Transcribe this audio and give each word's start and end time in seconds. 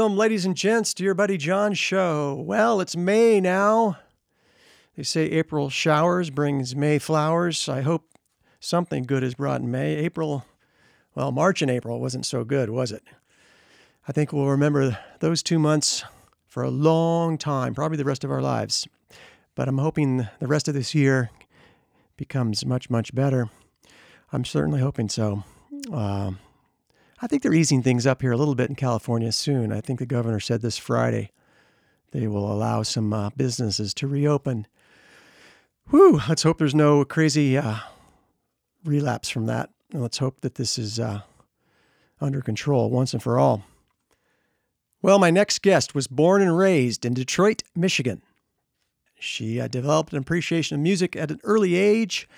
welcome, 0.00 0.16
ladies 0.16 0.46
and 0.46 0.56
gents, 0.56 0.94
to 0.94 1.04
your 1.04 1.12
buddy 1.12 1.36
John 1.36 1.74
show. 1.74 2.34
Well, 2.34 2.80
it's 2.80 2.96
May 2.96 3.38
now. 3.38 3.98
They 4.96 5.02
say 5.02 5.24
April 5.24 5.68
showers 5.68 6.30
brings 6.30 6.74
May 6.74 6.98
flowers. 6.98 7.68
I 7.68 7.82
hope 7.82 8.08
something 8.60 9.02
good 9.02 9.22
is 9.22 9.34
brought 9.34 9.60
in 9.60 9.70
May. 9.70 9.96
April, 9.96 10.46
well, 11.14 11.32
March 11.32 11.60
and 11.60 11.70
April 11.70 12.00
wasn't 12.00 12.24
so 12.24 12.44
good, 12.44 12.70
was 12.70 12.92
it? 12.92 13.02
I 14.08 14.12
think 14.12 14.32
we'll 14.32 14.46
remember 14.46 14.98
those 15.18 15.42
two 15.42 15.58
months 15.58 16.02
for 16.46 16.62
a 16.62 16.70
long 16.70 17.36
time, 17.36 17.74
probably 17.74 17.98
the 17.98 18.04
rest 18.04 18.24
of 18.24 18.30
our 18.30 18.40
lives. 18.40 18.88
But 19.54 19.68
I'm 19.68 19.76
hoping 19.76 20.26
the 20.38 20.46
rest 20.46 20.66
of 20.66 20.72
this 20.72 20.94
year 20.94 21.28
becomes 22.16 22.64
much, 22.64 22.88
much 22.88 23.14
better. 23.14 23.50
I'm 24.32 24.46
certainly 24.46 24.80
hoping 24.80 25.10
so. 25.10 25.44
Uh, 25.92 26.30
I 27.22 27.26
think 27.26 27.42
they're 27.42 27.52
easing 27.52 27.82
things 27.82 28.06
up 28.06 28.22
here 28.22 28.32
a 28.32 28.36
little 28.36 28.54
bit 28.54 28.70
in 28.70 28.76
California 28.76 29.30
soon. 29.32 29.72
I 29.72 29.80
think 29.80 29.98
the 29.98 30.06
governor 30.06 30.40
said 30.40 30.62
this 30.62 30.78
Friday 30.78 31.30
they 32.12 32.26
will 32.26 32.50
allow 32.50 32.82
some 32.82 33.12
uh, 33.12 33.30
businesses 33.36 33.94
to 33.94 34.06
reopen. 34.06 34.66
Whew, 35.90 36.20
let's 36.28 36.42
hope 36.42 36.58
there's 36.58 36.74
no 36.74 37.04
crazy 37.04 37.56
uh, 37.56 37.76
relapse 38.84 39.28
from 39.28 39.46
that. 39.46 39.70
And 39.92 40.02
let's 40.02 40.18
hope 40.18 40.40
that 40.40 40.56
this 40.56 40.78
is 40.78 40.98
uh, 40.98 41.20
under 42.20 42.40
control 42.40 42.90
once 42.90 43.12
and 43.12 43.22
for 43.22 43.38
all. 43.38 43.64
Well, 45.02 45.18
my 45.18 45.30
next 45.30 45.62
guest 45.62 45.94
was 45.94 46.06
born 46.06 46.42
and 46.42 46.56
raised 46.56 47.04
in 47.04 47.14
Detroit, 47.14 47.62
Michigan. 47.74 48.22
She 49.18 49.60
uh, 49.60 49.68
developed 49.68 50.12
an 50.12 50.18
appreciation 50.18 50.76
of 50.76 50.80
music 50.80 51.14
at 51.16 51.30
an 51.30 51.40
early 51.44 51.76
age 51.76 52.28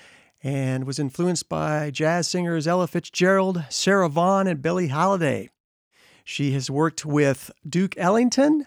and 0.42 0.84
was 0.84 0.98
influenced 0.98 1.48
by 1.48 1.90
jazz 1.90 2.28
singers 2.28 2.66
Ella 2.66 2.86
Fitzgerald, 2.86 3.64
Sarah 3.68 4.08
Vaughan, 4.08 4.46
and 4.46 4.62
Billie 4.62 4.88
Holiday. 4.88 5.50
She 6.24 6.52
has 6.52 6.70
worked 6.70 7.04
with 7.04 7.50
Duke 7.68 7.96
Ellington, 7.96 8.66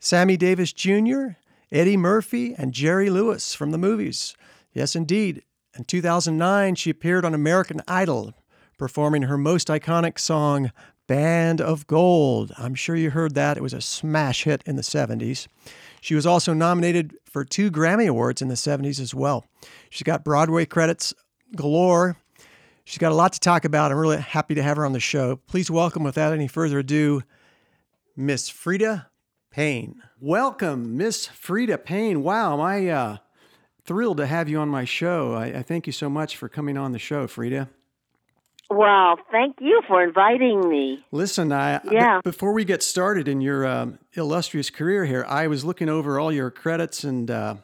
Sammy 0.00 0.36
Davis 0.36 0.72
Jr., 0.72 1.36
Eddie 1.72 1.96
Murphy, 1.96 2.54
and 2.56 2.72
Jerry 2.72 3.10
Lewis 3.10 3.54
from 3.54 3.70
the 3.70 3.78
movies. 3.78 4.36
Yes, 4.72 4.94
indeed. 4.94 5.42
In 5.76 5.84
2009, 5.84 6.74
she 6.76 6.90
appeared 6.90 7.24
on 7.24 7.34
American 7.34 7.80
Idol, 7.88 8.34
performing 8.78 9.22
her 9.22 9.38
most 9.38 9.68
iconic 9.68 10.18
song, 10.18 10.70
Band 11.06 11.60
of 11.60 11.86
Gold. 11.86 12.52
I'm 12.56 12.74
sure 12.74 12.96
you 12.96 13.10
heard 13.10 13.34
that. 13.34 13.56
It 13.56 13.62
was 13.62 13.74
a 13.74 13.80
smash 13.80 14.44
hit 14.44 14.62
in 14.66 14.76
the 14.76 14.82
70s. 14.82 15.48
She 16.04 16.14
was 16.14 16.26
also 16.26 16.52
nominated 16.52 17.16
for 17.24 17.46
two 17.46 17.70
Grammy 17.70 18.06
Awards 18.06 18.42
in 18.42 18.48
the 18.48 18.56
70s 18.56 19.00
as 19.00 19.14
well. 19.14 19.46
She's 19.88 20.02
got 20.02 20.22
Broadway 20.22 20.66
credits 20.66 21.14
galore. 21.56 22.18
She's 22.84 22.98
got 22.98 23.10
a 23.10 23.14
lot 23.14 23.32
to 23.32 23.40
talk 23.40 23.64
about. 23.64 23.90
I'm 23.90 23.96
really 23.96 24.18
happy 24.18 24.54
to 24.54 24.62
have 24.62 24.76
her 24.76 24.84
on 24.84 24.92
the 24.92 25.00
show. 25.00 25.36
Please 25.46 25.70
welcome, 25.70 26.04
without 26.04 26.34
any 26.34 26.46
further 26.46 26.80
ado, 26.80 27.22
Miss 28.14 28.50
Freda 28.50 29.06
Payne. 29.50 30.02
Welcome, 30.20 30.98
Miss 30.98 31.26
Freda 31.26 31.82
Payne. 31.82 32.22
Wow, 32.22 32.52
am 32.52 32.60
I 32.60 32.86
uh, 32.90 33.16
thrilled 33.86 34.18
to 34.18 34.26
have 34.26 34.46
you 34.46 34.58
on 34.58 34.68
my 34.68 34.84
show. 34.84 35.32
I, 35.32 35.46
I 35.46 35.62
thank 35.62 35.86
you 35.86 35.92
so 35.94 36.10
much 36.10 36.36
for 36.36 36.50
coming 36.50 36.76
on 36.76 36.92
the 36.92 36.98
show, 36.98 37.26
Freda. 37.26 37.70
Well, 38.70 39.18
thank 39.30 39.56
you 39.60 39.82
for 39.86 40.02
inviting 40.02 40.68
me. 40.68 41.04
Listen, 41.12 41.52
I 41.52 41.80
yeah. 41.90 42.20
B- 42.24 42.30
before 42.30 42.52
we 42.52 42.64
get 42.64 42.82
started 42.82 43.28
in 43.28 43.40
your 43.40 43.66
um, 43.66 43.98
illustrious 44.14 44.70
career 44.70 45.04
here, 45.04 45.24
I 45.28 45.46
was 45.48 45.64
looking 45.64 45.88
over 45.88 46.18
all 46.18 46.32
your 46.32 46.50
credits 46.50 47.04
and 47.04 47.30
uh, 47.30 47.56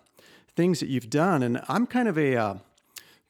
things 0.54 0.80
that 0.80 0.88
you've 0.88 1.10
done, 1.10 1.42
and 1.42 1.62
I'm 1.68 1.86
kind 1.86 2.06
of 2.06 2.18
a 2.18 2.36
uh, 2.36 2.54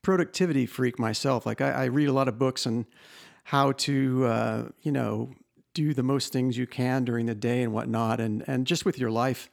productivity 0.03 0.67
freak 0.67 0.99
myself. 0.99 1.47
Like 1.47 1.61
I, 1.61 1.71
I, 1.71 1.85
read 1.85 2.09
a 2.09 2.13
lot 2.13 2.27
of 2.27 2.39
books 2.39 2.67
on 2.67 2.87
how 3.45 3.73
to, 3.73 4.27
uh, 4.27 4.65
you 4.83 4.91
know, 4.91 5.31
do 5.73 5.95
the 5.95 6.03
most 6.03 6.33
things 6.33 6.59
you 6.59 6.67
can 6.67 7.05
during 7.05 7.27
the 7.27 7.35
day 7.35 7.63
and 7.63 7.73
whatnot, 7.73 8.21
and 8.21 8.43
and 8.49 8.67
just 8.67 8.85
with 8.85 8.99
your 8.99 9.13
life. 9.13 9.49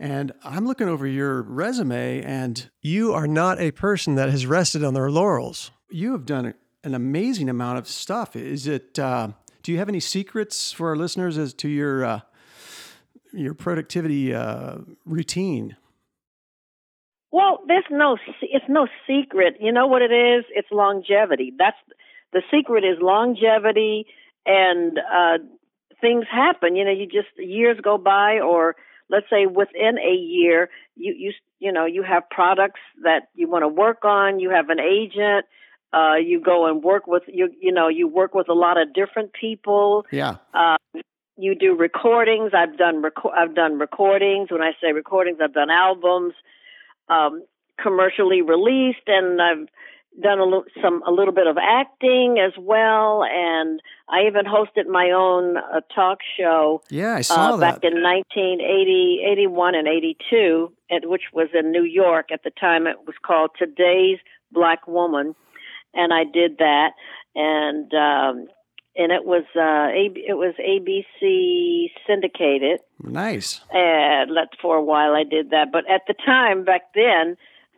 And 0.00 0.32
I'm 0.42 0.66
looking 0.66 0.88
over 0.88 1.06
your 1.06 1.42
resume, 1.42 2.20
and 2.22 2.68
you 2.82 3.12
are 3.12 3.28
not 3.28 3.60
a 3.60 3.70
person 3.70 4.16
that 4.16 4.28
has 4.28 4.44
rested 4.44 4.82
on 4.82 4.94
their 4.94 5.10
laurels. 5.10 5.70
You 5.88 6.12
have 6.12 6.26
done 6.26 6.46
an 6.84 6.94
amazing 6.94 7.48
amount 7.48 7.78
of 7.78 7.88
stuff. 7.88 8.36
Is 8.36 8.66
it? 8.66 8.98
Uh, 8.98 9.28
do 9.62 9.72
you 9.72 9.78
have 9.78 9.88
any 9.88 10.00
secrets 10.00 10.72
for 10.72 10.90
our 10.90 10.96
listeners 10.96 11.38
as 11.38 11.54
to 11.54 11.68
your 11.68 12.04
uh, 12.04 12.20
your 13.32 13.54
productivity 13.54 14.34
uh, 14.34 14.78
routine? 15.04 15.76
Well, 17.32 17.60
there's 17.66 17.84
no 17.90 18.16
it's 18.42 18.66
no 18.68 18.86
secret. 19.06 19.56
You 19.60 19.72
know 19.72 19.86
what 19.86 20.02
it 20.02 20.12
is? 20.12 20.44
It's 20.54 20.68
longevity. 20.70 21.52
That's 21.58 21.76
the 22.32 22.42
secret 22.52 22.84
is 22.84 22.98
longevity 23.00 24.06
and 24.46 24.98
uh, 24.98 25.38
things 26.00 26.26
happen. 26.30 26.76
You 26.76 26.84
know, 26.84 26.90
you 26.90 27.06
just 27.06 27.28
years 27.38 27.78
go 27.82 27.98
by, 27.98 28.40
or 28.40 28.76
let's 29.08 29.26
say 29.30 29.46
within 29.46 29.98
a 29.98 30.14
year, 30.14 30.68
you 30.94 31.14
you 31.16 31.32
you 31.58 31.72
know 31.72 31.86
you 31.86 32.02
have 32.02 32.28
products 32.30 32.80
that 33.02 33.28
you 33.34 33.48
want 33.48 33.62
to 33.62 33.68
work 33.68 34.04
on. 34.04 34.38
You 34.38 34.50
have 34.50 34.68
an 34.68 34.80
agent 34.80 35.46
uh, 35.94 36.16
you 36.16 36.40
go 36.40 36.66
and 36.66 36.82
work 36.82 37.06
with 37.06 37.22
you. 37.28 37.50
You 37.60 37.72
know, 37.72 37.88
you 37.88 38.08
work 38.08 38.34
with 38.34 38.48
a 38.48 38.54
lot 38.54 38.80
of 38.80 38.92
different 38.92 39.32
people. 39.32 40.04
Yeah. 40.10 40.36
Uh, 40.52 40.76
you 41.36 41.54
do 41.54 41.76
recordings. 41.76 42.52
I've 42.54 42.76
done 42.76 43.02
reco- 43.02 43.32
I've 43.32 43.54
done 43.54 43.78
recordings. 43.78 44.50
When 44.50 44.62
I 44.62 44.72
say 44.80 44.92
recordings, 44.92 45.38
I've 45.42 45.54
done 45.54 45.70
albums, 45.70 46.34
um, 47.08 47.44
commercially 47.80 48.42
released, 48.42 49.06
and 49.06 49.40
I've 49.40 49.68
done 50.20 50.38
a 50.38 50.44
little 50.44 50.64
some 50.82 51.02
a 51.06 51.10
little 51.12 51.34
bit 51.34 51.46
of 51.46 51.58
acting 51.58 52.38
as 52.44 52.52
well. 52.58 53.24
And 53.24 53.80
I 54.08 54.26
even 54.26 54.46
hosted 54.46 54.86
my 54.88 55.10
own 55.10 55.56
uh, 55.58 55.80
talk 55.94 56.18
show. 56.38 56.82
Yeah, 56.90 57.14
I 57.14 57.20
saw 57.20 57.54
uh, 57.54 57.56
that 57.56 57.82
back 57.82 57.84
in 57.84 58.02
1980, 58.02 59.20
81, 59.30 59.74
and 59.76 59.86
82, 59.88 60.72
at, 60.90 61.08
which 61.08 61.22
was 61.32 61.48
in 61.54 61.70
New 61.70 61.84
York 61.84 62.30
at 62.32 62.42
the 62.42 62.50
time. 62.50 62.88
It 62.88 62.98
was 63.06 63.14
called 63.24 63.50
Today's 63.58 64.18
Black 64.52 64.88
Woman 64.88 65.34
and 65.94 66.12
I 66.12 66.24
did 66.24 66.58
that, 66.58 66.92
and 67.34 67.92
um, 67.94 68.48
and 68.96 69.12
it 69.12 69.24
was 69.24 69.44
uh, 69.56 69.60
A- 69.60 70.24
it 70.28 70.36
was 70.36 70.54
ABC 70.60 71.90
syndicated. 72.06 72.80
Nice. 73.02 73.60
And 73.70 74.30
let 74.30 74.48
for 74.60 74.76
a 74.76 74.82
while 74.82 75.14
I 75.14 75.24
did 75.24 75.50
that, 75.50 75.68
but 75.72 75.88
at 75.90 76.02
the 76.06 76.14
time 76.14 76.64
back 76.64 76.82
then. 76.94 77.36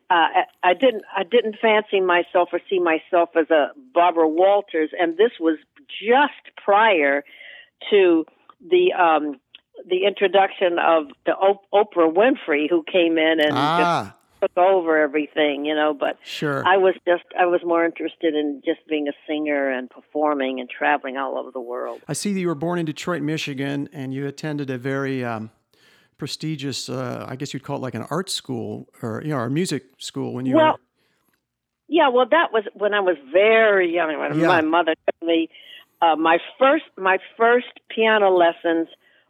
Uh, 0.08 0.44
I 0.62 0.72
didn't. 0.74 1.02
I 1.16 1.24
didn't 1.24 1.56
fancy 1.60 2.00
myself 2.00 2.50
or 2.52 2.60
see 2.70 2.78
myself 2.78 3.30
as 3.36 3.50
a 3.50 3.72
Barbara 3.92 4.28
Walters, 4.28 4.90
and 4.96 5.16
this 5.16 5.32
was 5.40 5.58
just 5.88 6.54
prior 6.64 7.24
to 7.90 8.24
the 8.60 8.92
um, 8.92 9.40
the 9.84 10.06
introduction 10.06 10.78
of 10.78 11.06
the 11.24 11.32
Oprah 11.74 12.14
Winfrey, 12.14 12.70
who 12.70 12.84
came 12.84 13.18
in 13.18 13.40
and 13.40 13.52
ah 13.52 14.15
took 14.40 14.56
over 14.56 14.98
everything, 14.98 15.64
you 15.64 15.74
know, 15.74 15.94
but 15.94 16.18
sure. 16.24 16.66
I 16.66 16.76
was 16.76 16.94
just 17.06 17.24
I 17.38 17.46
was 17.46 17.60
more 17.64 17.84
interested 17.84 18.34
in 18.34 18.62
just 18.64 18.86
being 18.88 19.08
a 19.08 19.12
singer 19.26 19.70
and 19.70 19.88
performing 19.90 20.60
and 20.60 20.68
traveling 20.68 21.16
all 21.16 21.38
over 21.38 21.50
the 21.50 21.60
world. 21.60 22.00
I 22.08 22.12
see 22.12 22.32
that 22.32 22.40
you 22.40 22.48
were 22.48 22.54
born 22.54 22.78
in 22.78 22.86
Detroit, 22.86 23.22
Michigan, 23.22 23.88
and 23.92 24.12
you 24.12 24.26
attended 24.26 24.70
a 24.70 24.78
very 24.78 25.24
um, 25.24 25.50
prestigious, 26.18 26.88
uh, 26.88 27.26
I 27.28 27.36
guess 27.36 27.52
you'd 27.52 27.62
call 27.62 27.76
it 27.76 27.82
like 27.82 27.94
an 27.94 28.06
art 28.10 28.30
school 28.30 28.88
or 29.02 29.22
you 29.22 29.30
know, 29.30 29.38
a 29.38 29.50
music 29.50 29.84
school 29.98 30.32
when 30.32 30.46
you 30.46 30.56
well, 30.56 30.72
were. 30.72 30.78
Yeah, 31.88 32.08
well, 32.08 32.26
that 32.30 32.52
was 32.52 32.64
when 32.74 32.94
I 32.94 33.00
was 33.00 33.16
very 33.32 33.94
young. 33.94 34.18
When 34.18 34.40
yeah. 34.40 34.46
my 34.46 34.60
mother 34.60 34.94
took 35.06 35.28
me, 35.28 35.48
uh, 36.02 36.16
my 36.16 36.38
first 36.58 36.84
my 36.96 37.18
first 37.36 37.80
piano 37.88 38.30
lessons 38.30 38.88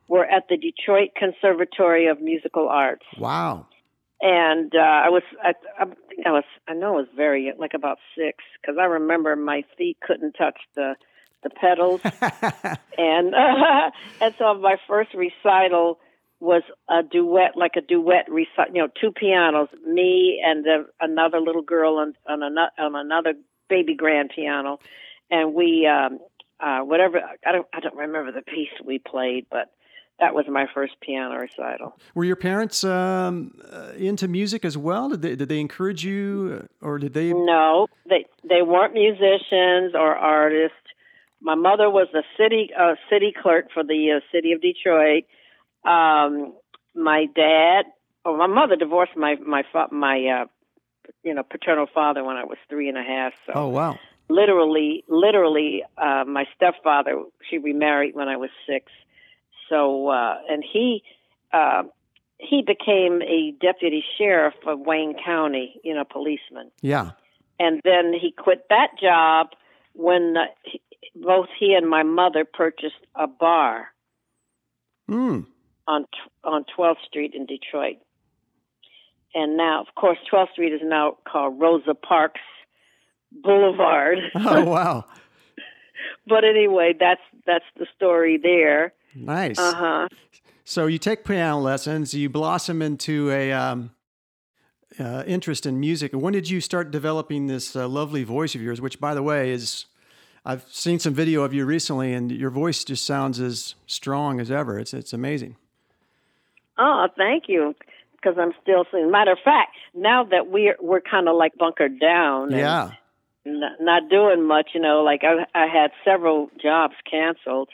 were 0.08 0.24
at 0.24 0.48
the 0.48 0.56
Detroit 0.56 1.10
Conservatory 1.16 2.06
of 2.06 2.20
Musical 2.20 2.68
Arts. 2.68 3.04
Wow 3.18 3.66
and 4.20 4.72
uh, 4.74 4.78
I 4.78 5.08
was 5.10 5.22
I, 5.42 5.52
I 5.78 5.84
think 5.84 6.26
I 6.26 6.30
was 6.32 6.44
I 6.68 6.74
know 6.74 6.94
I 6.94 7.00
was 7.00 7.08
very 7.14 7.52
like 7.58 7.74
about 7.74 7.98
six 8.16 8.38
because 8.60 8.76
I 8.80 8.84
remember 8.84 9.36
my 9.36 9.62
feet 9.76 9.98
couldn't 10.00 10.32
touch 10.32 10.58
the 10.74 10.94
the 11.42 11.50
pedals, 11.50 12.00
and 12.98 13.34
uh, 13.34 13.90
and 14.20 14.34
so 14.38 14.54
my 14.54 14.76
first 14.88 15.10
recital 15.14 15.98
was 16.40 16.62
a 16.88 17.02
duet 17.02 17.56
like 17.56 17.72
a 17.76 17.80
duet 17.80 18.26
recital, 18.30 18.74
you 18.74 18.82
know, 18.82 18.88
two 19.00 19.12
pianos, 19.12 19.68
me 19.86 20.42
and 20.44 20.64
the, 20.64 20.86
another 21.00 21.40
little 21.40 21.62
girl 21.62 21.96
on 21.96 22.14
on, 22.28 22.42
another, 22.42 22.70
on 22.78 22.94
another 22.94 23.34
baby 23.68 23.94
grand 23.94 24.30
piano, 24.34 24.78
and 25.30 25.54
we 25.54 25.86
um 25.86 26.18
uh 26.60 26.80
whatever 26.80 27.20
I 27.46 27.52
don't 27.52 27.66
I 27.72 27.80
don't 27.80 27.96
remember 27.96 28.32
the 28.32 28.42
piece 28.42 28.68
we 28.84 28.98
played, 28.98 29.46
but 29.50 29.70
that 30.18 30.34
was 30.34 30.46
my 30.48 30.66
first 30.72 30.94
piano 31.00 31.36
recital. 31.36 31.96
Were 32.14 32.24
your 32.24 32.36
parents 32.36 32.84
um, 32.84 33.58
uh, 33.70 33.92
into 33.96 34.28
music 34.28 34.64
as 34.64 34.76
well? 34.76 35.10
Did 35.10 35.22
they 35.22 35.36
did 35.36 35.48
they 35.48 35.60
encourage 35.60 36.04
you, 36.04 36.66
or 36.80 36.98
did 36.98 37.12
they? 37.14 37.32
No, 37.32 37.86
they 38.08 38.26
they 38.48 38.62
weren't 38.62 38.94
musicians 38.94 39.94
or 39.94 40.14
artists. 40.14 40.76
My 41.40 41.54
mother 41.54 41.90
was 41.90 42.08
a 42.14 42.22
city 42.38 42.70
uh, 42.78 42.94
city 43.10 43.32
clerk 43.42 43.66
for 43.72 43.84
the 43.84 44.16
uh, 44.16 44.20
city 44.32 44.52
of 44.52 44.62
Detroit. 44.62 45.24
Um, 45.84 46.54
my 46.94 47.26
dad, 47.34 47.84
oh, 48.24 48.36
my 48.36 48.46
mother 48.46 48.76
divorced 48.76 49.16
my 49.16 49.36
my 49.36 49.64
my 49.90 50.42
uh, 50.42 50.46
you 51.22 51.34
know 51.34 51.42
paternal 51.42 51.86
father 51.92 52.24
when 52.24 52.36
I 52.36 52.44
was 52.44 52.56
three 52.70 52.88
and 52.88 52.96
a 52.96 53.02
half. 53.02 53.34
So 53.46 53.52
oh 53.54 53.68
wow. 53.68 53.98
Literally, 54.28 55.04
literally, 55.08 55.84
uh, 55.96 56.24
my 56.26 56.46
stepfather. 56.56 57.22
She 57.48 57.58
remarried 57.58 58.16
when 58.16 58.26
I 58.26 58.36
was 58.36 58.50
six 58.66 58.90
so 59.68 60.08
uh, 60.08 60.36
and 60.48 60.64
he 60.72 61.02
uh, 61.52 61.84
he 62.38 62.62
became 62.66 63.22
a 63.22 63.52
deputy 63.60 64.04
sheriff 64.18 64.54
of 64.66 64.80
Wayne 64.80 65.14
County, 65.24 65.80
you 65.82 65.94
know, 65.94 66.04
policeman. 66.04 66.70
Yeah. 66.82 67.12
And 67.58 67.80
then 67.84 68.12
he 68.12 68.32
quit 68.36 68.66
that 68.68 68.88
job 69.00 69.48
when 69.94 70.34
uh, 70.36 70.44
he, 70.64 70.80
both 71.14 71.46
he 71.58 71.74
and 71.74 71.88
my 71.88 72.02
mother 72.02 72.44
purchased 72.44 72.94
a 73.14 73.26
bar 73.26 73.88
Mm. 75.08 75.46
on 75.86 76.04
on 76.42 76.64
12th 76.76 76.96
Street 77.06 77.32
in 77.34 77.46
Detroit. 77.46 77.98
And 79.34 79.56
now, 79.56 79.80
of 79.82 79.94
course, 79.94 80.18
12th 80.32 80.50
Street 80.52 80.72
is 80.72 80.80
now 80.82 81.16
called 81.30 81.60
Rosa 81.60 81.94
Parks 81.94 82.40
Boulevard. 83.30 84.18
Oh 84.34 84.64
wow. 84.64 85.04
but 86.26 86.44
anyway, 86.44 86.92
that's 86.98 87.20
that's 87.46 87.64
the 87.78 87.86
story 87.94 88.36
there. 88.42 88.92
Nice. 89.16 89.58
Uh 89.58 89.74
huh. 89.74 90.08
So 90.64 90.86
you 90.86 90.98
take 90.98 91.24
piano 91.24 91.58
lessons, 91.58 92.12
you 92.12 92.28
blossom 92.28 92.82
into 92.82 93.30
a 93.30 93.52
um, 93.52 93.90
uh, 94.98 95.22
interest 95.26 95.64
in 95.66 95.78
music. 95.80 96.12
When 96.12 96.32
did 96.32 96.50
you 96.50 96.60
start 96.60 96.90
developing 96.90 97.46
this 97.46 97.76
uh, 97.76 97.86
lovely 97.88 98.24
voice 98.24 98.54
of 98.54 98.60
yours? 98.62 98.80
Which, 98.80 99.00
by 99.00 99.14
the 99.14 99.22
way, 99.22 99.50
is 99.52 99.86
I've 100.44 100.64
seen 100.68 100.98
some 100.98 101.14
video 101.14 101.42
of 101.42 101.54
you 101.54 101.64
recently, 101.64 102.12
and 102.12 102.30
your 102.32 102.50
voice 102.50 102.84
just 102.84 103.06
sounds 103.06 103.40
as 103.40 103.74
strong 103.86 104.40
as 104.40 104.50
ever. 104.50 104.78
It's 104.78 104.92
it's 104.92 105.12
amazing. 105.12 105.56
Oh, 106.78 107.06
thank 107.16 107.44
you. 107.48 107.74
Because 108.16 108.38
I'm 108.40 108.52
still 108.60 108.84
singing. 108.90 109.10
Matter 109.10 109.32
of 109.32 109.38
fact, 109.44 109.76
now 109.94 110.24
that 110.24 110.48
we're 110.48 110.76
we're 110.80 111.00
kind 111.00 111.28
of 111.28 111.36
like 111.36 111.56
bunkered 111.56 112.00
down, 112.00 112.48
and 112.52 112.58
Yeah. 112.58 112.90
n- 113.46 113.76
not 113.80 114.08
doing 114.10 114.46
much, 114.46 114.70
you 114.74 114.80
know. 114.80 115.02
Like 115.04 115.22
I, 115.22 115.46
I 115.54 115.66
had 115.68 115.92
several 116.04 116.50
jobs 116.60 116.94
canceled, 117.08 117.68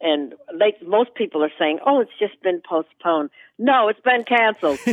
and 0.00 0.34
they 0.58 0.74
most 0.86 1.14
people 1.14 1.42
are 1.42 1.52
saying, 1.58 1.78
"Oh, 1.86 2.00
it's 2.00 2.10
just 2.18 2.40
been 2.42 2.60
postponed." 2.68 3.30
No, 3.58 3.88
it's 3.88 4.00
been 4.00 4.24
canceled. 4.24 4.78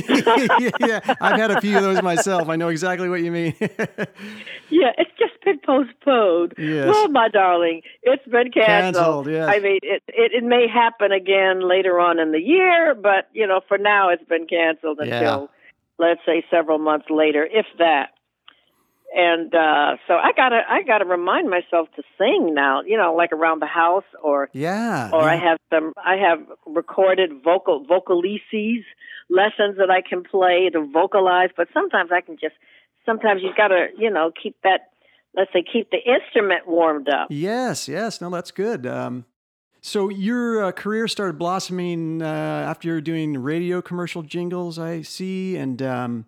yeah, 0.79 1.01
I've 1.19 1.37
had 1.39 1.51
a 1.51 1.59
few 1.59 1.75
of 1.75 1.83
those 1.83 2.01
myself. 2.01 2.47
I 2.47 2.55
know 2.55 2.69
exactly 2.69 3.09
what 3.09 3.21
you 3.21 3.31
mean. 3.31 3.53
yeah, 3.59 4.91
it's 4.97 5.11
just 5.19 5.33
been 5.43 5.59
postponed. 5.59 6.53
Yes. 6.57 6.87
Well, 6.87 7.09
my 7.09 7.27
darling, 7.27 7.81
it's 8.03 8.25
been 8.25 8.51
canceled. 8.51 8.95
Canceled, 8.95 9.27
yes. 9.27 9.49
I 9.49 9.59
mean, 9.59 9.79
it, 9.83 10.03
it 10.07 10.31
it 10.33 10.43
may 10.43 10.67
happen 10.67 11.11
again 11.11 11.67
later 11.67 11.99
on 11.99 12.19
in 12.19 12.31
the 12.31 12.39
year, 12.39 12.95
but 12.95 13.29
you 13.33 13.45
know, 13.47 13.59
for 13.67 13.77
now, 13.77 14.09
it's 14.09 14.23
been 14.23 14.47
canceled 14.47 14.99
Yeah. 15.03 15.17
until 15.17 15.49
let's 15.99 16.21
say 16.25 16.45
several 16.49 16.79
months 16.79 17.07
later, 17.09 17.45
if 17.51 17.65
that. 17.79 18.11
And 19.15 19.53
uh, 19.53 19.97
so 20.07 20.15
I 20.15 20.31
gotta 20.35 20.61
I 20.67 20.81
gotta 20.81 21.05
remind 21.05 21.49
myself 21.49 21.87
to 21.95 22.03
sing 22.17 22.53
now. 22.53 22.81
You 22.81 22.97
know, 22.97 23.13
like 23.15 23.31
around 23.31 23.61
the 23.61 23.67
house 23.67 24.05
or 24.23 24.49
yeah. 24.53 25.11
or 25.13 25.21
I 25.21 25.35
have 25.35 25.59
some 25.71 25.93
I 25.97 26.15
have 26.15 26.39
recorded 26.65 27.43
vocal 27.43 27.85
vocalises 27.85 28.83
lessons 29.29 29.77
that 29.77 29.89
I 29.89 30.01
can 30.07 30.23
play 30.23 30.69
to 30.71 30.85
vocalize, 30.91 31.49
but 31.55 31.67
sometimes 31.73 32.11
I 32.11 32.21
can 32.21 32.37
just 32.41 32.55
sometimes 33.05 33.41
you 33.41 33.49
got 33.55 33.69
to, 33.69 33.87
you 33.97 34.09
know, 34.09 34.31
keep 34.41 34.55
that 34.63 34.91
let's 35.35 35.51
say 35.53 35.63
keep 35.63 35.89
the 35.91 35.97
instrument 35.97 36.67
warmed 36.67 37.09
up. 37.09 37.27
Yes, 37.29 37.87
yes. 37.87 38.21
No, 38.21 38.29
that's 38.29 38.51
good. 38.51 38.85
Um, 38.85 39.25
so 39.81 40.09
your 40.09 40.65
uh, 40.65 40.71
career 40.71 41.07
started 41.07 41.37
blossoming 41.37 42.21
uh, 42.21 42.25
after 42.25 42.87
you 42.87 42.93
were 42.93 43.01
doing 43.01 43.37
radio 43.37 43.81
commercial 43.81 44.21
jingles, 44.21 44.79
I 44.79 45.01
see. 45.01 45.57
And 45.57 45.81
um, 45.81 46.25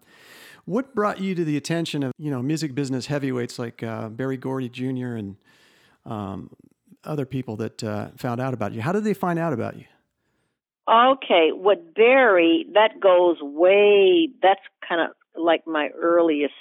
what 0.66 0.94
brought 0.96 1.20
you 1.20 1.36
to 1.36 1.46
the 1.46 1.58
attention 1.58 2.04
of 2.04 2.12
you 2.18 2.30
know 2.32 2.42
music 2.42 2.76
business 2.76 3.06
heavyweights 3.08 3.58
like 3.60 3.84
uh, 3.84 4.10
Berry 4.10 4.38
Gordy 4.38 4.70
Jr. 4.70 5.16
and 5.16 5.36
um, 6.06 6.50
other 7.04 7.26
people 7.26 7.56
that 7.58 7.84
uh, 7.84 8.10
found 8.18 8.42
out 8.42 8.54
about 8.54 8.74
you? 8.74 8.82
How 8.82 8.92
did 8.92 9.04
they 9.04 9.14
find 9.14 9.40
out 9.40 9.54
about 9.54 9.78
you? 9.78 9.86
Okay, 10.88 11.50
what 11.52 11.96
Barry 11.96 12.68
that 12.74 13.00
goes 13.00 13.38
way 13.42 14.30
that's 14.42 14.62
kind 14.88 15.02
of 15.02 15.42
like 15.42 15.66
my 15.68 15.90
earliest 15.96 16.54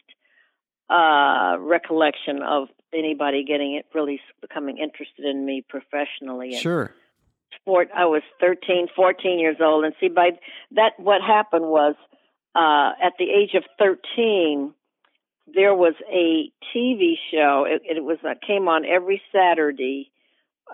uh 0.91 1.57
recollection 1.61 2.43
of 2.43 2.69
anybody 2.93 3.43
getting 3.43 3.75
it 3.75 3.87
really 3.95 4.21
becoming 4.43 4.77
interested 4.77 5.25
in 5.25 5.47
me 5.47 5.65
professionally 5.67 6.51
and 6.51 6.61
Sure. 6.61 6.93
sport 7.59 7.89
I 7.97 8.05
was 8.05 8.23
13, 8.41 8.89
14 8.95 9.39
years 9.39 9.57
old 9.61 9.85
and 9.87 9.95
see 9.99 10.09
by 10.09 10.33
that 10.73 10.93
what 10.99 11.23
happened 11.23 11.65
was 11.65 11.95
uh 12.55 12.93
at 13.03 13.15
the 13.19 13.31
age 13.31 13.55
of 13.55 13.65
13 13.79 14.75
there 15.53 15.75
was 15.75 15.95
a 16.11 16.51
TV 16.75 17.15
show. 17.31 17.67
It, 17.69 17.83
it 17.85 18.03
was 18.03 18.19
uh, 18.25 18.35
came 18.47 18.69
on 18.69 18.85
every 18.85 19.21
Saturday 19.33 20.11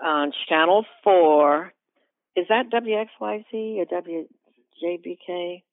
on 0.01 0.31
channel 0.47 0.85
4 1.03 1.73
is 2.37 2.45
that 2.47 2.69
WXYZ 2.71 3.77
or 3.79 3.85
WJBK 3.85 5.63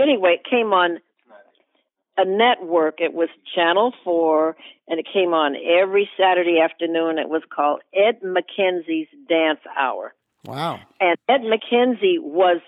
anyway 0.00 0.40
it 0.40 0.50
came 0.50 0.72
on 0.72 0.98
a 2.16 2.24
network. 2.26 3.00
It 3.00 3.14
was 3.14 3.28
channel 3.54 3.92
4 4.04 4.56
and 4.88 4.98
it 4.98 5.06
came 5.12 5.32
on 5.32 5.54
every 5.56 6.10
Saturday 6.18 6.58
afternoon. 6.60 7.18
It 7.18 7.28
was 7.28 7.42
called 7.54 7.80
Ed 7.94 8.20
McKenzie's 8.22 9.08
Dance 9.28 9.60
Hour. 9.78 10.14
Wow. 10.44 10.80
and 11.00 11.16
Ed 11.28 11.42
McKenzie 11.42 12.18
was, 12.18 12.60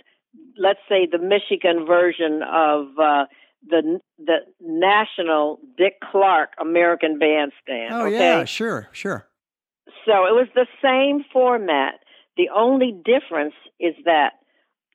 let's 0.58 0.80
say, 0.88 1.06
the 1.10 1.18
Michigan 1.18 1.86
version 1.86 2.42
of 2.42 2.86
uh, 2.98 3.24
the 3.66 4.00
the 4.18 4.38
national 4.60 5.58
Dick 5.76 5.94
Clark 6.10 6.50
American 6.60 7.18
Bandstand. 7.18 7.92
Oh 7.92 8.06
okay? 8.06 8.18
yeah. 8.18 8.44
Sure. 8.44 8.88
Sure. 8.92 9.26
So 10.06 10.12
it 10.26 10.34
was 10.34 10.48
the 10.54 10.66
same 10.82 11.24
format. 11.32 11.94
The 12.36 12.50
only 12.54 12.92
difference 12.92 13.54
is 13.78 13.94
that 14.04 14.32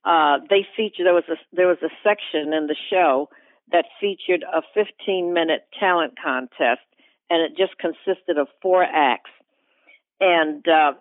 uh, 0.04 0.38
they 0.48 0.66
featured 0.76 1.06
there 1.06 1.14
was 1.14 1.28
a 1.28 1.36
there 1.52 1.68
was 1.68 1.82
a 1.82 1.90
section 2.02 2.52
in 2.52 2.66
the 2.66 2.76
show 2.90 3.28
that 3.72 3.84
featured 4.00 4.42
a 4.42 4.62
15 4.74 5.32
minute 5.32 5.66
talent 5.78 6.14
contest, 6.22 6.80
and 7.28 7.42
it 7.42 7.56
just 7.56 7.78
consisted 7.78 8.38
of 8.38 8.48
four 8.62 8.82
acts, 8.82 9.30
and 10.20 10.66
uh, 10.68 10.92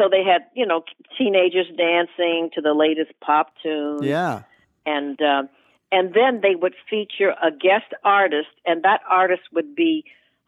so 0.00 0.08
they 0.10 0.24
had 0.24 0.42
you 0.54 0.66
know 0.66 0.82
teenagers 1.18 1.66
dancing 1.76 2.50
to 2.54 2.60
the 2.60 2.72
latest 2.74 3.12
pop 3.20 3.52
tunes, 3.62 4.02
Yeah. 4.02 4.42
and 4.86 5.20
uh, 5.20 5.42
and 5.92 6.14
then 6.14 6.40
they 6.42 6.54
would 6.54 6.74
feature 6.88 7.34
a 7.42 7.50
guest 7.50 7.92
artist, 8.04 8.48
and 8.64 8.82
that 8.84 9.00
artist 9.10 9.42
would 9.52 9.74
be 9.74 10.04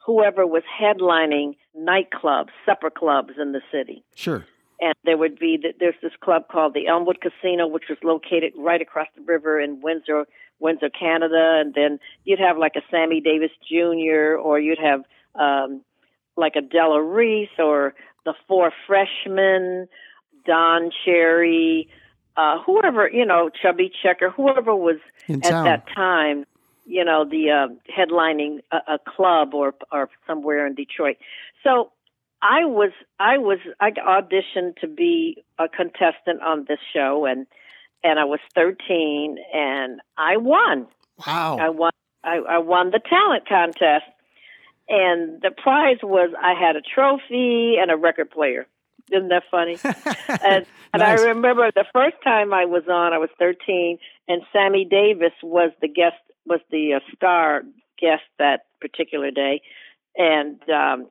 whoever 0.06 0.47
was 0.47 0.62
headlining 0.80 1.56
nightclubs, 1.76 2.50
supper 2.66 2.90
clubs 2.90 3.35
in 3.40 3.52
the 3.52 3.61
city. 3.71 4.04
Sure. 4.14 4.44
And 4.80 4.94
there 5.04 5.16
would 5.16 5.38
be 5.38 5.59
there's 5.78 5.94
this 6.02 6.12
club 6.23 6.49
called 6.50 6.75
the 6.75 6.88
Elmwood 6.88 7.18
Casino, 7.21 7.66
which 7.68 7.85
was 7.88 7.99
located 8.02 8.52
right 8.59 8.80
across 8.82 9.06
the 9.14 9.23
river 9.23 9.61
in 9.61 9.80
Windsor, 9.80 10.26
Windsor, 10.59 10.90
Canada. 10.90 11.61
And 11.61 11.73
then 11.75 12.00
you'd 12.25 12.40
have 12.40 12.59
like 12.59 12.73
a 12.76 12.82
Sammy 12.90 13.21
Davis 13.21 13.52
Jr. 13.68 14.37
or 14.42 14.59
you'd 14.59 14.80
have 14.80 15.02
um, 15.37 15.82
like 16.37 16.54
a 16.56 16.62
Della 16.62 17.00
Reese 17.00 17.56
or 17.59 17.94
the 18.25 18.35
Four 18.47 18.73
Freshmen, 18.87 19.88
Don 20.47 20.91
Cherry, 21.05 21.88
uh, 22.37 22.61
whoever 22.64 23.09
you 23.09 23.26
know, 23.26 23.50
Chubby 23.50 23.91
Checker, 24.02 24.31
whoever 24.31 24.75
was 24.75 24.99
at 25.29 25.43
that 25.43 25.85
time, 25.95 26.45
you 26.87 27.05
know, 27.05 27.25
the 27.25 27.50
uh, 27.50 27.69
headlining 27.93 28.61
a, 28.71 28.95
a 28.95 28.99
club 28.99 29.55
or 29.55 29.75
or 29.91 30.09
somewhere 30.26 30.67
in 30.67 30.75
Detroit. 30.75 31.17
So 31.62 31.93
I 32.41 32.64
was 32.64 32.91
I 33.21 33.38
was 33.38 33.59
I 33.81 33.91
auditioned 33.91 34.76
to 34.81 34.88
be 34.88 35.45
a 35.59 35.69
contestant 35.69 36.43
on 36.43 36.64
this 36.69 36.81
show, 36.93 37.25
and 37.25 37.47
and 38.05 38.19
I 38.19 38.25
was 38.25 38.41
13, 38.55 39.38
and 39.55 40.00
I 40.19 40.37
won. 40.37 40.87
Wow. 41.25 41.59
I 41.59 41.69
won. 41.69 41.93
I, 42.25 42.37
I 42.37 42.59
won 42.59 42.91
the 42.91 43.00
talent 43.00 43.49
contest, 43.49 44.05
and 44.88 45.40
the 45.40 45.50
prize 45.50 45.98
was 46.02 46.32
I 46.40 46.54
had 46.54 46.76
a 46.76 46.82
trophy 46.82 47.76
and 47.80 47.90
a 47.90 47.96
record 47.96 48.30
player. 48.30 48.66
Isn't 49.10 49.28
that 49.28 49.44
funny? 49.50 49.78
and 49.84 50.66
and 50.92 51.00
Nice. 51.00 51.20
I 51.20 51.24
remember 51.28 51.70
the 51.74 51.84
first 51.92 52.16
time 52.22 52.52
I 52.52 52.66
was 52.66 52.84
on, 52.88 53.12
I 53.12 53.18
was 53.18 53.30
13, 53.38 53.98
and 54.28 54.42
Sammy 54.52 54.86
Davis 54.88 55.32
was 55.42 55.72
the 55.80 55.88
guest, 55.88 56.16
was 56.46 56.60
the 56.70 56.94
uh, 56.94 57.00
star 57.14 57.62
guest 57.98 58.22
that 58.38 58.66
particular 58.80 59.30
day, 59.30 59.62
and 60.16 60.60
um, 60.68 61.08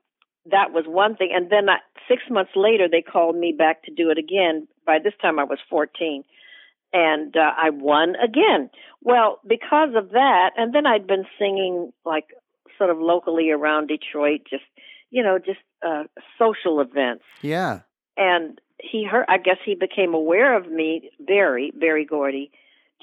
that 0.50 0.72
was 0.72 0.86
one 0.88 1.16
thing. 1.16 1.32
And 1.34 1.50
then 1.52 1.70
I, 1.70 1.78
six 2.08 2.24
months 2.30 2.52
later, 2.56 2.88
they 2.90 3.02
called 3.02 3.36
me 3.36 3.54
back 3.58 3.84
to 3.84 3.92
do 3.92 4.10
it 4.10 4.18
again. 4.18 4.68
By 4.86 5.00
this 5.04 5.14
time, 5.22 5.40
I 5.40 5.44
was 5.44 5.60
14, 5.70 6.24
and 6.94 7.36
uh, 7.36 7.52
I 7.58 7.70
won 7.72 8.16
again. 8.16 8.70
Well, 9.02 9.40
because 9.48 9.90
of 9.96 10.12
that, 10.12 10.52
and 10.58 10.74
then 10.74 10.86
I'd 10.86 11.08
been 11.08 11.26
singing 11.40 11.92
like 12.06 12.28
sort 12.82 12.90
of 12.90 12.98
locally 13.00 13.52
around 13.52 13.88
Detroit, 13.88 14.42
just 14.50 14.64
you 15.12 15.22
know, 15.22 15.38
just 15.38 15.60
uh, 15.86 16.04
social 16.40 16.80
events 16.80 17.24
yeah. 17.42 17.82
and 18.18 18.60
he 18.80 19.06
heard 19.06 19.26
i 19.30 19.38
guess 19.38 19.58
he 19.64 19.76
became 19.76 20.14
aware 20.14 20.56
of 20.58 20.72
me 20.72 21.10
berry 21.20 21.72
berry 21.80 22.06
gordy 22.06 22.52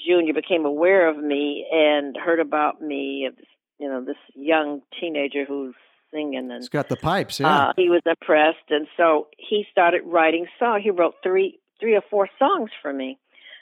junior 0.05 0.33
became 0.33 0.65
aware 0.65 1.09
of 1.09 1.17
me 1.17 1.67
and 1.73 2.17
heard 2.17 2.41
about 2.41 2.81
me 2.81 3.27
of 3.27 3.37
this, 3.37 3.47
you 3.79 3.89
know 3.89 4.05
this 4.05 4.17
young 4.35 4.81
teenager 5.01 5.45
who's 5.45 5.75
singing 6.13 6.51
and 6.51 6.63
he's 6.63 6.69
got 6.69 6.89
the 6.89 6.97
pipes. 6.97 7.39
Yeah. 7.39 7.69
uh, 7.69 7.73
he 7.77 7.89
was 7.89 8.03
impressed 8.07 8.71
and 8.71 8.87
so 8.97 9.29
he 9.37 9.65
started 9.71 10.03
writing 10.05 10.47
songs 10.59 10.83
he 10.83 10.91
wrote 10.91 11.15
three 11.23 11.61
three 11.81 11.95
or 11.95 12.03
four 12.11 12.29
songs 12.39 12.71
for 12.83 12.93
me. 12.93 13.19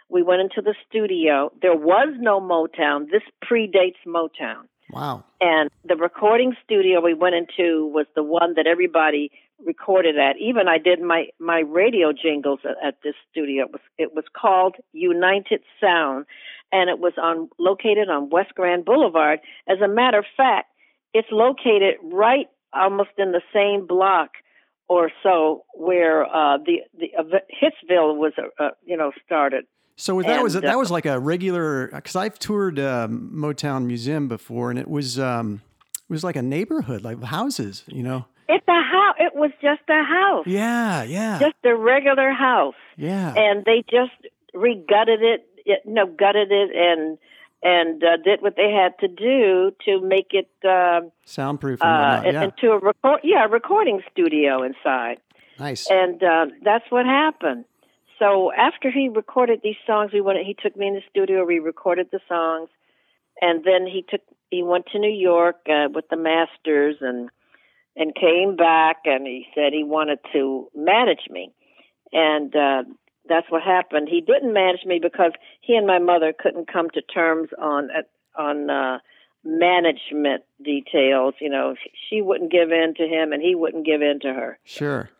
We 0.09 0.23
went 0.23 0.41
into 0.41 0.63
the 0.63 0.75
studio. 0.89 1.53
There 1.61 1.75
was 1.75 2.15
no 2.19 2.41
Motown. 2.41 3.11
This 3.11 3.23
predates 3.45 3.97
Motown. 4.07 4.69
Wow. 4.91 5.25
And 5.41 5.71
the 5.85 5.97
recording 5.97 6.55
studio 6.65 7.01
we 7.01 7.15
went 7.15 7.35
into 7.35 7.87
was 7.87 8.07
the 8.15 8.23
one 8.23 8.55
that 8.55 8.67
everybody 8.67 9.31
recorded 9.65 10.17
at. 10.19 10.37
Even 10.41 10.69
I 10.69 10.79
did 10.79 11.01
my 11.01 11.27
my 11.39 11.61
radio 11.61 12.13
jingles 12.13 12.61
at, 12.65 12.77
at 12.87 12.95
this 13.03 13.15
studio. 13.31 13.65
It 13.65 13.73
was 13.73 13.81
it 13.99 14.15
was 14.15 14.25
called 14.35 14.77
United 14.93 15.63
Sound, 15.81 16.27
and 16.73 16.89
it 16.89 16.99
was 16.99 17.15
on 17.21 17.49
located 17.59 18.09
on 18.09 18.31
West 18.31 18.55
Grand 18.55 18.85
Boulevard. 18.85 19.41
As 19.69 19.79
a 19.81 19.89
matter 19.89 20.19
of 20.19 20.27
fact, 20.37 20.69
it's 21.13 21.29
located 21.31 21.97
right 22.03 22.47
almost 22.73 23.11
in 23.19 23.33
the 23.33 23.43
same 23.53 23.87
block 23.87 24.31
or 24.89 25.11
so 25.23 25.65
where 25.75 26.25
uh, 26.25 26.59
the 26.59 26.81
the 26.99 27.09
uh, 27.19 27.39
Hitsville 27.51 28.17
was 28.17 28.33
uh, 28.39 28.63
uh 28.63 28.71
you 28.85 28.97
know 28.97 29.13
started. 29.25 29.65
So 29.97 30.21
that 30.21 30.29
and, 30.29 30.43
was 30.43 30.55
that 30.55 30.79
was 30.79 30.91
like 30.91 31.07
a 31.07 31.19
regular 31.19 31.89
because 31.89 32.17
I've 32.17 32.39
toured 32.39 32.79
um, 32.79 33.31
Motown 33.35 33.87
Museum 33.87 34.29
before, 34.29 34.71
and 34.71 34.79
it 34.79 34.89
was 34.89 35.19
um, 35.19 35.63
it 36.09 36.13
was 36.13 36.23
like 36.23 36.37
a 36.37 36.43
neighborhood, 36.43 37.03
like 37.03 37.23
houses, 37.23 37.83
you 37.87 38.03
know. 38.03 38.27
It's 38.49 38.67
a 38.69 38.73
house. 38.73 39.17
It 39.19 39.35
was 39.35 39.51
just 39.61 39.83
a 39.89 40.05
house. 40.05 40.47
Yeah, 40.47 41.03
yeah. 41.03 41.39
Just 41.41 41.57
a 41.65 41.75
regular 41.75 42.31
house. 42.33 42.77
Yeah. 42.97 43.35
And 43.37 43.65
they 43.65 43.83
just 43.91 44.13
regutted 44.55 45.23
it, 45.23 45.49
you 45.65 45.77
know, 45.85 46.07
gutted 46.07 46.53
it 46.53 46.71
and 46.77 47.19
and 47.63 48.05
uh, 48.05 48.19
did 48.23 48.43
what 48.43 48.55
they 48.57 48.71
had 48.71 48.97
to 49.01 49.09
do 49.09 49.73
to 49.85 50.01
make 50.01 50.29
it 50.31 50.49
uh, 50.65 51.01
soundproof 51.25 51.81
and 51.83 52.27
uh, 52.27 52.31
yeah. 52.31 52.45
into 52.45 52.71
a 52.71 52.79
record, 52.79 53.21
yeah, 53.25 53.47
a 53.47 53.49
recording 53.49 54.03
studio 54.13 54.63
inside. 54.63 55.19
Nice. 55.59 55.89
And 55.91 56.23
uh, 56.23 56.47
that's 56.63 56.85
what 56.91 57.07
happened. 57.07 57.65
So 58.19 58.53
after 58.53 58.91
he 58.91 59.09
recorded 59.09 59.61
these 59.63 59.77
songs, 59.87 60.13
we 60.13 60.21
went. 60.21 60.39
He 60.45 60.55
took 60.55 60.77
me 60.77 60.89
in 60.89 60.95
the 60.95 61.03
studio. 61.11 61.45
We 61.45 61.59
recorded 61.59 62.09
the 62.11 62.21
songs, 62.29 62.69
and 63.41 63.65
then 63.65 63.87
he 63.87 64.05
took. 64.09 64.23
He 64.51 64.63
went 64.63 64.87
to 64.93 64.99
New 64.99 65.13
York 65.13 65.57
uh, 65.69 65.89
with 65.93 66.09
the 66.09 66.17
masters 66.17 66.97
and 67.01 67.31
and 67.97 68.15
came 68.15 68.57
back 68.57 68.99
and 69.07 69.27
he 69.27 69.47
said 69.55 69.73
he 69.73 69.83
wanted 69.83 70.19
to 70.33 70.69
manage 70.75 71.31
me. 71.31 71.51
And 72.13 72.55
uh, 72.55 72.83
that's 73.29 73.51
what 73.51 73.63
happened. 73.63 74.09
He 74.11 74.21
didn't 74.21 74.53
manage 74.53 74.85
me 74.85 75.01
because 75.03 75.33
he 75.63 75.75
and 75.75 75.87
my 75.87 75.99
mother 75.99 76.33
couldn't 76.39 76.71
come 76.71 76.91
to 76.91 77.03
terms 77.03 77.49
on 77.59 77.89
on 78.39 78.71
uh, 78.71 78.99
management 79.45 80.45
details. 80.63 81.35
You 81.41 81.51
know, 81.51 81.75
she 82.09 82.21
wouldn't 82.21 82.53
give 82.53 82.71
in 82.71 82.95
to 82.99 83.05
him, 83.05 83.33
and 83.33 83.43
he 83.43 83.55
wouldn't 83.55 83.87
give 83.87 84.03
in 84.03 84.21
to 84.21 84.33
her. 84.33 84.59
Sure. 84.65 85.11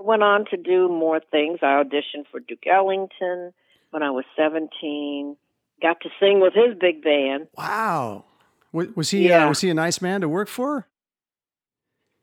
Went 0.00 0.22
on 0.22 0.46
to 0.50 0.56
do 0.56 0.88
more 0.88 1.20
things. 1.30 1.58
I 1.62 1.82
auditioned 1.82 2.26
for 2.30 2.40
Duke 2.40 2.66
Ellington 2.66 3.52
when 3.90 4.02
I 4.02 4.10
was 4.10 4.24
seventeen. 4.36 5.36
Got 5.82 6.00
to 6.02 6.08
sing 6.18 6.40
with 6.40 6.54
his 6.54 6.76
big 6.78 7.02
band. 7.02 7.48
Wow. 7.56 8.24
Was 8.72 9.10
he 9.10 9.30
uh, 9.30 9.38
yeah. 9.38 9.46
uh, 9.46 9.48
was 9.48 9.60
he 9.60 9.70
a 9.70 9.74
nice 9.74 10.00
man 10.00 10.20
to 10.20 10.28
work 10.28 10.48
for? 10.48 10.86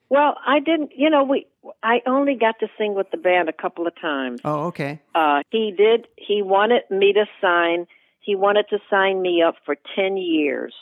Well, 0.10 0.38
I 0.46 0.60
didn't. 0.60 0.92
You 0.96 1.10
know, 1.10 1.24
we. 1.24 1.48
I 1.84 2.02
only 2.06 2.36
got 2.36 2.60
to 2.62 2.68
sing 2.78 2.96
with 2.96 3.12
the 3.12 3.18
band 3.18 3.50
a 3.50 3.54
couple 3.54 3.88
of 3.88 4.00
times. 4.00 4.40
Oh, 4.46 4.68
okay. 4.68 5.02
Uh, 5.14 5.42
he 5.52 5.74
did. 5.78 6.08
He 6.16 6.42
wanted 6.42 6.84
me 6.90 7.14
to 7.14 7.26
sign. 7.42 7.88
He 8.22 8.36
wanted 8.36 8.68
to 8.70 8.80
sign 8.90 9.22
me 9.22 9.42
up 9.42 9.56
for 9.66 9.76
ten 9.96 10.16
years. 10.16 10.74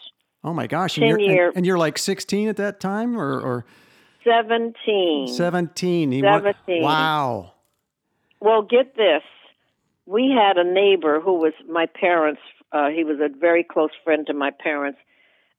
Oh 0.44 0.54
my 0.54 0.68
gosh! 0.68 0.96
Ten 0.96 1.20
years. 1.20 1.50
And, 1.50 1.58
and, 1.58 1.66
you're 1.66 1.80
like 1.80 1.98
sixteen 1.98 2.48
at 2.48 2.58
that 2.58 2.80
time, 2.80 3.20
or 3.20 3.40
or 3.40 3.66
seventeen. 4.26 5.28
Seventeen. 5.28 6.12
He 6.12 6.22
seventeen. 6.22 6.84
wow. 6.84 7.54
Well, 8.42 8.62
get 8.62 8.96
this. 8.96 9.24
We 10.06 10.30
had 10.32 10.58
a 10.58 10.64
neighbor 10.64 11.20
who 11.20 11.36
was 11.36 11.54
my 11.70 11.86
parents. 11.88 12.42
Uh, 12.72 12.90
he 12.90 13.04
was 13.04 13.20
a 13.20 13.30
very 13.30 13.64
close 13.64 13.92
friend 14.04 14.28
to 14.28 14.34
my 14.34 14.52
parents, 14.52 15.00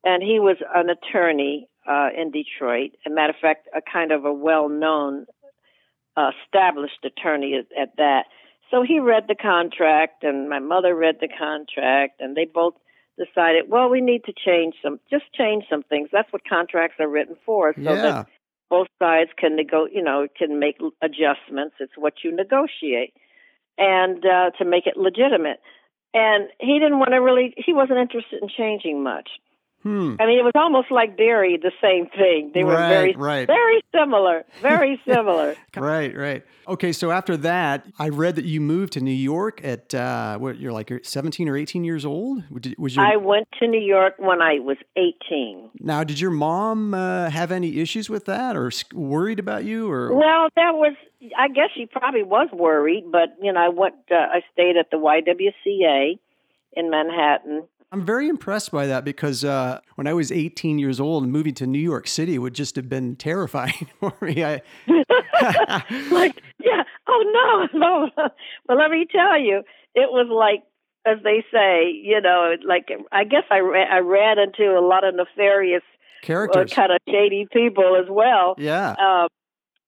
and 0.05 0.23
he 0.23 0.39
was 0.39 0.57
an 0.75 0.91
attorney 0.91 1.69
uh, 1.89 2.09
in 2.17 2.31
Detroit. 2.31 2.93
As 3.05 3.11
a 3.11 3.15
matter 3.15 3.31
of 3.31 3.41
fact, 3.41 3.69
a 3.75 3.81
kind 3.81 4.13
of 4.13 4.25
a 4.25 4.33
well-known, 4.33 5.27
uh, 6.17 6.31
established 6.45 7.05
attorney 7.05 7.55
at, 7.55 7.67
at 7.81 7.97
that. 7.97 8.25
So 8.71 8.83
he 8.83 9.01
read 9.01 9.25
the 9.29 9.35
contract, 9.35 10.23
and 10.23 10.49
my 10.49 10.59
mother 10.59 10.95
read 10.95 11.17
the 11.21 11.29
contract, 11.29 12.21
and 12.21 12.37
they 12.37 12.45
both 12.45 12.75
decided, 13.19 13.69
well, 13.69 13.89
we 13.89 14.01
need 14.01 14.25
to 14.25 14.33
change 14.33 14.75
some, 14.83 15.01
just 15.11 15.25
change 15.33 15.65
some 15.71 15.83
things. 15.85 16.09
That's 16.13 16.31
what 16.33 16.43
contracts 16.47 16.97
are 17.01 17.09
written 17.09 17.37
for, 17.47 17.73
so 17.75 17.81
yeah. 17.81 17.95
that 17.95 18.27
both 18.69 18.89
sides 18.99 19.31
can 19.39 19.57
nego, 19.57 19.87
you 19.91 20.03
know, 20.03 20.27
can 20.37 20.59
make 20.59 20.79
adjustments. 21.03 21.77
It's 21.81 21.97
what 21.97 22.15
you 22.25 22.35
negotiate, 22.35 23.15
and 23.79 24.25
uh, 24.25 24.51
to 24.59 24.65
make 24.65 24.87
it 24.87 24.97
legitimate. 24.97 25.61
And 26.15 26.49
he 26.59 26.79
didn't 26.79 26.99
want 26.99 27.11
to 27.11 27.19
really, 27.19 27.55
he 27.57 27.75
wasn't 27.75 27.99
interested 27.99 28.43
in 28.43 28.49
changing 28.49 29.03
much. 29.03 29.29
Hmm. 29.87 30.17
I 30.19 30.27
mean, 30.27 30.41
it 30.41 30.43
was 30.43 30.55
almost 30.57 30.91
like 30.91 31.17
Berry, 31.17 31.57
the 31.63 31.71
same 31.81 32.09
thing. 32.09 32.51
They 32.53 32.65
were 32.65 32.73
right, 32.73 32.89
very, 32.89 33.15
right. 33.15 33.47
very 33.47 33.85
similar, 33.95 34.45
very 34.61 35.01
similar. 35.07 35.55
right, 35.77 36.13
right. 36.13 36.43
Okay, 36.67 36.91
so 36.91 37.13
after 37.13 37.37
that, 37.37 37.87
I 37.97 38.09
read 38.09 38.35
that 38.35 38.47
you 38.47 38.61
moved 38.61 38.95
to 38.95 39.01
New 39.01 39.13
York 39.13 39.65
at 39.65 39.95
uh, 39.95 40.39
what? 40.39 40.59
You're 40.59 40.73
like 40.73 40.91
17 41.05 41.49
or 41.49 41.57
18 41.57 41.85
years 41.85 42.05
old. 42.05 42.43
Was 42.77 42.97
your... 42.97 43.05
I 43.05 43.15
went 43.15 43.47
to 43.61 43.69
New 43.69 43.81
York 43.81 44.15
when 44.19 44.43
I 44.43 44.59
was 44.59 44.77
18. 44.97 45.71
Now, 45.79 46.03
did 46.03 46.19
your 46.19 46.33
mom 46.33 46.93
uh, 46.93 47.31
have 47.31 47.53
any 47.53 47.79
issues 47.79 48.11
with 48.11 48.25
that, 48.25 48.57
or 48.57 48.73
worried 48.93 49.39
about 49.39 49.63
you, 49.63 49.89
or? 49.89 50.13
Well, 50.13 50.49
that 50.57 50.75
was. 50.75 50.97
I 51.39 51.47
guess 51.47 51.71
she 51.77 51.87
probably 51.87 52.25
was 52.25 52.49
worried, 52.53 53.05
but 53.13 53.37
you 53.41 53.53
know, 53.53 53.61
I 53.61 53.69
went. 53.69 53.95
Uh, 54.11 54.17
I 54.17 54.41
stayed 54.53 54.77
at 54.77 54.91
the 54.91 54.97
YWCA 54.97 56.19
in 56.73 56.91
Manhattan 56.91 57.69
I'm 57.93 58.05
very 58.05 58.29
impressed 58.29 58.73
by 58.73 58.87
that 58.89 59.05
because 59.05 59.45
uh, 59.45 59.81
when 59.95 60.07
I 60.07 60.13
was 60.13 60.33
18 60.33 60.79
years 60.79 60.99
old 60.99 61.23
and 61.23 61.33
moving 61.33 61.55
to 61.55 61.67
New 61.67 61.79
York 61.79 62.09
City 62.09 62.39
would 62.39 62.55
just 62.55 62.77
have 62.77 62.89
been 62.89 63.17
terrifying 63.17 63.89
for 64.01 64.13
me. 64.21 64.45
I... 64.45 64.61
like, 66.11 66.43
yeah, 66.63 66.83
oh 67.09 67.69
no, 67.73 67.79
no. 67.79 68.11
Well, 68.69 68.79
let 68.79 68.91
me 68.91 69.07
tell 69.11 69.39
you, 69.41 69.63
it 69.95 70.11
was 70.11 70.29
like, 70.31 70.65
as 71.07 71.23
they 71.23 71.45
say, 71.53 71.91
you 71.91 72.21
know, 72.21 72.57
like 72.67 72.89
I 73.13 73.23
guess 73.23 73.45
I 73.51 73.61
ra- 73.61 73.95
I 73.95 73.99
ran 73.99 74.41
into 74.41 74.77
a 74.77 74.83
lot 74.85 75.05
of 75.05 75.15
nefarious 75.15 75.83
uh, 75.85 76.27
characters, 76.27 76.73
uh, 76.73 76.75
kind 76.75 76.93
of 76.93 76.99
shady 77.09 77.47
people 77.53 77.97
as 78.03 78.11
well. 78.11 78.57
Yeah. 78.59 78.91
Um, 78.99 79.29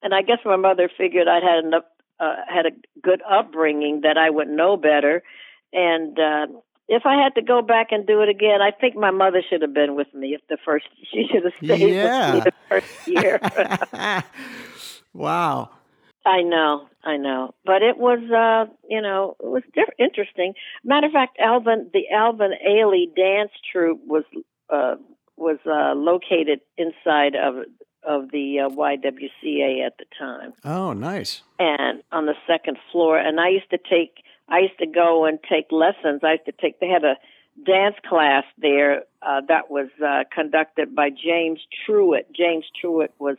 and 0.00 0.14
I 0.14 0.23
guess 0.23 0.38
my 0.45 0.55
mother 0.55 0.88
figured 0.97 1.26
I'd 1.26 1.43
had 1.43 1.64
enough, 1.64 1.83
uh, 2.21 2.37
had 2.47 2.67
a 2.67 2.71
good 3.02 3.21
upbringing 3.28 4.02
that 4.02 4.17
I 4.17 4.31
would 4.31 4.49
know 4.49 4.76
better, 4.76 5.25
and 5.73 6.17
uh, 6.17 6.47
if 6.88 7.04
I 7.04 7.23
had 7.23 7.35
to 7.35 7.42
go 7.42 7.61
back 7.61 7.88
and 7.90 8.07
do 8.07 8.23
it 8.23 8.28
again, 8.28 8.62
I 8.62 8.71
think 8.71 8.97
my 8.97 9.11
mother 9.11 9.42
should 9.49 9.62
have 9.62 9.75
been 9.75 9.95
with 9.95 10.12
me 10.14 10.35
if 10.35 10.40
the 10.49 10.57
first 10.64 10.87
she 11.12 11.26
should 11.30 11.45
have 11.45 11.52
stayed 11.62 11.95
yeah. 11.95 12.35
with 12.35 12.45
me 12.45 12.50
the 12.50 12.54
first 12.68 13.09
year. 13.09 14.25
wow. 15.12 15.71
I 16.26 16.42
know, 16.42 16.88
I 17.04 17.16
know, 17.16 17.54
but 17.64 17.83
it 17.83 17.97
was, 17.97 18.18
uh, 18.30 18.71
you 18.88 19.00
know, 19.00 19.37
it 19.40 19.47
was 19.47 19.62
diff- 19.75 19.95
interesting. 19.99 20.54
Matter 20.85 21.07
of 21.07 21.12
fact, 21.12 21.38
Alvin, 21.38 21.90
the 21.95 22.11
Alvin 22.12 22.52
Ailey 22.66 23.07
dance 23.14 23.52
troupe 23.73 24.00
was 24.07 24.25
uh, 24.68 24.97
was 25.37 25.59
uh, 25.64 25.95
located 25.95 26.61
inside 26.76 27.35
of 27.35 27.64
of 28.02 28.30
the 28.30 28.61
uh, 28.61 28.68
YWCA 28.68 29.87
at 29.87 29.97
the 29.99 30.04
time. 30.18 30.52
Oh, 30.64 30.92
nice! 30.92 31.42
And 31.59 32.02
on 32.12 32.26
the 32.26 32.35
second 32.47 32.76
floor, 32.92 33.18
and 33.18 33.40
I 33.40 33.49
used 33.49 33.71
to 33.71 33.78
take 33.78 34.23
I 34.49 34.61
used 34.61 34.78
to 34.78 34.87
go 34.87 35.25
and 35.26 35.38
take 35.49 35.67
lessons. 35.71 36.21
I 36.23 36.33
used 36.33 36.47
to 36.47 36.52
take, 36.52 36.81
they 36.81 36.88
had 36.88 37.05
a 37.05 37.17
dance 37.64 37.97
class 38.09 38.45
there 38.57 39.02
uh, 39.23 39.43
that 39.49 39.71
was 39.71 39.88
uh, 40.05 40.25
conducted 40.33 40.95
by 40.95 41.11
James 41.11 41.61
Truitt. 41.87 42.35
James 42.35 42.64
Truitt 42.83 43.11
was 43.19 43.37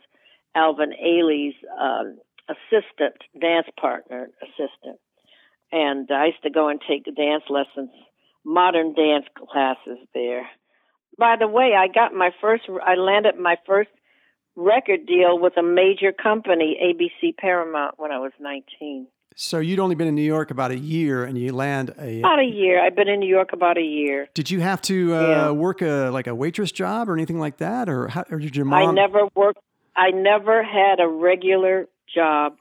Alvin 0.54 0.92
Ailey's 0.92 1.54
um, 1.80 2.18
assistant, 2.48 3.16
dance 3.40 3.66
partner, 3.80 4.28
assistant. 4.42 4.98
And 5.72 6.08
I 6.10 6.26
used 6.26 6.42
to 6.42 6.50
go 6.50 6.68
and 6.68 6.80
take 6.86 7.04
dance 7.04 7.44
lessons, 7.48 7.90
modern 8.44 8.94
dance 8.94 9.26
classes 9.50 9.98
there. 10.14 10.48
By 11.18 11.36
the 11.38 11.48
way, 11.48 11.74
I 11.76 11.88
got 11.88 12.12
my 12.12 12.30
first, 12.40 12.64
I 12.84 12.94
landed 12.94 13.36
my 13.38 13.56
first 13.66 13.90
record 14.56 15.06
deal 15.06 15.38
with 15.38 15.56
a 15.56 15.62
major 15.62 16.12
company, 16.12 16.78
ABC 16.82 17.36
Paramount, 17.36 17.94
when 17.98 18.10
I 18.10 18.18
was 18.18 18.32
19. 18.40 19.06
So 19.36 19.58
you'd 19.58 19.78
only 19.78 19.94
been 19.94 20.08
in 20.08 20.14
New 20.14 20.22
York 20.22 20.50
about 20.50 20.70
a 20.70 20.78
year, 20.78 21.24
and 21.24 21.38
you 21.38 21.52
land 21.52 21.94
a 21.98 22.18
about 22.18 22.40
a 22.40 22.44
year. 22.44 22.84
I've 22.84 22.96
been 22.96 23.08
in 23.08 23.20
New 23.20 23.28
York 23.28 23.52
about 23.52 23.78
a 23.78 23.82
year. 23.82 24.28
Did 24.34 24.50
you 24.50 24.60
have 24.60 24.82
to 24.82 25.14
uh, 25.14 25.28
yeah. 25.28 25.50
work 25.50 25.82
a 25.82 26.10
like 26.10 26.26
a 26.26 26.34
waitress 26.34 26.72
job 26.72 27.08
or 27.08 27.14
anything 27.14 27.38
like 27.38 27.58
that, 27.58 27.88
or, 27.88 28.08
how, 28.08 28.24
or 28.30 28.38
did 28.38 28.56
your 28.56 28.66
mom? 28.66 28.88
I 28.88 28.92
never 28.92 29.28
worked. 29.34 29.60
I 29.96 30.10
never 30.10 30.62
had 30.62 31.00
a 31.00 31.08
regular 31.08 31.86
job 32.12 32.56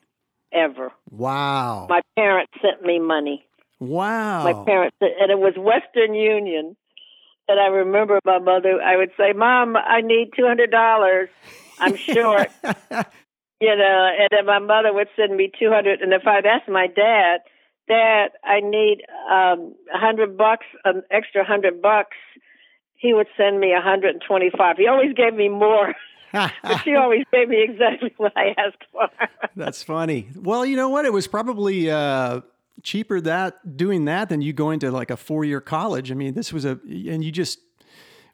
ever. 0.51 0.91
Wow. 1.09 1.87
My 1.89 2.01
parents 2.15 2.51
sent 2.61 2.81
me 2.83 2.99
money. 2.99 3.45
Wow. 3.79 4.43
My 4.43 4.65
parents, 4.65 4.95
and 5.01 5.31
it 5.31 5.39
was 5.39 5.53
Western 5.57 6.13
Union. 6.13 6.75
And 7.47 7.59
I 7.59 7.67
remember 7.67 8.19
my 8.23 8.37
mother. 8.37 8.79
I 8.81 8.95
would 8.95 9.11
say, 9.17 9.33
"Mom, 9.33 9.75
I 9.75 10.01
need 10.01 10.31
two 10.37 10.45
hundred 10.45 10.69
dollars. 10.69 11.29
I'm 11.79 11.95
short." 11.95 12.49
you 13.59 13.75
know, 13.75 14.09
and 14.19 14.29
then 14.31 14.45
my 14.45 14.59
mother 14.59 14.93
would 14.93 15.07
send 15.15 15.35
me 15.35 15.51
200. 15.59 16.01
And 16.01 16.13
if 16.13 16.25
I'd 16.25 16.45
asked 16.45 16.69
my 16.69 16.87
dad, 16.87 17.41
Dad, 17.89 18.29
I 18.43 18.59
need 18.59 19.01
um, 19.31 19.73
a 19.93 19.97
hundred 19.97 20.37
bucks, 20.37 20.65
an 20.85 21.01
extra 21.09 21.43
hundred 21.43 21.81
bucks. 21.81 22.15
He 22.95 23.13
would 23.13 23.27
send 23.35 23.59
me 23.59 23.73
a 23.73 23.81
hundred 23.81 24.11
and 24.13 24.21
twenty-five. 24.25 24.77
He 24.77 24.87
always 24.87 25.13
gave 25.13 25.33
me 25.33 25.49
more. 25.49 25.95
but 26.31 26.51
she 26.83 26.93
always 26.93 27.25
gave 27.33 27.49
me 27.49 27.65
exactly 27.67 28.13
what 28.17 28.33
I 28.35 28.53
asked 28.55 28.83
for. 28.91 29.07
That's 29.55 29.81
funny. 29.81 30.29
Well, 30.35 30.63
you 30.63 30.75
know 30.75 30.89
what? 30.89 31.05
It 31.05 31.11
was 31.11 31.25
probably 31.25 31.89
uh, 31.89 32.41
cheaper 32.83 33.19
that 33.21 33.75
doing 33.75 34.05
that 34.05 34.29
than 34.29 34.43
you 34.43 34.53
going 34.53 34.79
to 34.81 34.91
like 34.91 35.09
a 35.09 35.17
four-year 35.17 35.59
college. 35.59 36.11
I 36.11 36.13
mean, 36.13 36.35
this 36.35 36.53
was 36.53 36.65
a 36.65 36.79
and 36.85 37.23
you 37.23 37.31
just 37.31 37.57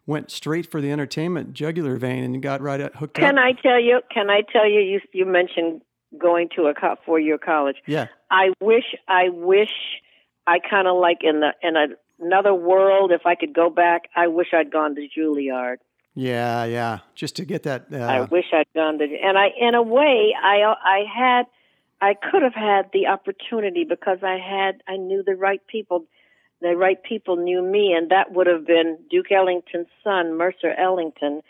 went 0.05 0.31
straight 0.31 0.69
for 0.69 0.81
the 0.81 0.91
entertainment 0.91 1.53
jugular 1.53 1.97
vein 1.97 2.23
and 2.23 2.41
got 2.41 2.61
right 2.61 2.79
at, 2.79 2.95
hooked 2.95 3.15
can 3.15 3.23
up. 3.23 3.29
Can 3.29 3.39
I 3.39 3.51
tell 3.61 3.79
you? 3.79 4.01
Can 4.13 4.29
I 4.29 4.41
tell 4.51 4.69
you? 4.69 4.79
You 4.79 4.99
you 5.11 5.25
mentioned 5.25 5.81
going 6.17 6.49
to 6.55 6.67
a 6.67 6.73
co- 6.73 6.95
four-year 7.05 7.37
college. 7.37 7.77
Yeah. 7.85 8.07
I 8.29 8.53
wish. 8.59 8.95
I 9.07 9.29
wish. 9.29 9.69
I 10.47 10.59
kind 10.59 10.87
of 10.87 10.97
like 10.97 11.19
in 11.21 11.39
the 11.39 11.51
in 11.61 11.75
a, 11.75 11.87
another 12.23 12.53
world. 12.53 13.11
If 13.11 13.25
I 13.25 13.35
could 13.35 13.53
go 13.53 13.69
back, 13.69 14.09
I 14.15 14.27
wish 14.27 14.47
I'd 14.53 14.71
gone 14.71 14.95
to 14.95 15.07
Juilliard. 15.17 15.77
Yeah, 16.17 16.63
yeah. 16.63 16.99
Just 17.13 17.35
to 17.35 17.45
get 17.45 17.63
that. 17.63 17.87
Uh, 17.91 17.97
I 17.97 18.21
wish 18.21 18.45
I'd 18.53 18.71
gone 18.73 18.99
to, 18.99 19.03
and 19.03 19.37
I, 19.37 19.47
in 19.59 19.75
a 19.75 19.83
way, 19.83 20.33
I, 20.41 20.73
I 20.81 21.03
had, 21.13 21.43
I 21.99 22.13
could 22.13 22.41
have 22.41 22.53
had 22.53 22.89
the 22.93 23.07
opportunity 23.07 23.83
because 23.83 24.19
I 24.23 24.37
had, 24.37 24.81
I 24.87 24.95
knew 24.95 25.23
the 25.23 25.35
right 25.35 25.59
people. 25.67 26.05
The 26.65 26.75
right 26.75 26.97
people 27.03 27.35
knew 27.35 27.61
me, 27.61 27.93
and 27.95 28.09
that 28.09 28.31
would 28.33 28.47
have 28.47 28.65
been 28.65 28.97
Duke 29.11 29.31
Ellington's 29.31 29.85
son, 30.03 30.35
Mercer 30.35 30.73
Ellington, 30.75 31.41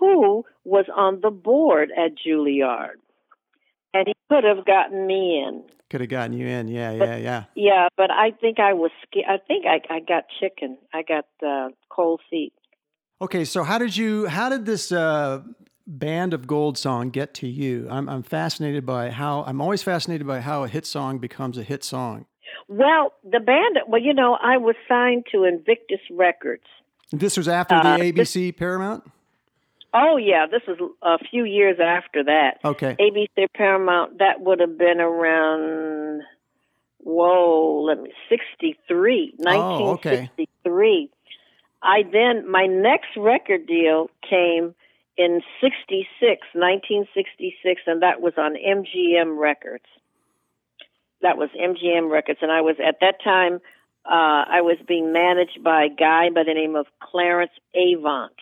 who 0.00 0.46
was 0.64 0.86
on 0.96 1.20
the 1.20 1.30
board 1.30 1.90
at 1.94 2.12
Juilliard, 2.16 2.96
and 3.92 4.06
he 4.06 4.14
could 4.30 4.44
have 4.44 4.64
gotten 4.64 5.06
me 5.06 5.44
in. 5.46 5.62
could 5.90 6.00
have 6.00 6.08
gotten 6.08 6.32
you 6.32 6.46
in. 6.46 6.68
Yeah, 6.68 6.96
But- 6.96 7.08
yeah, 7.08 7.16
yeah. 7.16 7.44
Yeah, 7.54 7.88
but 7.98 8.10
I 8.10 8.30
think 8.30 8.58
I 8.60 8.72
was 8.72 8.90
scared. 9.06 9.26
I 9.28 9.36
think 9.46 9.66
I, 9.66 9.82
I 9.94 10.00
got 10.00 10.24
chicken. 10.40 10.78
I 10.94 11.02
got 11.02 11.26
uh, 11.46 11.68
cold 11.90 12.22
feet. 12.30 12.54
Okay, 13.20 13.44
so 13.44 13.64
how 13.64 13.76
did 13.76 13.94
you? 13.94 14.26
How 14.26 14.48
did 14.48 14.64
this 14.64 14.90
uh, 14.90 15.42
band 15.86 16.32
of 16.32 16.46
gold 16.46 16.78
song 16.78 17.10
get 17.10 17.34
to 17.34 17.46
you? 17.46 17.88
I'm 17.90 18.08
I'm 18.08 18.22
fascinated 18.22 18.86
by 18.86 19.10
how. 19.10 19.44
I'm 19.46 19.60
always 19.60 19.82
fascinated 19.82 20.26
by 20.26 20.40
how 20.40 20.64
a 20.64 20.68
hit 20.68 20.86
song 20.86 21.18
becomes 21.18 21.58
a 21.58 21.62
hit 21.62 21.84
song. 21.84 22.24
Well, 22.68 23.12
the 23.24 23.40
band. 23.40 23.78
Well, 23.86 24.00
you 24.00 24.14
know, 24.14 24.36
I 24.40 24.56
was 24.56 24.76
signed 24.88 25.24
to 25.32 25.44
Invictus 25.44 26.00
Records. 26.10 26.64
This 27.10 27.36
was 27.36 27.48
after 27.48 27.74
Uh, 27.74 27.98
the 27.98 28.12
ABC 28.12 28.52
Paramount. 28.56 29.04
Oh 29.94 30.16
yeah, 30.16 30.46
this 30.50 30.62
was 30.66 30.78
a 31.02 31.18
few 31.30 31.44
years 31.44 31.78
after 31.78 32.24
that. 32.24 32.58
Okay. 32.64 32.96
ABC 32.98 33.46
Paramount. 33.54 34.18
That 34.18 34.40
would 34.40 34.60
have 34.60 34.78
been 34.78 35.00
around. 35.00 36.22
Whoa, 36.98 37.82
let 37.86 38.00
me 38.00 38.12
sixty 38.28 38.78
three, 38.88 39.34
Oh, 39.40 39.42
nineteen 39.42 39.88
okay. 39.88 40.30
I 41.82 42.04
then 42.10 42.48
my 42.50 42.66
next 42.66 43.08
record 43.16 43.66
deal 43.66 44.08
came 44.28 44.74
in 45.18 45.42
66, 45.60 46.08
1966, 46.54 47.82
and 47.86 48.02
that 48.02 48.20
was 48.22 48.34
on 48.38 48.54
MGM 48.54 49.38
Records. 49.38 49.84
That 51.22 51.38
was 51.38 51.48
MGM 51.58 52.10
Records, 52.10 52.40
and 52.42 52.50
I 52.50 52.60
was 52.60 52.76
at 52.84 52.96
that 53.00 53.22
time 53.22 53.60
uh, 54.04 54.44
I 54.48 54.62
was 54.62 54.78
being 54.86 55.12
managed 55.12 55.62
by 55.62 55.84
a 55.84 55.88
guy 55.88 56.30
by 56.34 56.42
the 56.44 56.54
name 56.54 56.74
of 56.74 56.86
Clarence 57.00 57.52
Avant. 57.74 58.32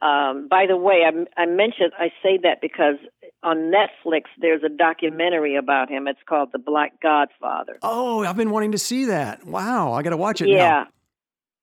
Um, 0.00 0.46
by 0.48 0.66
the 0.68 0.76
way, 0.76 1.02
I, 1.04 1.40
I 1.40 1.46
mentioned 1.46 1.92
I 1.98 2.10
say 2.22 2.38
that 2.42 2.60
because 2.60 2.96
on 3.42 3.72
Netflix 3.72 4.24
there's 4.40 4.62
a 4.62 4.68
documentary 4.68 5.56
about 5.56 5.90
him. 5.90 6.06
It's 6.06 6.20
called 6.28 6.50
The 6.52 6.58
Black 6.58 7.00
Godfather. 7.02 7.78
Oh, 7.82 8.22
I've 8.24 8.36
been 8.36 8.50
wanting 8.50 8.72
to 8.72 8.78
see 8.78 9.06
that. 9.06 9.44
Wow, 9.44 9.92
I 9.92 10.02
got 10.02 10.10
to 10.10 10.16
watch 10.16 10.40
it 10.40 10.48
yeah. 10.48 10.56
now. 10.56 10.86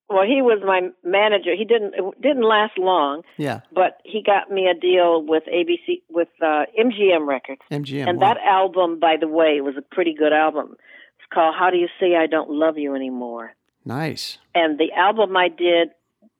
Well, 0.09 0.25
he 0.25 0.41
was 0.41 0.61
my 0.65 0.89
manager. 1.03 1.55
He 1.57 1.65
didn't 1.65 1.93
it 1.95 2.21
didn't 2.21 2.43
last 2.43 2.77
long, 2.77 3.23
Yeah, 3.37 3.61
but 3.73 3.99
he 4.03 4.21
got 4.21 4.51
me 4.51 4.67
a 4.67 4.79
deal 4.79 5.23
with 5.25 5.43
ABC 5.45 6.01
with 6.09 6.27
uh, 6.41 6.65
MGM 6.79 7.27
Records. 7.27 7.61
MGM. 7.71 8.07
and 8.07 8.19
wow. 8.19 8.33
that 8.33 8.41
album, 8.45 8.99
by 8.99 9.15
the 9.19 9.27
way, 9.27 9.61
was 9.61 9.75
a 9.77 9.95
pretty 9.95 10.13
good 10.13 10.33
album. 10.33 10.75
It's 11.19 11.33
called 11.33 11.55
"How 11.57 11.69
Do 11.69 11.77
You 11.77 11.87
Say 11.99 12.15
I 12.15 12.27
Don't 12.27 12.49
Love 12.49 12.77
You 12.77 12.95
Anymore." 12.95 13.53
nice. 13.85 14.37
And 14.55 14.77
the 14.77 14.91
album 14.95 15.35
I 15.35 15.47
did 15.49 15.89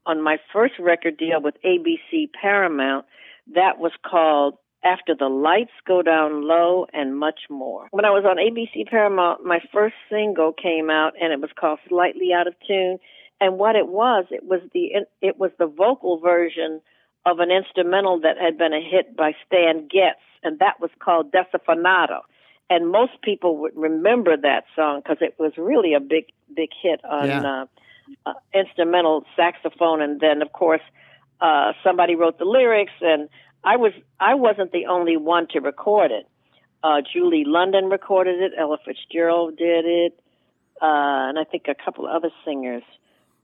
on 0.06 0.22
my 0.22 0.38
first 0.52 0.74
record 0.80 1.18
deal 1.18 1.42
with 1.42 1.56
ABC 1.66 2.30
Paramount, 2.40 3.06
that 3.54 3.80
was 3.80 3.92
called 4.06 4.56
After 4.84 5.16
the 5.18 5.28
Lights 5.28 5.72
Go 5.88 6.02
Down 6.02 6.48
Low 6.48 6.86
and 6.94 7.18
Much 7.18 7.42
More. 7.50 7.88
When 7.92 8.06
I 8.06 8.10
was 8.10 8.26
on 8.26 8.38
ABC 8.38 8.90
Paramount, 8.90 9.46
my 9.46 9.60
first 9.74 9.96
single 10.10 10.54
came 10.54 10.90
out 10.90 11.14
and 11.20 11.32
it 11.32 11.40
was 11.40 11.52
called 11.58 11.80
Slightly 11.88 12.30
Out 12.34 12.48
of 12.48 12.54
Tune. 12.68 12.98
And 13.42 13.58
what 13.58 13.76
it 13.76 13.88
was, 13.88 14.26
it 14.32 14.44
was 14.46 14.62
the 14.74 14.92
it 15.22 15.38
was 15.38 15.52
the 15.60 15.68
vocal 15.68 16.18
version 16.20 16.82
of 17.26 17.40
an 17.40 17.52
instrumental 17.52 18.20
that 18.22 18.38
had 18.38 18.58
been 18.58 18.74
a 18.74 18.82
hit 18.82 19.16
by 19.16 19.34
Stan 19.46 19.88
Getz, 19.88 20.20
and 20.44 20.60
that 20.60 20.80
was 20.80 20.92
called 21.00 21.32
Desafinado. 21.32 22.20
And 22.70 22.90
most 22.90 23.22
people 23.22 23.58
would 23.58 23.74
remember 23.76 24.36
that 24.38 24.66
song 24.76 25.02
because 25.04 25.18
it 25.22 25.36
was 25.38 25.52
really 25.58 25.94
a 25.94 26.00
big, 26.00 26.26
big 26.56 26.70
hit 26.82 27.04
on 27.04 27.28
Yeah. 27.28 27.42
uh, 27.44 27.66
uh, 28.26 28.34
instrumental 28.54 29.26
saxophone. 29.36 30.02
And 30.02 30.20
then, 30.20 30.42
of 30.42 30.52
course, 30.54 30.82
uh, 31.42 31.74
somebody 31.84 32.16
wrote 32.16 32.38
the 32.40 32.46
lyrics, 32.46 32.94
and 33.02 33.30
I 33.64 33.76
was 33.78 33.94
I 34.20 34.36
wasn't 34.36 34.72
the 34.72 34.86
only 34.88 35.18
one 35.18 35.48
to 35.48 35.60
record 35.60 36.12
it. 36.12 36.28
Uh, 36.84 37.02
Julie 37.02 37.46
London 37.46 37.90
recorded 37.90 38.42
it. 38.42 38.52
Ella 38.58 38.78
Fitzgerald 38.86 39.58
did 39.58 39.86
it, 39.86 40.20
uh, 40.82 41.30
and 41.30 41.40
I 41.40 41.46
think 41.46 41.68
a 41.68 41.76
couple 41.76 42.06
of 42.06 42.12
other 42.12 42.32
singers. 42.46 42.84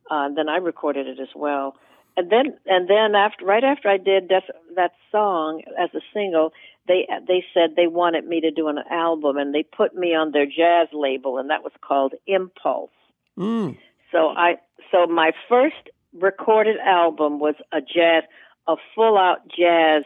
Uh, 0.09 0.29
then 0.35 0.49
I 0.49 0.57
recorded 0.57 1.07
it 1.07 1.19
as 1.19 1.29
well. 1.35 1.75
And 2.17 2.29
then, 2.31 2.57
and 2.65 2.89
then 2.89 3.15
after, 3.15 3.45
right 3.45 3.63
after 3.63 3.87
I 3.87 3.97
did 3.97 4.29
that, 4.29 4.43
that 4.75 4.91
song 5.11 5.61
as 5.79 5.89
a 5.93 6.01
single, 6.13 6.51
they 6.87 7.07
they 7.27 7.45
said 7.53 7.75
they 7.75 7.87
wanted 7.87 8.25
me 8.25 8.41
to 8.41 8.51
do 8.51 8.67
an 8.67 8.79
album, 8.91 9.37
and 9.37 9.53
they 9.53 9.63
put 9.63 9.95
me 9.95 10.15
on 10.15 10.31
their 10.31 10.45
jazz 10.45 10.87
label, 10.91 11.37
and 11.37 11.49
that 11.49 11.63
was 11.63 11.71
called 11.81 12.13
Impulse. 12.27 12.89
Mm. 13.37 13.77
So 14.11 14.29
I, 14.29 14.55
so 14.91 15.05
my 15.05 15.31
first 15.47 15.89
recorded 16.13 16.77
album 16.79 17.39
was 17.39 17.55
a 17.71 17.79
jazz, 17.79 18.23
a 18.67 18.75
full 18.95 19.17
out 19.17 19.47
jazz 19.47 20.03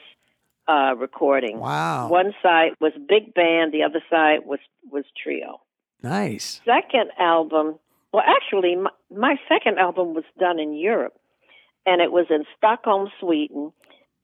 uh, 0.68 0.96
recording. 0.98 1.60
Wow. 1.60 2.10
One 2.10 2.34
side 2.42 2.72
was 2.80 2.92
big 3.08 3.34
band, 3.34 3.74
the 3.74 3.84
other 3.84 4.04
side 4.10 4.39
was 4.46 4.60
was 4.92 5.06
trio 5.22 5.62
Nice. 6.02 6.62
second 6.66 7.12
album, 7.18 7.80
well, 8.13 8.23
actually, 8.26 8.76
my, 8.76 8.91
my 9.12 9.36
second 9.49 9.80
album 9.80 10.13
was 10.13 10.23
done 10.39 10.60
in 10.60 10.73
Europe, 10.73 11.15
and 11.86 12.02
it 12.02 12.12
was 12.12 12.28
in 12.30 12.43
Stockholm, 12.58 13.10
Sweden, 13.19 13.73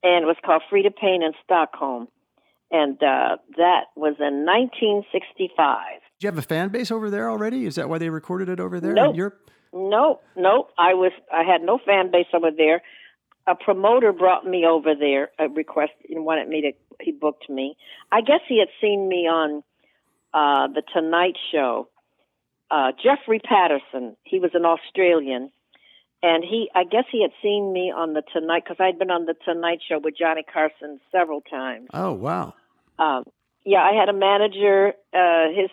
and 0.04 0.24
it 0.24 0.28
was 0.28 0.38
called 0.46 0.62
Freda 0.72 0.96
Payne 0.96 1.24
in 1.24 1.34
Stockholm, 1.44 2.08
and 2.72 3.02
uh, 3.04 3.38
that 3.58 3.86
was 3.96 4.16
in 4.20 4.46
1965. 4.46 5.78
Do 6.20 6.26
you 6.26 6.28
have 6.30 6.38
a 6.38 6.42
fan 6.42 6.70
base 6.70 6.92
over 6.92 7.10
there 7.10 7.30
already? 7.30 7.66
Is 7.66 7.76
that 7.76 7.90
why 7.90 7.98
they 7.98 8.10
recorded 8.10 8.50
it 8.50 8.60
over 8.60 8.80
there 8.80 8.94
Nope. 8.94 9.10
in 9.12 9.16
Europe? 9.16 9.50
No, 9.74 10.20
no, 10.36 10.68
I 10.78 10.94
was 10.94 11.12
I 11.32 11.44
had 11.44 11.62
no 11.62 11.80
fan 11.86 12.12
base 12.12 12.26
over 12.34 12.50
there. 12.56 12.82
A 13.48 13.56
promoter 13.56 14.12
brought 14.14 14.46
me 14.46 14.66
over 14.66 14.94
there, 14.96 15.30
a 15.40 15.48
request 15.48 15.94
and 16.10 16.26
wanted 16.26 16.48
me 16.50 16.62
to. 16.62 16.72
He 17.04 17.12
booked 17.12 17.50
me. 17.50 17.78
I 18.12 18.22
guess 18.22 18.42
he 18.48 18.60
had 18.60 18.68
seen 18.82 19.08
me 19.08 19.28
on 19.28 19.64
uh, 20.34 20.68
the 20.74 20.82
Tonight 20.94 21.38
Show. 21.52 21.88
Uh, 22.72 22.92
Jeffrey 23.04 23.40
Patterson, 23.40 24.16
he 24.24 24.40
was 24.40 24.52
an 24.54 24.66
Australian, 24.66 25.52
and 26.22 26.44
he 26.44 26.70
I 26.76 26.84
guess 26.84 27.06
he 27.12 27.22
had 27.22 27.32
seen 27.42 27.74
me 27.74 27.92
on 27.96 28.14
the 28.14 28.22
Tonight 28.34 28.64
because 28.66 28.78
I'd 28.80 29.00
been 29.00 29.12
on 29.12 29.26
the 29.26 29.36
Tonight 29.46 29.80
Show 29.88 30.00
with 30.00 30.16
Johnny 30.18 30.44
Carson 30.44 31.00
several 31.12 31.42
times. 31.42 31.88
Oh, 31.94 32.14
wow. 32.14 32.54
Um, 33.00 33.24
yeah, 33.66 33.80
I 33.80 33.94
had 33.94 34.10
a 34.10 34.14
manager. 34.14 34.94
Uh, 35.14 35.48
his 35.56 35.70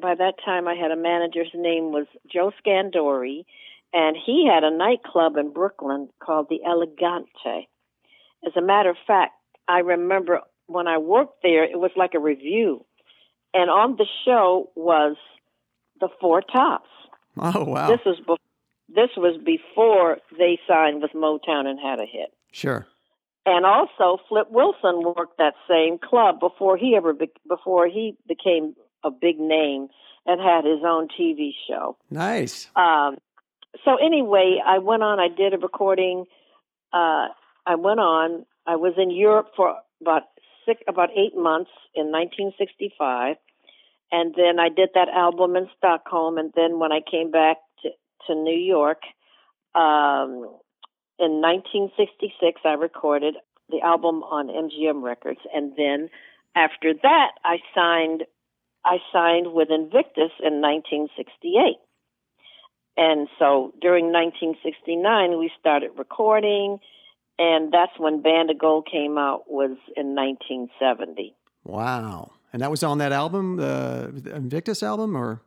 by 0.00 0.14
that 0.14 0.34
time, 0.44 0.68
I 0.68 0.74
had 0.74 0.90
a 0.90 0.96
manager's 0.96 1.50
name 1.54 1.92
was 1.92 2.06
Joe 2.30 2.52
Scandore, 2.58 3.44
and 3.92 4.16
he 4.16 4.48
had 4.52 4.64
a 4.64 4.76
nightclub 4.76 5.36
in 5.36 5.52
Brooklyn 5.52 6.08
called 6.20 6.48
the 6.50 6.60
Elegante. 6.64 7.68
As 8.44 8.52
a 8.56 8.60
matter 8.60 8.90
of 8.90 8.96
fact, 9.06 9.32
I 9.68 9.78
remember 9.78 10.40
when 10.66 10.88
I 10.88 10.98
worked 10.98 11.42
there, 11.42 11.64
it 11.64 11.78
was 11.78 11.92
like 11.96 12.14
a 12.14 12.18
review, 12.18 12.84
and 13.54 13.70
on 13.70 13.96
the 13.96 14.06
show 14.24 14.70
was 14.74 15.16
the 16.02 16.08
Four 16.20 16.42
Tops. 16.42 16.90
Oh, 17.38 17.64
wow. 17.64 17.88
This 17.88 18.00
was 18.04 18.20
be- 18.26 18.94
this 18.94 19.08
was 19.16 19.38
before 19.42 20.18
they 20.36 20.58
signed 20.68 21.00
with 21.00 21.12
Motown 21.12 21.66
and 21.66 21.80
had 21.80 21.98
a 21.98 22.04
hit. 22.04 22.30
sure. 22.52 22.86
And 23.46 23.64
also, 23.66 24.18
Flip 24.28 24.48
Wilson 24.50 25.02
worked 25.16 25.38
that 25.38 25.54
same 25.68 25.98
club 25.98 26.38
before 26.38 26.76
he 26.76 26.94
ever 26.94 27.12
be- 27.12 27.30
before 27.48 27.86
he 27.88 28.16
became 28.28 28.76
a 29.02 29.10
big 29.10 29.40
name 29.40 29.88
and 30.26 30.40
had 30.40 30.64
his 30.64 30.84
own 30.84 31.08
TV 31.08 31.52
show. 31.66 31.96
Nice. 32.10 32.68
Um, 32.76 33.16
so 33.84 33.96
anyway, 33.96 34.58
I 34.64 34.78
went 34.78 35.02
on. 35.02 35.18
I 35.18 35.28
did 35.28 35.54
a 35.54 35.58
recording. 35.58 36.26
Uh, 36.92 37.28
I 37.66 37.74
went 37.76 37.98
on. 37.98 38.44
I 38.66 38.76
was 38.76 38.94
in 38.96 39.10
Europe 39.10 39.48
for 39.56 39.74
about 40.00 40.22
six, 40.64 40.80
about 40.86 41.10
eight 41.16 41.36
months 41.36 41.70
in 41.94 42.12
1965, 42.12 43.36
and 44.12 44.34
then 44.36 44.60
I 44.60 44.68
did 44.68 44.90
that 44.94 45.08
album 45.08 45.56
in 45.56 45.68
Stockholm, 45.78 46.38
and 46.38 46.52
then 46.54 46.78
when 46.78 46.92
I 46.92 47.00
came 47.00 47.30
back 47.30 47.56
to 47.82 47.88
to 48.28 48.34
New 48.34 48.56
York, 48.56 49.02
um, 49.74 50.46
in 51.18 51.40
1966, 51.40 52.60
I 52.64 52.74
recorded 52.74 53.34
the 53.70 53.80
album 53.80 54.22
on 54.22 54.48
MGM 54.48 55.02
Records, 55.02 55.40
and 55.52 55.72
then 55.76 56.10
after 56.54 56.92
that, 57.02 57.30
I 57.44 57.58
signed 57.74 58.24
I 58.84 58.98
signed 59.12 59.52
with 59.52 59.70
Invictus 59.70 60.32
in 60.42 60.60
1968. 60.60 61.76
And 62.96 63.28
so 63.38 63.72
during 63.80 64.12
1969, 64.12 65.38
we 65.38 65.50
started 65.58 65.92
recording, 65.96 66.78
and 67.38 67.72
that's 67.72 67.98
when 67.98 68.20
Band 68.20 68.50
of 68.50 68.58
Gold 68.58 68.86
came 68.90 69.16
out 69.16 69.44
was 69.48 69.78
in 69.96 70.14
1970. 70.14 71.34
Wow. 71.64 72.32
And 72.52 72.62
that 72.62 72.70
was 72.70 72.82
on 72.82 72.98
that 72.98 73.12
album, 73.12 73.56
the 73.56 74.32
Invictus 74.34 74.82
album, 74.82 75.16
or? 75.16 75.40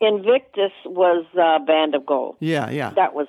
Invictus 0.00 0.72
was 0.84 1.24
uh, 1.38 1.58
Band 1.64 1.94
of 1.94 2.06
Gold. 2.06 2.36
Yeah, 2.40 2.70
yeah. 2.70 2.90
That 2.90 3.14
was 3.14 3.26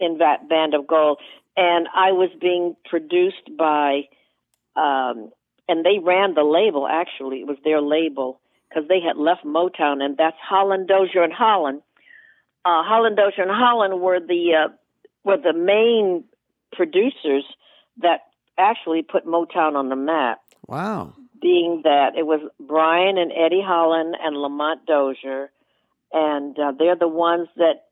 in 0.00 0.18
that 0.18 0.48
Band 0.48 0.74
of 0.74 0.86
Gold. 0.86 1.18
And 1.56 1.88
I 1.94 2.12
was 2.12 2.30
being 2.40 2.76
produced 2.88 3.56
by, 3.56 4.08
um, 4.74 5.30
and 5.68 5.84
they 5.84 5.98
ran 6.02 6.34
the 6.34 6.44
label, 6.44 6.88
actually. 6.88 7.40
It 7.40 7.46
was 7.46 7.58
their 7.64 7.80
label 7.80 8.40
because 8.68 8.88
they 8.88 9.00
had 9.00 9.16
left 9.16 9.44
Motown, 9.44 10.02
and 10.02 10.16
that's 10.16 10.36
Holland, 10.40 10.88
Dozier, 10.88 11.22
and 11.22 11.32
Holland. 11.32 11.82
Uh, 12.64 12.82
Holland, 12.82 13.16
Dozier, 13.16 13.42
and 13.42 13.50
Holland 13.50 14.00
were 14.00 14.20
the 14.20 14.54
uh, 14.54 14.68
were 15.24 15.36
the 15.36 15.52
main 15.52 16.24
producers 16.72 17.44
that 17.98 18.20
actually 18.56 19.02
put 19.02 19.26
Motown 19.26 19.74
on 19.74 19.88
the 19.88 19.96
map. 19.96 20.40
Wow! 20.66 21.14
Being 21.42 21.82
that 21.84 22.12
it 22.16 22.24
was 22.24 22.40
Brian 22.60 23.18
and 23.18 23.32
Eddie 23.32 23.64
Holland 23.64 24.16
and 24.22 24.36
Lamont 24.36 24.86
Dozier, 24.86 25.50
and 26.12 26.56
uh, 26.58 26.72
they're 26.78 26.96
the 26.96 27.08
ones 27.08 27.48
that 27.56 27.86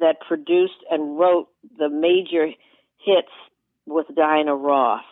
that 0.00 0.20
produced 0.26 0.82
and 0.90 1.18
wrote 1.18 1.48
the 1.78 1.88
major 1.88 2.46
hits 3.04 3.28
with 3.86 4.06
Diana 4.16 4.54
Ross 4.54 5.04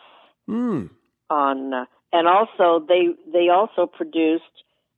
mm. 0.49 0.89
on, 1.29 1.73
uh, 1.73 1.85
and 2.11 2.27
also 2.27 2.85
they 2.85 3.09
they 3.31 3.49
also 3.49 3.85
produced 3.85 4.43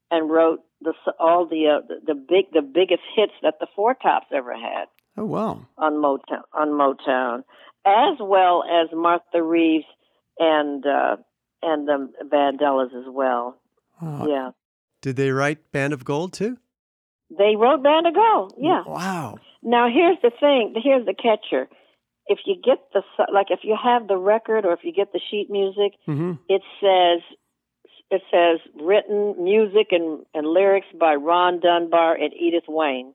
and 0.10 0.30
wrote 0.30 0.62
the 0.82 0.94
all 1.20 1.46
the, 1.46 1.68
uh, 1.68 1.88
the 1.88 2.14
the 2.14 2.16
big 2.16 2.52
the 2.54 2.62
biggest 2.62 3.04
hits 3.16 3.34
that 3.42 3.56
the 3.60 3.68
Four 3.76 3.96
Tops 3.96 4.28
ever 4.34 4.54
had. 4.54 4.86
Oh 5.18 5.26
wow! 5.26 5.66
On 5.78 5.94
Motown, 5.94 6.44
on 6.54 6.70
Motown, 6.70 7.44
as 7.86 8.18
well 8.20 8.64
as 8.64 8.90
Martha 8.94 9.42
Reeves 9.42 9.86
and 10.40 10.86
uh, 10.86 11.18
and 11.66 11.88
the 11.88 12.10
Vandellas 12.32 12.96
as 12.96 13.06
well. 13.08 13.60
Oh. 14.02 14.28
Yeah. 14.28 14.52
Did 15.02 15.16
they 15.16 15.32
write 15.32 15.72
Band 15.72 15.94
of 15.94 16.06
Gold 16.06 16.34
too? 16.34 16.58
They 17.30 17.56
wrote 17.58 17.84
Band 17.84 18.08
of 18.08 18.14
Gold. 18.14 18.54
Yeah. 18.58 18.84
Wow. 18.86 19.38
Now 19.62 19.88
here's 19.92 20.18
the 20.22 20.32
thing. 20.40 20.76
Here's 20.82 21.06
the 21.06 21.14
catcher. 21.14 21.68
If 22.28 22.40
you 22.46 22.56
get 22.56 22.80
the 22.94 23.02
like, 23.32 23.48
if 23.50 23.60
you 23.64 23.78
have 23.82 24.08
the 24.08 24.18
record 24.18 24.66
or 24.66 24.74
if 24.74 24.80
you 24.84 24.94
get 24.94 25.12
the 25.12 25.22
sheet 25.30 25.48
music, 25.50 25.94
mm-hmm. 26.08 26.34
it 26.50 26.62
says 26.82 27.22
it 28.12 28.22
says 28.32 28.60
written 28.82 29.44
music 29.44 29.88
and, 29.92 30.26
and 30.34 30.48
lyrics 30.48 30.88
by 31.00 31.16
Ron 31.16 31.60
Dunbar 31.60 32.16
and 32.16 32.34
Edith 32.34 32.66
Wayne. 32.68 33.14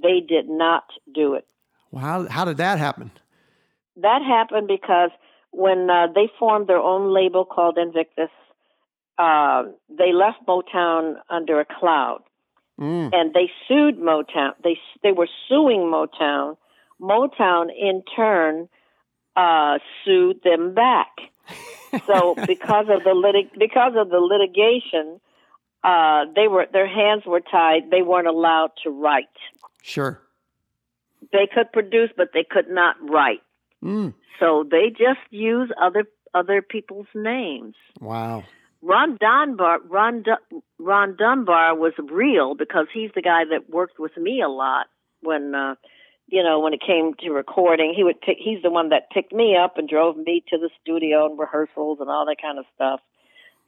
They 0.00 0.20
did 0.20 0.48
not 0.48 0.84
do 1.12 1.34
it. 1.34 1.46
Well, 1.90 2.02
how, 2.02 2.28
how 2.28 2.44
did 2.44 2.56
that 2.56 2.78
happen? 2.78 3.12
That 3.96 4.22
happened 4.22 4.66
because 4.66 5.10
when 5.54 5.88
uh, 5.90 6.08
they 6.14 6.28
formed 6.38 6.66
their 6.66 6.78
own 6.78 7.12
label 7.12 7.44
called 7.44 7.78
Invictus, 7.78 8.30
uh, 9.18 9.64
they 9.88 10.12
left 10.12 10.38
Motown 10.46 11.14
under 11.30 11.60
a 11.60 11.64
cloud, 11.64 12.22
mm. 12.80 13.10
and 13.12 13.32
they 13.32 13.50
sued 13.68 13.98
Motown. 13.98 14.52
They 14.62 14.78
they 15.02 15.12
were 15.12 15.28
suing 15.48 15.80
Motown. 15.80 16.56
Motown, 17.00 17.66
in 17.76 18.02
turn, 18.16 18.68
uh, 19.36 19.78
sued 20.04 20.40
them 20.42 20.74
back 20.74 21.08
so 22.06 22.34
because 22.46 22.86
of 22.88 23.04
the 23.04 23.10
litig- 23.10 23.58
because 23.58 23.92
of 23.96 24.10
the 24.10 24.18
litigation, 24.18 25.20
uh, 25.82 26.24
they 26.34 26.48
were 26.48 26.66
their 26.72 26.88
hands 26.88 27.24
were 27.26 27.40
tied. 27.40 27.90
They 27.90 28.02
weren't 28.02 28.26
allowed 28.26 28.70
to 28.84 28.90
write. 28.90 29.28
Sure. 29.82 30.20
They 31.32 31.48
could 31.52 31.72
produce, 31.72 32.10
but 32.16 32.28
they 32.32 32.44
could 32.48 32.68
not 32.68 32.96
write. 33.00 33.42
Mm. 33.84 34.14
So 34.40 34.64
they 34.68 34.90
just 34.90 35.20
use 35.30 35.70
other 35.80 36.04
other 36.32 36.62
people's 36.62 37.06
names. 37.14 37.74
Wow. 38.00 38.44
Ron 38.82 39.16
Dunbar, 39.18 39.78
Ron, 39.88 40.22
D- 40.22 40.58
Ron 40.78 41.16
Dunbar 41.16 41.74
was 41.76 41.92
real 42.10 42.54
because 42.54 42.86
he's 42.92 43.10
the 43.14 43.22
guy 43.22 43.44
that 43.50 43.70
worked 43.70 43.98
with 43.98 44.16
me 44.16 44.42
a 44.42 44.48
lot 44.48 44.86
when 45.22 45.54
uh, 45.54 45.76
you 46.26 46.42
know, 46.42 46.60
when 46.60 46.72
it 46.72 46.80
came 46.84 47.14
to 47.20 47.30
recording, 47.30 47.92
he 47.94 48.02
would 48.02 48.20
pick, 48.20 48.38
he's 48.38 48.62
the 48.62 48.70
one 48.70 48.88
that 48.88 49.10
picked 49.10 49.32
me 49.32 49.56
up 49.56 49.76
and 49.76 49.88
drove 49.88 50.16
me 50.16 50.42
to 50.48 50.58
the 50.58 50.70
studio 50.80 51.26
and 51.26 51.38
rehearsals 51.38 51.98
and 52.00 52.08
all 52.08 52.26
that 52.26 52.36
kind 52.40 52.58
of 52.58 52.64
stuff. 52.74 53.00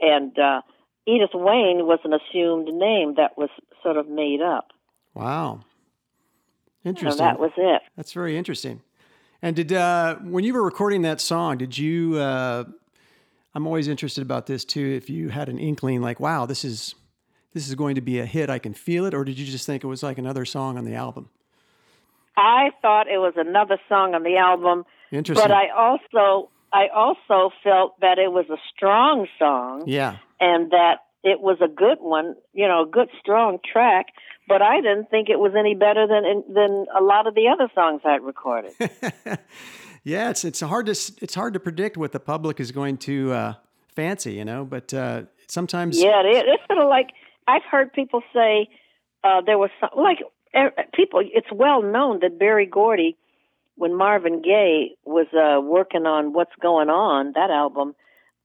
And, 0.01 0.39
uh, 0.39 0.63
Edith 1.07 1.31
Wayne 1.35 1.87
was 1.87 2.01
an 2.03 2.13
assumed 2.13 2.67
name 2.67 3.15
that 3.17 3.39
was 3.39 3.49
sort 3.83 3.97
of 3.97 4.09
made 4.09 4.41
up. 4.43 4.73
Wow. 5.15 5.61
Interesting. 6.85 7.19
So 7.19 7.25
that 7.25 7.39
was 7.39 7.53
it. 7.57 7.83
That's 7.97 8.13
very 8.13 8.37
interesting. 8.37 8.83
And 9.43 9.57
did, 9.57 9.73
uh, 9.73 10.17
when 10.17 10.45
you 10.45 10.55
were 10.55 10.63
recording 10.63 11.03
that 11.03 11.21
song, 11.21 11.59
did 11.59 11.77
you, 11.77 12.17
uh, 12.17 12.65
I'm 13.55 13.67
always 13.67 13.89
interested 13.89 14.23
about 14.23 14.47
this 14.47 14.65
too. 14.65 14.95
If 14.97 15.09
you 15.09 15.29
had 15.29 15.49
an 15.49 15.59
inkling 15.59 16.03
like, 16.03 16.21
wow, 16.21 16.47
this 16.47 16.65
is, 16.65 16.95
this 17.53 17.69
is 17.69 17.75
going 17.75 17.95
to 17.95 18.01
be 18.01 18.19
a 18.19 18.27
hit, 18.27 18.51
I 18.51 18.59
can 18.59 18.75
feel 18.75 19.05
it. 19.07 19.15
Or 19.15 19.25
did 19.25 19.39
you 19.39 19.47
just 19.47 19.67
think 19.67 19.85
it 19.85 19.87
was 19.87 20.03
like 20.03 20.19
another 20.19 20.45
song 20.45 20.77
on 20.77 20.85
the 20.85 20.95
album? 20.95 21.31
I 22.37 22.71
thought 22.83 23.09
it 23.09 23.19
was 23.19 23.33
another 23.37 23.79
song 23.89 24.15
on 24.15 24.23
the 24.23 24.37
album. 24.37 24.85
Interesting. 25.11 25.43
But 25.43 25.53
I 25.53 25.71
also 25.71 26.51
I 26.73 26.89
also 26.95 27.51
felt 27.65 27.99
that 28.01 28.19
it 28.19 28.31
was 28.31 28.45
a 28.51 28.59
strong 28.75 29.27
song. 29.39 29.85
Yeah. 29.87 30.19
And 30.39 30.71
that 30.73 30.97
it 31.25 31.41
was 31.41 31.59
a 31.63 31.69
good 31.69 31.99
one, 32.01 32.35
you 32.53 32.69
know, 32.69 32.83
a 32.83 32.87
good 32.87 33.09
strong 33.19 33.59
track. 33.65 34.07
But 34.49 34.63
I 34.63 34.81
didn't 34.81 35.11
think 35.11 35.29
it 35.29 35.39
was 35.39 35.53
any 35.59 35.75
better 35.75 36.07
than 36.07 36.45
than 36.55 36.87
a 36.97 37.03
lot 37.03 37.27
of 37.27 37.35
the 37.35 37.49
other 37.49 37.69
songs 37.75 38.03
I'd 38.05 38.23
recorded. 38.23 38.73
yeah, 40.05 40.31
it's 40.31 40.45
it's 40.45 40.61
hard 40.61 40.87
to 40.87 40.93
it's 40.93 41.35
hard 41.35 41.55
to 41.55 41.61
predict 41.61 41.97
what 41.97 42.13
the 42.13 42.21
public 42.21 42.61
is 42.61 42.71
going 42.71 42.99
to 42.99 43.33
uh, 43.33 43.55
fancy, 43.95 44.35
you 44.35 44.45
know. 44.45 44.65
But 44.65 44.95
uh, 44.95 45.23
sometimes, 45.49 46.01
yeah, 46.01 46.23
it, 46.25 46.45
it's 46.47 46.63
sort 46.69 46.79
of 46.79 46.89
like 46.89 47.11
I've 47.49 47.65
heard 47.69 47.93
people 47.93 48.23
say 48.33 48.69
uh, 49.25 49.41
there 49.45 49.59
was 49.59 49.71
some, 49.81 49.91
like 49.97 50.19
people, 50.95 51.21
it's 51.23 51.51
well 51.53 51.83
known 51.83 52.21
that 52.21 52.39
Berry 52.39 52.67
Gordy, 52.67 53.17
when 53.77 53.97
Marvin 53.97 54.43
Gaye 54.43 54.97
was 55.05 55.27
uh, 55.35 55.61
working 55.61 56.07
on 56.07 56.33
What's 56.33 56.55
Going 56.61 56.89
On, 56.89 57.33
that 57.35 57.51
album, 57.51 57.95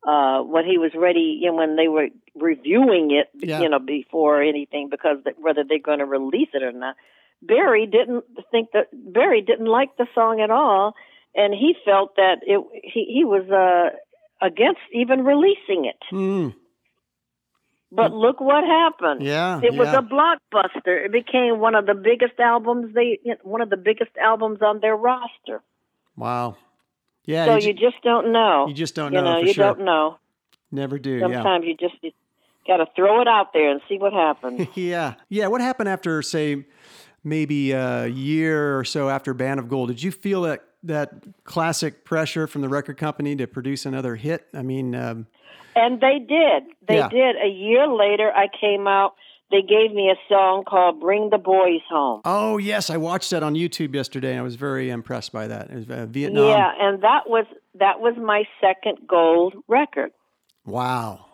uh, 0.07 0.41
when 0.41 0.65
he 0.65 0.77
was 0.77 0.91
ready, 0.95 1.39
you 1.41 1.47
know, 1.47 1.55
when 1.55 1.75
they 1.75 1.87
were 1.87 2.07
reviewing 2.35 3.11
it, 3.11 3.29
yeah. 3.35 3.61
you 3.61 3.69
know, 3.69 3.79
before 3.79 4.41
anything, 4.41 4.89
because 4.89 5.17
the, 5.23 5.31
whether 5.39 5.63
they're 5.67 5.79
going 5.79 5.99
to 5.99 6.05
release 6.05 6.49
it 6.53 6.63
or 6.63 6.71
not, 6.71 6.95
Berry 7.41 7.85
didn't 7.87 8.23
think 8.51 8.69
that 8.73 8.87
Berry 8.93 9.41
didn't 9.41 9.65
like 9.67 9.95
the 9.97 10.07
song 10.13 10.41
at 10.41 10.51
all, 10.51 10.95
and 11.35 11.53
he 11.53 11.75
felt 11.85 12.15
that 12.15 12.37
it 12.41 12.61
he 12.83 13.05
he 13.13 13.25
was 13.25 13.49
uh, 13.49 13.95
against 14.45 14.81
even 14.93 15.23
releasing 15.23 15.85
it. 15.85 15.97
Mm. 16.11 16.53
But 17.91 18.13
look 18.13 18.39
what 18.39 18.63
happened. 18.63 19.21
Yeah, 19.21 19.59
it 19.61 19.73
was 19.73 19.89
yeah. 19.89 19.99
a 19.99 20.01
blockbuster. 20.01 21.05
It 21.05 21.11
became 21.11 21.59
one 21.59 21.75
of 21.75 21.85
the 21.85 21.93
biggest 21.93 22.39
albums 22.39 22.93
they, 22.93 23.19
one 23.43 23.61
of 23.61 23.69
the 23.69 23.77
biggest 23.77 24.11
albums 24.21 24.59
on 24.61 24.79
their 24.79 24.95
roster. 24.95 25.61
Wow. 26.15 26.57
Yeah. 27.25 27.45
So 27.45 27.55
you, 27.57 27.67
you 27.67 27.73
just 27.73 28.01
don't 28.03 28.31
know. 28.31 28.67
You 28.67 28.73
just 28.73 28.95
don't 28.95 29.13
you 29.13 29.21
know. 29.21 29.35
know 29.35 29.39
for 29.41 29.45
you 29.47 29.53
sure. 29.53 29.65
don't 29.65 29.81
know. 29.81 30.17
Never 30.71 30.97
do. 30.97 31.19
Sometimes 31.19 31.65
you 31.65 31.75
just 31.75 31.95
you 32.01 32.11
got 32.67 32.77
to 32.77 32.87
throw 32.95 33.21
it 33.21 33.27
out 33.27 33.53
there 33.53 33.69
and 33.71 33.81
see 33.89 33.97
what 33.97 34.13
happens. 34.13 34.67
yeah. 34.75 35.15
Yeah. 35.29 35.47
What 35.47 35.61
happened 35.61 35.89
after, 35.89 36.21
say, 36.21 36.65
maybe 37.23 37.71
a 37.71 38.07
year 38.07 38.77
or 38.77 38.83
so 38.83 39.09
after 39.09 39.33
Band 39.33 39.59
of 39.59 39.67
Gold? 39.69 39.89
Did 39.89 40.01
you 40.01 40.11
feel 40.11 40.43
that 40.43 40.63
that 40.83 41.13
classic 41.43 42.05
pressure 42.05 42.47
from 42.47 42.61
the 42.61 42.69
record 42.69 42.97
company 42.97 43.35
to 43.35 43.47
produce 43.47 43.85
another 43.85 44.15
hit? 44.15 44.47
I 44.53 44.61
mean. 44.61 44.95
Um, 44.95 45.27
and 45.75 46.01
they 46.01 46.19
did. 46.19 46.63
They 46.87 46.97
Yeah. 46.97 47.09
did. 47.09 47.35
A 47.43 47.47
year 47.47 47.87
later, 47.87 48.31
I 48.31 48.47
came 48.59 48.87
out. 48.87 49.15
They 49.51 49.61
gave 49.61 49.93
me 49.93 50.09
a 50.09 50.15
song 50.29 50.63
called 50.65 50.99
"Bring 50.99 51.29
the 51.29 51.37
Boys 51.37 51.81
Home." 51.89 52.21
oh 52.25 52.57
yes, 52.57 52.89
I 52.89 52.97
watched 52.97 53.29
that 53.31 53.43
on 53.43 53.53
YouTube 53.55 53.93
yesterday. 53.93 54.31
and 54.31 54.39
I 54.39 54.43
was 54.43 54.55
very 54.55 54.89
impressed 54.89 55.31
by 55.31 55.47
that. 55.47 55.69
It 55.69 55.75
was 55.75 55.89
uh, 55.89 56.05
Vietnam. 56.07 56.47
Yeah, 56.47 56.71
and 56.79 57.03
that 57.03 57.29
was 57.29 57.45
that 57.75 57.99
was 57.99 58.15
my 58.17 58.43
second 58.59 58.99
gold 59.07 59.53
record. 59.67 60.11
Wow. 60.65 61.25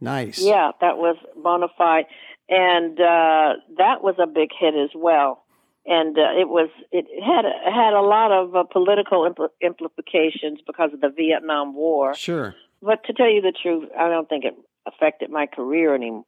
Nice. 0.00 0.38
Yeah, 0.40 0.72
that 0.80 0.98
was 0.98 1.16
bona 1.42 1.68
fide, 1.78 2.04
and 2.48 3.00
uh, 3.00 3.54
that 3.78 4.02
was 4.02 4.16
a 4.18 4.26
big 4.26 4.50
hit 4.58 4.74
as 4.74 4.90
well. 4.94 5.42
And 5.86 6.18
uh, 6.18 6.38
it 6.38 6.48
was 6.48 6.68
it 6.92 7.06
had 7.24 7.44
it 7.44 7.72
had 7.72 7.94
a 7.94 8.00
lot 8.02 8.32
of 8.32 8.54
uh, 8.54 8.64
political 8.64 9.28
impl- 9.30 9.48
implications 9.62 10.60
because 10.66 10.92
of 10.92 11.00
the 11.00 11.08
Vietnam 11.10 11.74
War. 11.74 12.14
Sure. 12.14 12.54
But 12.82 13.04
to 13.04 13.12
tell 13.14 13.30
you 13.30 13.40
the 13.40 13.52
truth, 13.62 13.88
I 13.98 14.08
don't 14.08 14.28
think 14.28 14.44
it 14.44 14.54
affected 14.86 15.30
my 15.30 15.46
career 15.46 15.94
any 15.94 16.22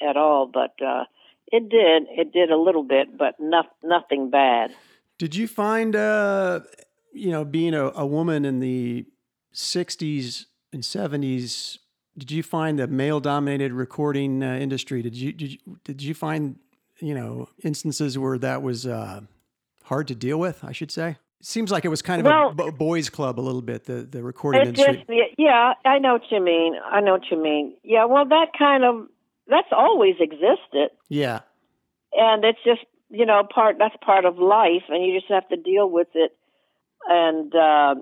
at 0.00 0.16
all, 0.16 0.46
but 0.46 0.74
uh, 0.84 1.04
it 1.52 1.68
did. 1.68 2.04
It 2.10 2.32
did 2.32 2.50
a 2.50 2.56
little 2.56 2.82
bit, 2.82 3.16
but 3.16 3.34
not, 3.38 3.66
nothing 3.82 4.30
bad. 4.30 4.72
Did 5.18 5.34
you 5.34 5.48
find, 5.48 5.96
uh, 5.96 6.60
you 7.12 7.30
know, 7.30 7.44
being 7.44 7.74
a, 7.74 7.90
a 7.94 8.06
woman 8.06 8.44
in 8.44 8.60
the 8.60 9.06
60s 9.54 10.46
and 10.72 10.82
70s, 10.82 11.78
did 12.18 12.30
you 12.30 12.42
find 12.42 12.78
the 12.78 12.86
male 12.86 13.20
dominated 13.20 13.72
recording 13.72 14.42
uh, 14.42 14.56
industry? 14.56 15.02
Did 15.02 15.14
you, 15.14 15.32
did 15.32 15.52
you, 15.52 15.58
did 15.84 16.02
you 16.02 16.14
find, 16.14 16.56
you 17.00 17.14
know, 17.14 17.48
instances 17.62 18.18
where 18.18 18.38
that 18.38 18.62
was 18.62 18.86
uh, 18.86 19.20
hard 19.84 20.08
to 20.08 20.14
deal 20.14 20.38
with, 20.38 20.64
I 20.64 20.72
should 20.72 20.90
say? 20.90 21.16
It 21.40 21.46
seems 21.46 21.70
like 21.70 21.84
it 21.84 21.88
was 21.88 22.02
kind 22.02 22.20
of 22.20 22.26
Well- 22.26 22.68
a 22.68 22.72
boys' 22.72 23.08
club 23.10 23.38
a 23.38 23.42
little 23.42 23.62
bit, 23.62 23.84
the, 23.84 24.02
the 24.02 24.22
recording 24.22 24.62
industry. 24.66 25.04
just, 25.06 25.34
yeah, 25.38 25.74
I 25.84 25.98
know 25.98 26.14
what 26.14 26.22
you 26.30 26.40
mean. 26.42 26.74
I 26.84 27.00
know 27.00 27.12
what 27.12 27.30
you 27.30 27.42
mean. 27.42 27.76
Yeah, 27.82 28.06
well, 28.06 28.26
that 28.26 28.48
kind 28.58 28.84
of 28.84 29.06
that's 29.48 29.68
always 29.72 30.16
existed, 30.20 30.90
yeah. 31.08 31.40
and 32.12 32.44
it's 32.44 32.58
just 32.64 32.80
you 33.10 33.26
know 33.26 33.42
part 33.52 33.76
that's 33.78 33.96
part 34.04 34.24
of 34.24 34.38
life, 34.38 34.84
and 34.88 35.04
you 35.04 35.18
just 35.18 35.30
have 35.30 35.48
to 35.48 35.56
deal 35.56 35.88
with 35.90 36.08
it, 36.14 36.32
and 37.08 37.54
uh, 37.54 37.94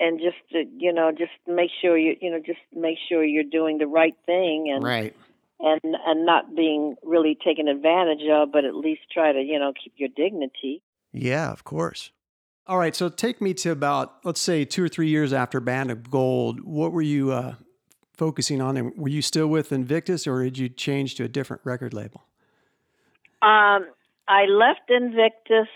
and 0.00 0.20
just 0.20 0.36
uh, 0.54 0.68
you 0.78 0.92
know 0.92 1.10
just 1.12 1.32
make 1.46 1.70
sure 1.80 1.96
you 1.96 2.16
you 2.20 2.30
know 2.30 2.40
just 2.44 2.58
make 2.74 2.98
sure 3.08 3.24
you're 3.24 3.44
doing 3.44 3.78
the 3.78 3.86
right 3.86 4.14
thing, 4.26 4.72
and 4.74 4.84
Right. 4.84 5.14
and 5.60 5.80
and 5.84 6.26
not 6.26 6.54
being 6.54 6.96
really 7.02 7.36
taken 7.44 7.68
advantage 7.68 8.26
of, 8.30 8.52
but 8.52 8.64
at 8.64 8.74
least 8.74 9.02
try 9.12 9.32
to 9.32 9.40
you 9.40 9.58
know 9.58 9.72
keep 9.72 9.94
your 9.96 10.10
dignity. 10.14 10.82
Yeah, 11.12 11.50
of 11.52 11.64
course. 11.64 12.10
All 12.68 12.78
right, 12.78 12.96
so 12.96 13.08
take 13.08 13.40
me 13.40 13.54
to 13.54 13.70
about 13.70 14.16
let's 14.24 14.40
say 14.40 14.64
two 14.64 14.82
or 14.82 14.88
three 14.88 15.08
years 15.08 15.32
after 15.32 15.60
Band 15.60 15.90
of 15.92 16.10
Gold. 16.10 16.60
What 16.64 16.90
were 16.92 17.00
you 17.02 17.30
uh, 17.30 17.54
focusing 18.16 18.60
on? 18.60 18.76
And 18.76 18.96
were 18.96 19.08
you 19.08 19.22
still 19.22 19.46
with 19.46 19.72
Invictus, 19.72 20.26
or 20.26 20.42
did 20.42 20.58
you 20.58 20.68
change 20.68 21.14
to 21.16 21.24
a 21.24 21.28
different 21.28 21.62
record 21.64 21.94
label? 21.94 22.24
Um, 23.42 23.86
I 24.28 24.46
left 24.48 24.90
Invictus 24.90 25.68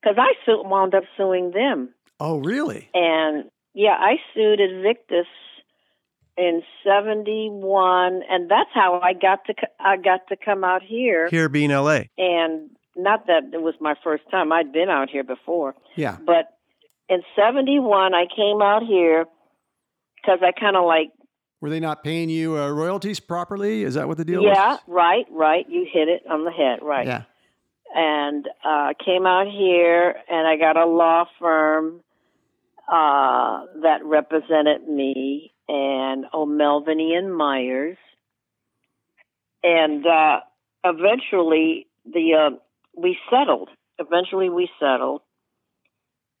because 0.00 0.16
I 0.18 0.34
su- 0.44 0.62
wound 0.64 0.94
up 0.94 1.04
suing 1.16 1.50
them. 1.52 1.90
Oh, 2.20 2.38
really? 2.38 2.88
And 2.94 3.50
yeah, 3.74 3.96
I 3.98 4.16
sued 4.34 4.60
Invictus 4.60 5.26
in 6.36 6.62
'71, 6.84 8.22
and 8.28 8.50
that's 8.50 8.70
how 8.72 9.00
I 9.02 9.12
got 9.12 9.44
to 9.46 9.54
I 9.80 9.96
got 9.96 10.28
to 10.28 10.36
come 10.36 10.64
out 10.64 10.82
here. 10.82 11.28
Here 11.28 11.48
being 11.48 11.70
L.A. 11.70 12.10
And 12.18 12.70
not 12.96 13.26
that 13.26 13.50
it 13.52 13.62
was 13.62 13.74
my 13.80 13.94
first 14.04 14.24
time; 14.30 14.52
I'd 14.52 14.72
been 14.72 14.88
out 14.88 15.10
here 15.10 15.24
before. 15.24 15.74
Yeah. 15.96 16.18
But 16.24 16.56
in 17.08 17.22
'71, 17.36 18.14
I 18.14 18.26
came 18.34 18.62
out 18.62 18.82
here 18.82 19.26
because 20.16 20.40
I 20.42 20.58
kind 20.58 20.76
of 20.76 20.84
like, 20.84 21.10
Were 21.64 21.70
they 21.70 21.80
not 21.80 22.04
paying 22.04 22.28
you 22.28 22.58
uh, 22.58 22.68
royalties 22.68 23.20
properly? 23.20 23.84
Is 23.84 23.94
that 23.94 24.06
what 24.06 24.18
the 24.18 24.24
deal 24.26 24.42
was? 24.42 24.52
yeah, 24.54 24.76
right, 24.86 25.24
right. 25.30 25.64
You 25.66 25.86
hit 25.90 26.08
it 26.08 26.22
on 26.30 26.44
the 26.44 26.50
head, 26.50 26.80
right. 26.82 27.06
Yeah. 27.06 27.22
and 27.94 28.46
uh, 28.62 28.92
came 29.02 29.24
out 29.24 29.46
here 29.46 30.14
and 30.28 30.46
I 30.46 30.58
got 30.58 30.76
a 30.76 30.84
law 30.84 31.24
firm 31.38 32.02
uh, 32.86 33.64
that 33.80 34.00
represented 34.04 34.86
me 34.86 35.54
and 35.66 36.26
O'Melveny 36.34 37.16
and 37.16 37.34
Myers. 37.34 37.96
And 39.62 40.06
uh, 40.06 40.40
eventually 40.84 41.86
the 42.04 42.52
uh, 42.52 42.56
we 42.94 43.16
settled. 43.30 43.70
Eventually 43.98 44.50
we 44.50 44.68
settled. 44.78 45.22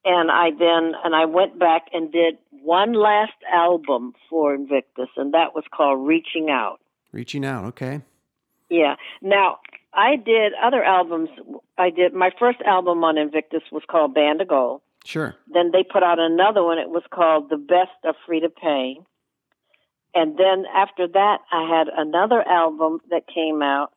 And 0.04 0.30
I 0.30 0.50
then 0.50 0.92
and 1.04 1.14
I 1.14 1.24
went 1.24 1.58
back 1.58 1.86
and 1.92 2.12
did 2.12 2.36
one 2.62 2.92
last 2.92 3.32
album 3.52 4.14
for 4.28 4.54
Invictus 4.54 5.08
and 5.16 5.34
that 5.34 5.54
was 5.54 5.64
called 5.74 6.06
Reaching 6.06 6.50
Out. 6.50 6.80
Reaching 7.12 7.44
out. 7.44 7.64
Okay. 7.66 8.02
Yeah. 8.68 8.96
Now, 9.22 9.58
I 9.92 10.16
did 10.16 10.52
other 10.62 10.82
albums. 10.82 11.28
I 11.78 11.90
did 11.90 12.12
my 12.12 12.30
first 12.38 12.60
album 12.62 13.04
on 13.04 13.16
Invictus 13.16 13.62
was 13.70 13.82
called 13.88 14.14
Band 14.14 14.40
of 14.40 14.48
Gold. 14.48 14.80
Sure. 15.04 15.34
Then 15.52 15.70
they 15.70 15.84
put 15.84 16.02
out 16.02 16.18
another 16.18 16.62
one. 16.62 16.78
It 16.78 16.88
was 16.88 17.04
called 17.10 17.50
The 17.50 17.56
Best 17.56 17.92
of 18.04 18.16
Freda 18.26 18.54
Payne. 18.54 19.04
And 20.14 20.38
then 20.38 20.64
after 20.74 21.06
that, 21.08 21.38
I 21.52 21.68
had 21.68 21.88
another 21.94 22.42
album 22.46 23.00
that 23.10 23.26
came 23.32 23.62
out. 23.62 23.92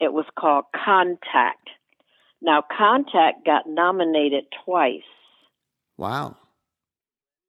It 0.00 0.12
was 0.12 0.24
called 0.38 0.64
Contact. 0.72 1.68
Now, 2.40 2.62
Contact 2.62 3.44
got 3.44 3.68
nominated 3.68 4.44
twice. 4.64 5.02
Wow. 5.96 6.36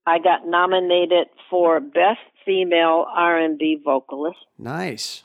I 0.06 0.20
got 0.20 0.48
nominated 0.48 1.28
for 1.50 1.80
Best 1.80 2.20
Female 2.46 3.06
R&B 3.14 3.82
Vocalist. 3.84 4.38
Nice. 4.58 5.24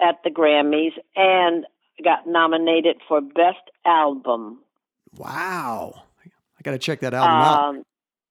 at 0.00 0.16
the 0.24 0.30
Grammys 0.30 0.92
and 1.14 1.64
got 2.02 2.26
nominated 2.26 2.96
for 3.06 3.20
Best 3.20 3.70
Album. 3.84 4.58
Wow. 5.16 6.02
I 6.24 6.62
got 6.62 6.72
to 6.72 6.78
check 6.78 7.00
that 7.00 7.14
album 7.14 7.36
out. 7.36 7.64
Um, 7.64 7.82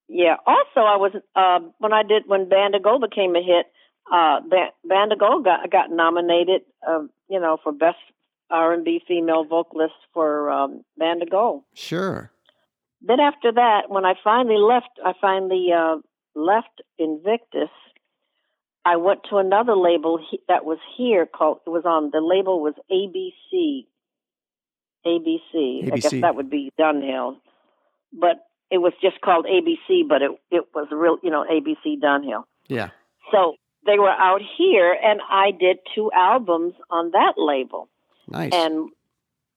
yeah. 0.08 0.36
Also, 0.46 0.80
I 0.82 0.98
was 0.98 1.12
uh, 1.36 1.60
when 1.78 1.94
I 1.94 2.04
did 2.04 2.24
when 2.28 2.50
Band 2.50 2.76
of 2.76 2.84
Gold 2.84 3.02
became 3.02 3.36
a 3.36 3.42
hit. 3.42 3.68
Uh, 4.12 4.40
Ba- 4.48 4.74
Band 4.84 5.12
of 5.14 5.20
Gold 5.20 5.46
got 5.46 5.70
got 5.72 5.92
nominated. 5.92 6.62
Uh, 6.88 7.04
you 7.30 7.40
know, 7.40 7.58
for 7.64 7.72
Best 7.72 7.98
R 8.50 8.74
and 8.74 8.84
B 8.84 9.02
Female 9.08 9.46
Vocalist 9.46 9.94
for 10.14 10.52
um, 10.52 10.84
Band 10.98 11.22
of 11.24 11.30
Gold. 11.30 11.64
Sure. 11.74 12.32
Then 13.02 13.20
after 13.20 13.52
that, 13.52 13.90
when 13.90 14.06
I 14.06 14.14
finally 14.24 14.58
left, 14.58 14.90
I 15.04 15.14
finally 15.20 15.68
uh, 15.76 15.98
left 16.36 16.82
Invictus. 16.98 17.70
I 18.86 18.98
went 18.98 19.22
to 19.30 19.38
another 19.38 19.76
label 19.76 20.20
he, 20.30 20.42
that 20.48 20.66
was 20.66 20.80
here 20.98 21.26
called. 21.26 21.60
It 21.66 21.70
was 21.70 21.86
on 21.86 22.12
the 22.12 22.22
label 22.22 22.62
was 22.62 22.74
ABC. 22.92 23.86
ABC. 25.06 25.86
ABC. 25.86 25.94
I 25.94 25.98
guess 25.98 26.22
that 26.22 26.36
would 26.36 26.50
be 26.50 26.72
Dunhill, 26.78 27.38
but 28.12 28.46
it 28.70 28.80
was 28.80 28.94
just 29.02 29.22
called 29.22 29.46
ABC. 29.46 30.08
But 30.08 30.22
it 30.22 30.32
it 30.52 30.66
was 30.74 30.88
real, 30.92 31.18
you 31.24 31.30
know, 31.30 31.46
ABC 31.50 32.02
Dunhill. 32.02 32.44
Yeah. 32.68 32.90
So 33.32 33.56
they 33.86 33.98
were 33.98 34.10
out 34.10 34.42
here, 34.58 34.96
and 35.02 35.22
I 35.30 35.52
did 35.52 35.78
two 35.96 36.12
albums 36.14 36.74
on 36.90 37.12
that 37.12 37.34
label. 37.38 37.90
Nice. 38.28 38.52
And 38.54 38.90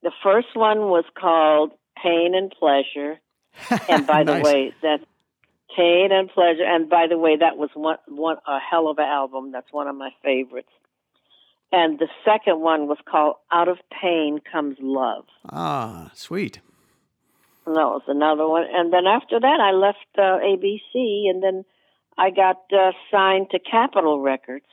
the 0.03 0.13
first 0.23 0.55
one 0.55 0.89
was 0.91 1.05
called 1.19 1.73
Payne 2.03 2.35
and 2.35 2.51
Pleasure. 2.51 3.21
And 3.89 4.07
by 4.07 4.25
the 4.25 4.41
way, 4.41 4.73
that's 4.83 5.05
Payne 5.77 6.13
and 6.13 6.29
Pleasure. 6.29 6.65
And 6.65 6.89
by 6.89 7.07
the 7.09 7.19
way, 7.19 7.37
that 7.37 7.57
was 7.57 7.71
one 7.75 7.99
one 8.09 8.37
a 8.47 8.59
hell 8.59 8.89
of 8.89 8.99
an 8.99 9.05
album. 9.05 9.53
That's 9.53 9.73
one 9.73 9.89
of 9.89 9.97
my 9.97 10.11
favorites. 10.23 10.69
And 11.75 11.99
the 11.99 12.09
second 12.25 12.61
one 12.61 12.87
was 12.87 12.99
called 13.09 13.37
Out 13.51 13.69
of 13.69 13.79
Payne 14.01 14.41
Comes 14.51 14.77
Love. 14.81 15.25
ah, 15.51 16.11
sweet. 16.15 16.61
And 17.65 17.77
that 17.77 17.87
was 17.87 18.03
another 18.09 18.47
one. 18.47 18.65
And 18.71 18.93
then 18.93 19.07
after 19.07 19.39
that, 19.41 19.61
I 19.61 19.71
left 19.71 19.99
uh, 20.19 20.39
ABC, 20.45 21.31
and 21.31 21.43
then 21.43 21.65
I 22.19 22.31
got 22.31 22.59
uh, 22.73 22.91
signed 23.11 23.47
to 23.53 23.59
Capitol 23.59 24.21
Records, 24.21 24.67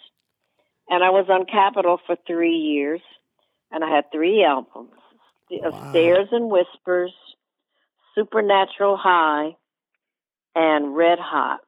and 0.90 1.04
I 1.04 1.12
was 1.12 1.28
on 1.30 1.46
Capitol 1.46 2.00
for 2.06 2.18
three 2.28 2.58
years, 2.58 3.02
and 3.72 3.84
I 3.84 3.96
had 3.96 4.12
three 4.12 4.44
albums: 4.44 4.92
uh, 5.54 5.70
Wow. 5.70 5.90
Stares 5.92 6.30
and 6.32 6.50
Whispers, 6.50 7.14
Supernatural 8.16 8.98
High, 8.98 9.56
and 10.56 10.96
Red 10.96 11.20
Hot. 11.20 11.60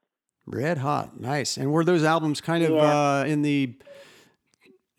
Red 0.47 0.79
hot. 0.79 1.19
Nice. 1.19 1.55
And 1.55 1.71
were 1.71 1.85
those 1.85 2.03
albums 2.03 2.41
kind 2.41 2.63
of 2.63 2.71
Yeah. 2.71 2.81
uh, 3.21 3.23
in 3.25 3.41
the 3.43 3.73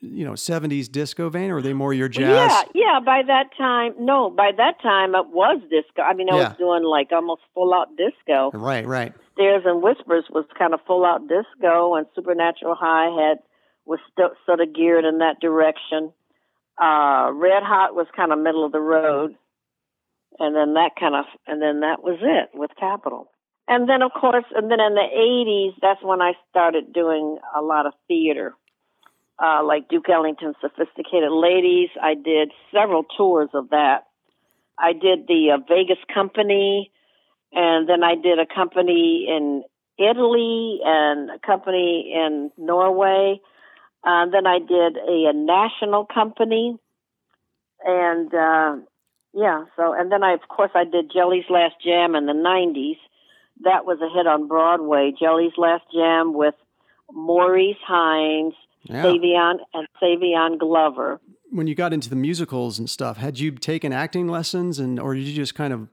you 0.01 0.25
know 0.25 0.33
70s 0.33 0.89
disco 0.91 1.29
vein 1.29 1.51
or 1.51 1.57
were 1.57 1.63
they 1.63 1.73
more 1.73 1.93
your 1.93 2.09
jazz? 2.09 2.51
Yeah, 2.51 2.63
yeah. 2.75 3.01
By 3.01 3.23
that 3.27 3.51
time, 3.59 3.95
no, 3.99 4.31
by 4.31 4.51
that 4.57 4.81
time 4.83 5.15
it 5.15 5.29
was 5.29 5.61
disco. 5.69 6.03
I 6.03 6.15
mean, 6.15 6.29
I 6.33 6.37
Yeah. 6.37 6.49
was 6.51 6.57
doing 6.59 6.83
like 6.85 7.11
almost 7.13 7.43
full 7.55 7.75
out 7.75 7.89
disco. 7.97 8.51
Right, 8.55 8.87
right. 8.87 9.13
Stares 9.35 9.63
and 9.67 9.83
Whispers 9.83 10.25
was 10.31 10.45
kind 10.59 10.75
of 10.75 10.81
full 10.87 11.05
out 11.05 11.27
disco, 11.29 11.95
and 11.97 12.07
Supernatural 12.15 12.75
High 12.77 13.11
had 13.11 13.39
was 13.85 13.99
sort 14.47 14.61
of 14.61 14.73
geared 14.73 15.05
in 15.05 15.19
that 15.19 15.41
direction. 15.41 16.13
Uh, 16.81 17.31
Red 17.35 17.63
Hot 17.65 17.95
was 17.95 18.07
kind 18.17 18.33
of 18.33 18.39
middle 18.39 18.65
of 18.65 18.73
the 18.73 18.81
road, 18.81 19.37
and 20.38 20.55
then 20.55 20.75
that 20.75 20.92
kind 20.99 21.14
of 21.14 21.25
and 21.47 21.61
then 21.61 21.81
that 21.81 22.03
was 22.03 22.18
it 22.21 22.51
with 22.55 22.71
Capitol 22.79 23.29
And 23.68 23.88
then 23.88 24.03
of 24.03 24.12
course, 24.12 24.45
and 24.55 24.71
then 24.71 24.81
in 24.81 24.95
the 24.95 25.01
'80s, 25.01 25.75
that's 25.81 26.03
when 26.03 26.21
I 26.21 26.33
started 26.51 26.92
doing 26.92 27.38
a 27.57 27.62
lot 27.62 27.87
of 27.87 27.92
theater, 28.09 28.55
uh, 29.42 29.62
like 29.64 29.88
Duke 29.88 30.09
Ellington's 30.09 30.57
Sophisticated 30.61 31.31
Ladies. 31.31 31.90
I 32.01 32.14
did 32.14 32.51
several 32.73 33.05
tours 33.16 33.51
of 33.55 33.71
that. 33.71 34.07
I 34.79 34.92
did 34.92 35.27
the 35.27 35.53
uh, 35.55 35.59
Vegas 35.68 36.03
Company 36.12 36.90
and 37.53 37.88
then 37.88 38.03
I 38.03 38.14
did 38.14 38.38
a 38.38 38.47
company 38.47 39.27
in 39.29 39.62
Italy 39.99 40.81
and 40.85 41.31
a 41.31 41.38
company 41.38 42.12
in 42.14 42.51
Norway. 42.57 43.40
Uh, 44.05 44.27
then 44.33 44.47
I 44.47 44.59
did 44.59 44.97
a, 44.97 45.31
a 45.31 45.33
national 45.33 46.07
company, 46.07 46.77
and 47.85 48.35
uh, 48.35 48.77
yeah. 49.35 49.64
So 49.77 49.92
and 49.92 50.11
then 50.12 50.23
I 50.23 50.33
of 50.35 50.40
course 50.49 50.71
I 50.75 50.85
did 50.85 51.11
Jelly's 51.12 51.45
Last 51.51 51.75
Jam 51.85 52.14
in 52.14 52.27
the 52.27 52.33
'90s. 52.33 52.99
That 53.64 53.85
was 53.85 53.99
a 54.01 54.09
hit 54.16 54.27
on 54.27 54.49
Broadway. 54.49 55.12
Jelly's 55.18 55.53
Last 55.57 55.85
Jam 55.95 56.35
with 56.35 56.55
Maurice 57.12 57.77
Hines, 57.87 58.55
Yeah. 58.85 59.05
Savion 59.05 59.59
and 59.75 59.87
Savion 60.03 60.59
Glover. 60.59 61.21
When 61.51 61.66
you 61.66 61.75
got 61.75 61.92
into 61.92 62.09
the 62.09 62.16
musicals 62.16 62.79
and 62.79 62.88
stuff, 62.88 63.18
had 63.18 63.38
you 63.38 63.53
taken 63.53 63.92
acting 63.92 64.27
lessons, 64.29 64.79
and 64.79 64.99
or 64.99 65.14
did 65.14 65.25
you 65.25 65.35
just 65.35 65.55
kind 65.55 65.73
of 65.73 65.88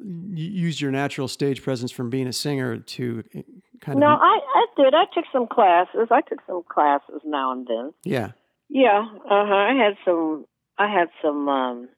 use 0.00 0.80
your 0.80 0.90
natural 0.90 1.28
stage 1.28 1.62
presence 1.62 1.90
from 1.92 2.10
being 2.10 2.26
a 2.26 2.32
singer 2.32 2.78
to 2.78 3.24
eh, 3.34 3.42
kind 3.80 3.98
No, 3.98 4.06
of? 4.14 4.18
No, 4.20 4.24
I, 4.24 4.38
I 4.54 4.66
did. 4.76 4.94
I 4.94 5.04
took 5.14 5.24
some 5.32 5.46
classes. 5.46 6.08
I 6.10 6.20
took 6.22 6.38
some 6.46 6.62
classes 6.68 7.20
now 7.24 7.52
and 7.52 7.66
then. 7.66 7.92
yeah. 8.04 8.32
Yeah, 8.70 9.04
uh 9.26 9.44
huh. 9.46 9.54
I 9.54 9.74
had 9.74 9.96
some. 10.04 10.46
I 10.78 10.88
had 10.90 11.08
some 11.22 11.48
um, 11.48 11.88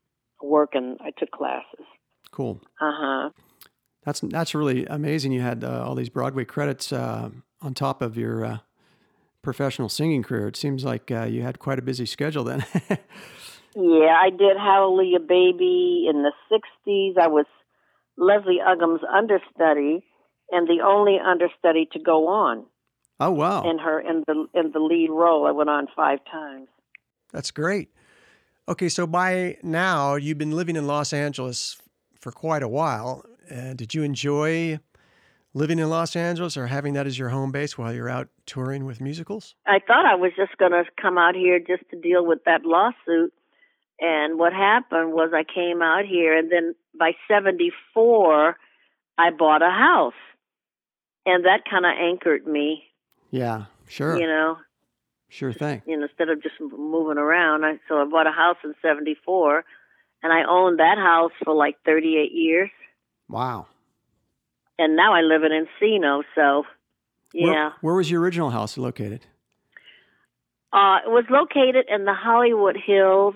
work, 0.43 0.71
and 0.75 0.99
I 1.01 1.11
took 1.17 1.31
classes. 1.31 1.87
Cool. 2.31 2.61
Uh 2.81 2.93
huh. 2.93 3.31
That's 4.05 4.21
that's 4.21 4.55
really 4.55 4.87
amazing. 4.87 5.33
You 5.33 5.41
had 5.41 5.65
uh, 5.65 5.85
all 5.87 5.95
these 5.95 6.09
Broadway 6.11 6.45
credits 6.45 6.93
uh, 6.93 7.31
on 7.61 7.75
top 7.75 8.03
of 8.03 8.17
your 8.17 8.45
uh, 8.45 8.59
professional 9.43 9.89
singing 9.89 10.23
career. 10.23 10.49
It 10.49 10.57
seems 10.57 10.85
like 10.85 11.11
uh, 11.11 11.25
you 11.25 11.43
had 11.43 11.59
quite 11.59 11.79
a 11.79 11.83
busy 11.83 12.07
schedule 12.07 12.45
then. 12.45 12.65
Yeah, 13.77 14.17
I 14.19 14.31
did 14.31 14.57
Hallelujah 14.57 15.21
Baby 15.21 16.07
in 16.09 16.23
the 16.23 16.33
'60s. 16.51 17.19
I 17.21 17.29
was 17.29 17.45
Leslie 18.17 18.59
Uggams' 18.67 19.05
understudy, 19.07 20.03
and 20.51 20.67
the 20.67 20.83
only 20.83 21.19
understudy 21.23 21.87
to 21.93 21.99
go 21.99 22.27
on 22.29 22.65
oh 23.21 23.33
wow, 23.33 23.69
in 23.71 23.79
her 23.79 24.01
in 24.01 24.25
the 24.27 24.47
in 24.55 24.73
the 24.73 24.79
lead 24.79 25.11
role. 25.11 25.47
I 25.47 25.51
went 25.51 25.69
on 25.69 25.89
five 25.95 26.21
times. 26.33 26.69
that's 27.35 27.51
great. 27.51 27.91
Okay, 28.69 28.89
so 28.89 29.07
by 29.07 29.59
now 29.63 30.17
you've 30.17 30.39
been 30.39 30.51
living 30.57 30.75
in 30.75 30.87
Los 30.87 31.13
Angeles 31.13 31.77
for 32.21 32.33
quite 32.33 32.65
a 32.65 32.69
while. 32.69 33.25
Uh, 33.49 33.75
did 33.75 33.95
you 33.95 34.03
enjoy 34.03 34.81
living 35.55 35.79
in 35.79 35.89
Los 35.89 36.17
Angeles 36.17 36.57
or 36.57 36.67
having 36.67 36.95
that 36.95 37.07
as 37.07 37.17
your 37.17 37.29
home 37.29 37.53
base 37.53 37.79
while 37.79 37.95
you're 37.95 38.09
out 38.09 38.29
touring 38.45 38.85
with 38.85 39.01
musicals? 39.01 39.55
I 39.67 39.79
thought 39.79 40.05
I 40.05 40.17
was 40.17 40.33
just 40.37 40.57
going 40.59 40.73
to 40.73 40.83
come 41.01 41.17
out 41.17 41.37
here 41.37 41.61
just 41.61 41.89
to 41.91 42.01
deal 42.01 42.27
with 42.27 42.43
that 42.45 42.65
lawsuit. 42.65 43.33
And 44.01 44.39
what 44.39 44.53
happened 44.53 45.13
was 45.13 45.31
I 45.33 45.45
came 45.45 45.81
out 45.81 46.05
here, 46.05 46.37
and 46.37 46.51
then 46.51 46.75
by 46.99 47.13
74, 47.29 48.57
I 49.17 49.31
bought 49.31 49.63
a 49.63 49.71
house. 49.71 50.13
And 51.25 51.45
that 51.45 51.63
kind 51.71 51.87
of 51.87 51.93
anchored 51.99 52.47
me, 52.47 52.83
Yeah, 53.31 53.67
sure, 53.89 54.19
you 54.21 54.27
know, 54.27 54.59
sure 55.29 55.53
thing. 55.53 55.83
you 55.87 55.97
know, 55.97 56.05
instead 56.05 56.29
of 56.29 56.43
just 56.43 56.55
moving 56.61 57.19
around. 57.19 57.65
I, 57.65 57.79
so 57.89 58.01
I 58.01 58.05
bought 58.05 58.27
a 58.27 58.33
house 58.33 58.57
in 58.65 58.75
74, 58.83 59.65
and 60.23 60.33
I 60.33 60.45
owned 60.49 60.79
that 60.79 60.99
house 60.99 61.33
for 61.45 61.55
like 61.55 61.77
38 61.85 62.33
years. 62.33 62.71
Wow. 63.29 63.67
And 64.79 64.95
now 64.97 65.15
I 65.15 65.23
live 65.23 65.43
in 65.43 65.53
Encino, 65.53 66.23
so 66.35 66.65
Where- 67.35 67.53
yeah. 67.53 67.71
Where, 67.81 67.95
was 67.95 68.11
your 68.11 68.21
original 68.21 68.51
house 68.51 68.77
located? 68.77 69.27
Uh, 70.73 70.99
it 71.07 71.11
was 71.11 71.25
located 71.31 71.87
in 71.89 72.05
the 72.05 72.13
Hollywood 72.13 72.77
Hills 72.77 73.35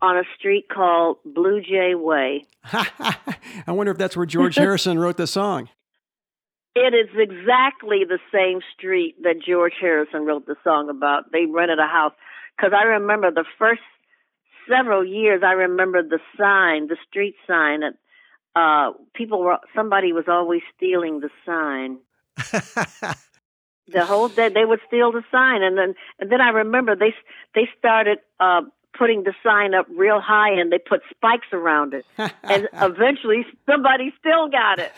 on 0.00 0.16
a 0.16 0.22
street 0.38 0.68
called 0.68 1.18
Blue 1.24 1.60
Jay 1.60 1.94
Way. 1.94 2.44
I 2.72 3.16
wonder 3.68 3.92
if 3.92 3.98
that's 3.98 4.16
where 4.16 4.24
George 4.26 4.54
Harrison 4.54 4.98
wrote 4.98 5.16
the 5.16 5.26
song. 5.26 5.68
It 6.74 6.92
is 6.92 7.08
exactly 7.16 8.04
the 8.04 8.18
same 8.32 8.60
street 8.76 9.16
that 9.22 9.40
George 9.46 9.74
Harrison 9.80 10.24
wrote 10.24 10.46
the 10.46 10.56
song 10.64 10.90
about. 10.90 11.30
They 11.30 11.46
rented 11.46 11.78
a 11.78 11.86
house 11.86 12.14
because 12.56 12.72
I 12.76 12.84
remember 12.84 13.30
the 13.30 13.44
first 13.58 13.82
several 14.68 15.04
years. 15.04 15.42
I 15.44 15.52
remember 15.52 16.02
the 16.02 16.18
sign, 16.36 16.88
the 16.88 16.96
street 17.08 17.36
sign. 17.46 17.80
That 17.80 17.94
uh, 18.56 18.92
people 19.14 19.40
were 19.40 19.58
somebody 19.74 20.12
was 20.12 20.24
always 20.26 20.62
stealing 20.76 21.20
the 21.20 21.30
sign. 21.46 21.98
The 23.86 24.06
whole 24.06 24.28
day 24.28 24.48
they 24.48 24.64
would 24.64 24.80
steal 24.86 25.12
the 25.12 25.22
sign, 25.30 25.62
and 25.62 25.76
then 25.76 25.94
and 26.18 26.32
then 26.32 26.40
I 26.40 26.48
remember 26.48 26.96
they 26.96 27.14
they 27.54 27.68
started 27.78 28.18
uh, 28.40 28.62
putting 28.98 29.24
the 29.24 29.34
sign 29.42 29.74
up 29.74 29.86
real 29.96 30.20
high, 30.20 30.50
and 30.52 30.70
they 30.72 30.78
put 30.78 31.00
spikes 31.10 31.48
around 31.52 31.94
it, 31.94 32.04
and 32.42 32.68
eventually 32.74 33.44
somebody 33.66 34.12
still 34.18 34.48
got 34.48 34.78
it. 34.78 34.92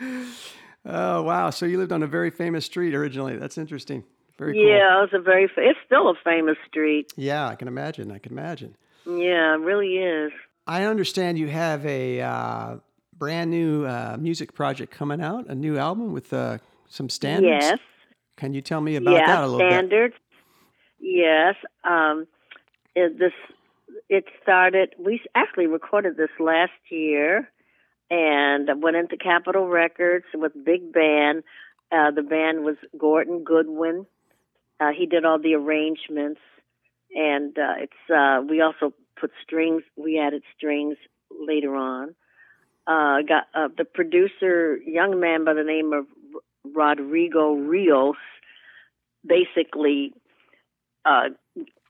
oh 0.86 1.22
wow! 1.22 1.50
So 1.50 1.66
you 1.66 1.78
lived 1.78 1.92
on 1.92 2.02
a 2.02 2.06
very 2.06 2.30
famous 2.30 2.64
street 2.64 2.94
originally. 2.94 3.36
That's 3.36 3.58
interesting. 3.58 4.04
Very 4.38 4.54
cool. 4.54 4.62
Yeah, 4.62 4.98
it 4.98 5.00
was 5.00 5.10
a 5.14 5.20
very. 5.20 5.48
fa- 5.48 5.68
It's 5.68 5.78
still 5.84 6.08
a 6.08 6.14
famous 6.24 6.56
street. 6.66 7.12
Yeah, 7.16 7.48
I 7.48 7.56
can 7.56 7.68
imagine. 7.68 8.12
I 8.12 8.18
can 8.18 8.32
imagine. 8.32 8.76
Yeah, 9.06 9.54
it 9.54 9.60
really 9.60 9.96
is. 9.96 10.32
I 10.66 10.84
understand 10.84 11.38
you 11.38 11.48
have 11.48 11.84
a 11.86 12.20
uh, 12.20 12.76
brand 13.16 13.50
new 13.50 13.84
uh, 13.84 14.16
music 14.20 14.54
project 14.54 14.92
coming 14.92 15.20
out, 15.20 15.46
a 15.48 15.54
new 15.54 15.78
album 15.78 16.12
with 16.12 16.32
uh, 16.32 16.58
some 16.88 17.08
standards. 17.08 17.64
Yes. 17.64 17.78
Can 18.36 18.52
you 18.54 18.60
tell 18.60 18.80
me 18.80 18.94
about 18.96 19.14
yeah, 19.14 19.26
that 19.26 19.42
a 19.42 19.46
little 19.46 19.58
bit? 19.58 19.72
standards. 19.72 20.14
Yes. 21.00 21.54
Um, 21.84 22.26
it, 22.94 23.18
this 23.18 23.32
it 24.08 24.24
started. 24.42 24.94
We 24.98 25.20
actually 25.34 25.66
recorded 25.66 26.16
this 26.16 26.30
last 26.40 26.72
year, 26.90 27.50
and 28.10 28.68
went 28.82 28.96
into 28.96 29.16
Capitol 29.16 29.68
Records 29.68 30.26
with 30.34 30.52
big 30.64 30.92
band. 30.92 31.42
Uh, 31.90 32.10
the 32.10 32.22
band 32.22 32.64
was 32.64 32.76
Gordon 32.98 33.44
Goodwin. 33.44 34.06
Uh, 34.80 34.90
he 34.96 35.06
did 35.06 35.24
all 35.24 35.38
the 35.40 35.54
arrangements, 35.54 36.40
and 37.14 37.56
uh, 37.58 37.74
it's. 37.78 38.10
Uh, 38.14 38.42
we 38.48 38.60
also 38.60 38.92
put 39.20 39.30
strings. 39.44 39.82
We 39.96 40.18
added 40.18 40.42
strings 40.56 40.96
later 41.30 41.74
on. 41.74 42.14
Uh, 42.86 43.18
got 43.28 43.44
uh, 43.54 43.68
the 43.76 43.84
producer, 43.84 44.76
young 44.78 45.20
man 45.20 45.44
by 45.44 45.52
the 45.54 45.62
name 45.64 45.92
of 45.92 46.06
Rodrigo 46.64 47.52
Rios, 47.52 48.16
basically, 49.26 50.14
uh, 51.04 51.28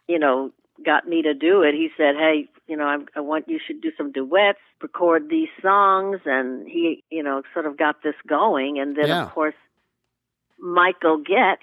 you 0.07 0.19
know, 0.19 0.51
got 0.85 1.07
me 1.09 1.23
to 1.23 1.35
do 1.35 1.63
it. 1.63 1.75
He 1.75 1.89
said, 1.97 2.15
"Hey, 2.17 2.49
you 2.67 2.77
know, 2.77 2.85
I, 2.85 2.99
I 3.17 3.21
want 3.21 3.49
you 3.49 3.59
should 3.65 3.81
do 3.81 3.91
some 3.97 4.13
duets, 4.13 4.59
record 4.83 5.29
these 5.29 5.49
songs," 5.63 6.21
and 6.25 6.69
he, 6.69 7.05
you 7.11 7.23
know, 7.23 7.43
sort 7.53 7.67
of 7.67 7.77
got 7.77 8.03
this 8.03 8.15
going. 8.27 8.79
And 8.79 8.97
then, 8.97 9.09
Yeah. 9.09 9.27
of 9.27 9.33
course, 9.33 9.55
Michael 10.59 11.19
Getz, 11.19 11.63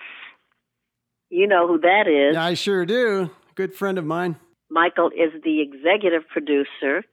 you 1.29 1.47
know 1.47 1.67
who 1.67 1.79
that 1.79 2.07
is. 2.07 2.35
Yeah, 2.35 2.45
I 2.45 2.53
sure 2.53 2.85
do. 2.85 3.29
Good 3.55 3.73
friend 3.73 3.97
of 3.97 4.05
mine. 4.05 4.35
Michael 4.69 5.09
is 5.09 5.41
the 5.43 5.61
executive 5.61 6.27
producer. 6.27 7.03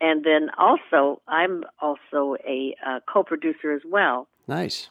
And 0.00 0.24
then 0.24 0.50
also, 0.58 1.22
I'm 1.28 1.64
also 1.80 2.36
a 2.46 2.74
uh, 2.84 3.00
co-producer 3.10 3.72
as 3.72 3.82
well. 3.88 4.28
Nice. 4.46 4.90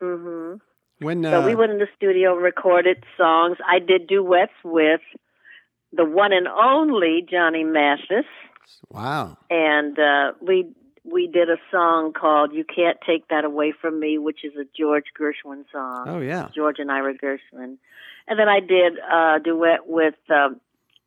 hmm 0.00 0.54
When 1.00 1.24
uh, 1.24 1.30
So 1.30 1.46
we 1.46 1.54
went 1.54 1.72
in 1.72 1.78
the 1.78 1.88
studio, 1.96 2.34
recorded 2.34 3.02
songs. 3.16 3.56
I 3.66 3.78
did 3.78 4.06
duets 4.06 4.52
with 4.64 5.00
the 5.92 6.04
one 6.04 6.32
and 6.32 6.46
only 6.46 7.26
Johnny 7.28 7.64
Mathis, 7.64 8.26
wow. 8.90 9.36
and 9.48 9.98
uh, 9.98 10.32
we 10.40 10.66
we 11.04 11.26
did 11.26 11.48
a 11.48 11.56
song 11.70 12.12
called 12.12 12.52
"You 12.52 12.64
Can't 12.64 12.98
Take 13.04 13.28
That 13.28 13.44
Away 13.44 13.72
from 13.72 13.98
Me," 13.98 14.18
which 14.18 14.44
is 14.44 14.52
a 14.56 14.64
George 14.76 15.06
Gershwin 15.18 15.64
song. 15.72 16.04
Oh 16.06 16.20
yeah. 16.20 16.48
George 16.54 16.76
and 16.78 16.90
Ira 16.90 17.14
Gershwin, 17.14 17.78
and 18.28 18.38
then 18.38 18.48
I 18.48 18.60
did 18.60 18.98
a 18.98 19.38
duet 19.42 19.86
with 19.86 20.14
um, 20.28 20.60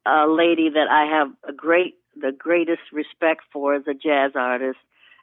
a 0.06 0.26
lady 0.28 0.70
that 0.70 0.88
I 0.90 1.06
have 1.18 1.32
a 1.48 1.54
great, 1.54 1.96
the 2.20 2.32
greatest 2.32 2.82
respect 2.92 3.44
for 3.52 3.76
as 3.76 3.84
a 3.88 3.94
jazz 3.94 4.32
artist, 4.36 4.80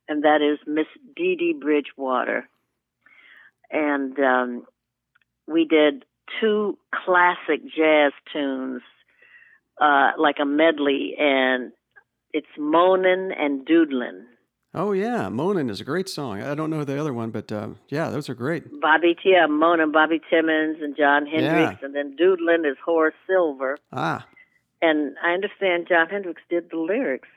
and 0.09 0.23
that 0.25 0.41
is 0.43 0.59
Miss 0.67 0.87
Dee 1.17 1.37
Dee 1.37 1.57
Bridgewater. 1.61 2.49
And 3.71 4.19
um, 4.19 4.65
we 5.47 5.65
did 5.65 6.05
two 6.41 6.79
classic 7.05 7.63
jazz 7.77 8.13
tunes, 8.33 8.83
uh, 9.81 10.11
like 10.19 10.37
a 10.41 10.45
medley, 10.45 11.15
and 11.19 11.73
it's 12.33 12.47
Moanin' 12.59 13.31
and 13.37 13.65
Doodlin'. 13.67 14.27
Oh 14.73 14.93
yeah. 14.93 15.29
Moanin' 15.29 15.69
is 15.69 15.81
a 15.81 15.85
great 15.85 16.09
song. 16.09 16.43
I 16.43 16.55
don't 16.55 16.71
know 16.71 16.85
the 16.85 17.01
other 17.01 17.13
one, 17.13 17.31
but 17.31 17.51
uh, 17.51 17.71
yeah, 17.89 18.11
those 18.11 18.29
are 18.29 18.35
great. 18.35 18.65
Bobby 18.81 19.15
T. 19.21 19.31
Yeah, 19.31 19.47
Moanin', 19.49 19.93
Bobby 19.93 20.21
Timmons, 20.31 20.79
and 20.81 20.97
Jon 20.97 21.27
Hendricks, 21.27 21.83
and 21.83 21.95
then 21.95 22.15
Doodlin' 22.17 22.65
is 22.65 22.77
Horace 22.85 23.15
Silver. 23.27 23.79
Ah. 23.93 24.27
and 24.81 25.17
I 25.25 25.33
understand 25.33 25.87
Jon 25.89 26.09
Hendricks 26.09 26.43
did 26.49 26.71
the 26.71 26.79
lyrics. 26.79 27.29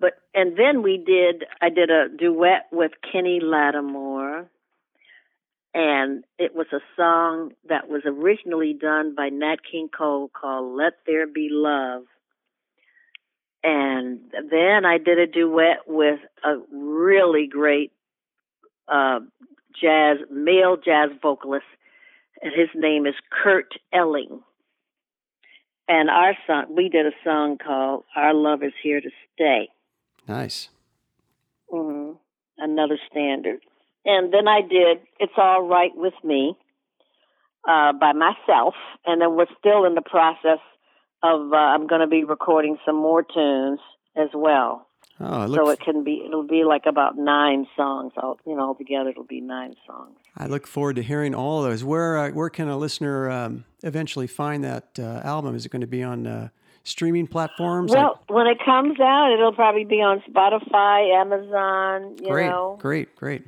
But 0.00 0.14
and 0.34 0.56
then 0.56 0.82
we 0.82 0.96
did 0.98 1.44
I 1.60 1.70
did 1.70 1.90
a 1.90 2.08
duet 2.08 2.66
with 2.70 2.92
Kenny 3.10 3.40
Lattimore 3.42 4.46
and 5.74 6.24
it 6.38 6.54
was 6.54 6.68
a 6.72 6.80
song 6.96 7.52
that 7.68 7.88
was 7.88 8.02
originally 8.06 8.72
done 8.72 9.14
by 9.14 9.28
Nat 9.28 9.56
King 9.70 9.88
Cole 9.88 10.28
called 10.28 10.76
Let 10.76 10.94
There 11.06 11.26
Be 11.26 11.48
Love. 11.50 12.04
And 13.64 14.20
then 14.50 14.84
I 14.84 14.98
did 14.98 15.18
a 15.18 15.26
duet 15.26 15.78
with 15.86 16.20
a 16.44 16.56
really 16.70 17.48
great 17.50 17.92
uh, 18.86 19.20
jazz 19.80 20.18
male 20.30 20.76
jazz 20.76 21.10
vocalist 21.20 21.64
and 22.42 22.52
his 22.54 22.68
name 22.74 23.06
is 23.06 23.14
Kurt 23.30 23.72
Elling 23.92 24.40
and 25.88 26.10
our 26.10 26.36
song 26.46 26.66
we 26.76 26.88
did 26.88 27.06
a 27.06 27.12
song 27.24 27.58
called 27.58 28.04
our 28.14 28.34
love 28.34 28.62
is 28.62 28.72
here 28.82 29.00
to 29.00 29.10
stay 29.34 29.68
Nice. 30.28 30.68
hmm 31.70 32.12
another 32.58 32.98
standard 33.10 33.60
and 34.04 34.32
then 34.32 34.48
i 34.48 34.60
did 34.60 34.98
it's 35.18 35.32
all 35.36 35.62
right 35.66 35.92
with 35.94 36.14
me 36.22 36.56
uh, 37.68 37.92
by 37.92 38.12
myself, 38.12 38.74
and 39.06 39.20
then 39.20 39.36
we're 39.36 39.46
still 39.58 39.84
in 39.84 39.94
the 39.94 40.02
process 40.02 40.58
of. 41.22 41.52
Uh, 41.52 41.56
I'm 41.56 41.86
going 41.86 42.00
to 42.00 42.06
be 42.06 42.24
recording 42.24 42.78
some 42.84 42.96
more 42.96 43.22
tunes 43.22 43.80
as 44.16 44.28
well. 44.34 44.86
Oh, 45.20 45.52
so 45.54 45.70
it 45.70 45.80
can 45.80 46.02
be. 46.04 46.24
It'll 46.26 46.46
be 46.46 46.64
like 46.64 46.86
about 46.86 47.16
nine 47.16 47.66
songs. 47.76 48.12
All 48.16 48.38
you 48.46 48.56
know, 48.56 48.62
altogether, 48.62 49.10
it'll 49.10 49.24
be 49.24 49.40
nine 49.40 49.74
songs. 49.86 50.16
I 50.36 50.46
look 50.46 50.66
forward 50.66 50.96
to 50.96 51.02
hearing 51.02 51.34
all 51.34 51.64
of 51.64 51.70
those. 51.70 51.84
Where 51.84 52.18
uh, 52.18 52.30
where 52.30 52.50
can 52.50 52.68
a 52.68 52.76
listener 52.76 53.30
um, 53.30 53.64
eventually 53.82 54.26
find 54.26 54.64
that 54.64 54.98
uh, 54.98 55.20
album? 55.24 55.54
Is 55.54 55.64
it 55.64 55.70
going 55.70 55.82
to 55.82 55.86
be 55.86 56.02
on 56.02 56.26
uh, 56.26 56.48
streaming 56.82 57.28
platforms? 57.28 57.92
Well, 57.92 58.18
like... 58.20 58.36
when 58.36 58.46
it 58.48 58.58
comes 58.64 58.98
out, 59.00 59.32
it'll 59.32 59.52
probably 59.52 59.84
be 59.84 60.02
on 60.02 60.20
Spotify, 60.28 61.14
Amazon. 61.14 62.16
You 62.20 62.30
great, 62.30 62.48
know, 62.48 62.76
great, 62.80 63.14
great, 63.14 63.44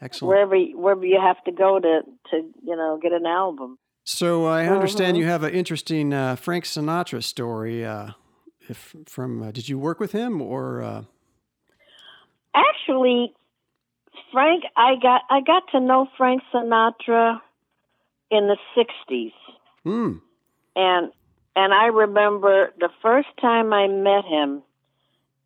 excellent. 0.00 0.28
Wherever 0.28 0.56
wherever 0.78 1.06
you 1.06 1.20
have 1.20 1.42
to 1.44 1.52
go 1.52 1.78
to 1.78 2.00
to 2.30 2.36
you 2.62 2.76
know 2.76 2.98
get 3.00 3.12
an 3.12 3.26
album. 3.26 3.78
So 4.04 4.46
I 4.46 4.66
understand 4.66 5.14
mm-hmm. 5.14 5.22
you 5.22 5.28
have 5.28 5.42
an 5.42 5.52
interesting 5.52 6.14
uh, 6.14 6.36
Frank 6.36 6.64
Sinatra 6.64 7.22
story. 7.22 7.84
Uh, 7.84 8.12
if 8.68 8.94
from 9.06 9.42
uh, 9.42 9.50
did 9.50 9.68
you 9.68 9.78
work 9.78 10.00
with 10.00 10.12
him 10.12 10.40
or? 10.40 11.04
Actually, 12.54 13.34
Frank, 14.32 14.64
I 14.76 14.94
got 15.00 15.22
I 15.30 15.40
got 15.40 15.64
to 15.72 15.80
know 15.80 16.08
Frank 16.16 16.42
Sinatra 16.52 17.40
in 18.30 18.48
the 18.48 18.56
'60s, 18.76 19.32
mm. 19.86 20.20
and 20.76 21.12
and 21.56 21.74
I 21.74 21.86
remember 21.86 22.72
the 22.78 22.90
first 23.02 23.28
time 23.40 23.72
I 23.72 23.88
met 23.88 24.24
him, 24.24 24.62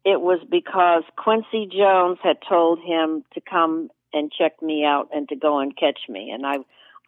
it 0.05 0.21
was 0.21 0.41
because 0.51 1.05
Quincy 1.17 1.69
Jones 1.75 2.19
had 2.23 2.37
told 2.47 2.81
him 2.81 3.25
to 3.35 3.41
come 3.41 3.89
and 4.13 4.31
check 4.31 4.61
me 4.63 4.85
out 4.85 5.09
and 5.13 5.29
to 5.29 5.37
go 5.37 5.59
and 5.59 5.77
catch 5.77 6.01
me, 6.09 6.31
and 6.31 6.47
I 6.47 6.57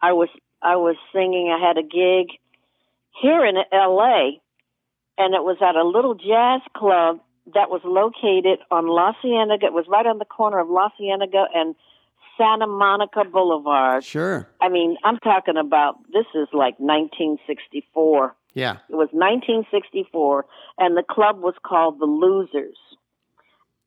I 0.00 0.12
was 0.12 0.28
I 0.62 0.76
was 0.76 0.96
singing. 1.12 1.54
I 1.54 1.64
had 1.64 1.78
a 1.78 1.82
gig 1.82 2.36
here 3.20 3.44
in 3.44 3.56
L.A. 3.72 4.40
and 5.18 5.34
it 5.34 5.42
was 5.42 5.58
at 5.60 5.76
a 5.76 5.86
little 5.86 6.14
jazz 6.14 6.60
club 6.76 7.20
that 7.52 7.70
was 7.70 7.82
located 7.84 8.58
on 8.70 8.86
La 8.86 9.12
Cienega. 9.20 9.66
It 9.66 9.72
was 9.72 9.86
right 9.88 10.06
on 10.06 10.18
the 10.18 10.24
corner 10.24 10.58
of 10.58 10.68
La 10.68 10.88
Cienega 10.98 11.44
and 11.54 11.74
Santa 12.38 12.66
Monica 12.66 13.24
Boulevard. 13.24 14.04
Sure. 14.04 14.48
I 14.60 14.68
mean, 14.68 14.96
I'm 15.04 15.18
talking 15.18 15.56
about 15.56 15.96
this 16.12 16.26
is 16.34 16.48
like 16.52 16.78
1964. 16.80 18.34
Yeah. 18.54 18.78
It 18.88 18.94
was 18.94 19.08
1964, 19.12 20.46
and 20.78 20.96
the 20.96 21.02
club 21.02 21.40
was 21.40 21.54
called 21.64 22.00
the 22.00 22.06
Losers. 22.06 22.78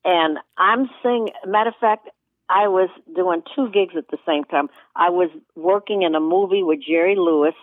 And 0.05 0.37
I'm 0.57 0.89
singing, 1.03 1.33
matter 1.45 1.69
of 1.69 1.75
fact, 1.81 2.09
I 2.49 2.67
was 2.67 2.89
doing 3.13 3.43
two 3.55 3.69
gigs 3.69 3.95
at 3.97 4.07
the 4.09 4.17
same 4.25 4.43
time. 4.45 4.69
I 4.95 5.09
was 5.09 5.29
working 5.55 6.03
in 6.03 6.15
a 6.15 6.19
movie 6.19 6.63
with 6.63 6.79
Jerry 6.87 7.15
Lewis. 7.15 7.55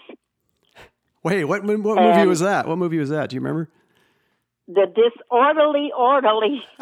Wait, 1.22 1.45
what, 1.45 1.64
what 1.64 1.78
movie 1.78 2.26
was 2.26 2.41
that? 2.41 2.68
What 2.68 2.76
movie 2.76 2.99
was 2.99 3.09
that? 3.09 3.30
Do 3.30 3.37
you 3.37 3.41
remember? 3.41 3.70
the 4.66 4.87
disorderly 4.87 5.91
orderly. 5.97 6.62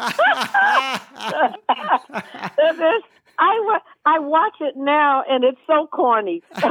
this, 2.57 3.03
I 3.39 3.79
I 4.05 4.19
watch 4.19 4.55
it 4.59 4.75
now 4.75 5.23
and 5.29 5.43
it's 5.43 5.59
so 5.65 5.87
corny. 5.87 6.41
and 6.53 6.67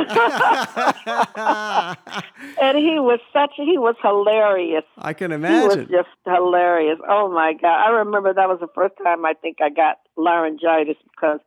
he 2.79 2.99
was 3.01 3.21
such 3.33 3.53
he 3.57 3.79
was 3.79 3.97
hilarious. 4.03 4.85
I 4.99 5.13
can 5.13 5.33
imagine. 5.33 5.71
He 5.71 5.77
was 5.79 5.89
just 5.89 6.09
hilarious. 6.25 6.99
Oh 7.09 7.31
my 7.31 7.55
god! 7.55 7.87
I 7.87 7.91
remember 7.91 8.33
that 8.35 8.49
was 8.49 8.61
the 8.61 8.69
first 8.75 8.95
time 9.03 9.25
I 9.25 9.35
think 9.35 9.59
I 9.61 9.71
got 9.71 9.99
laryngitis 10.17 10.97
because 11.11 11.41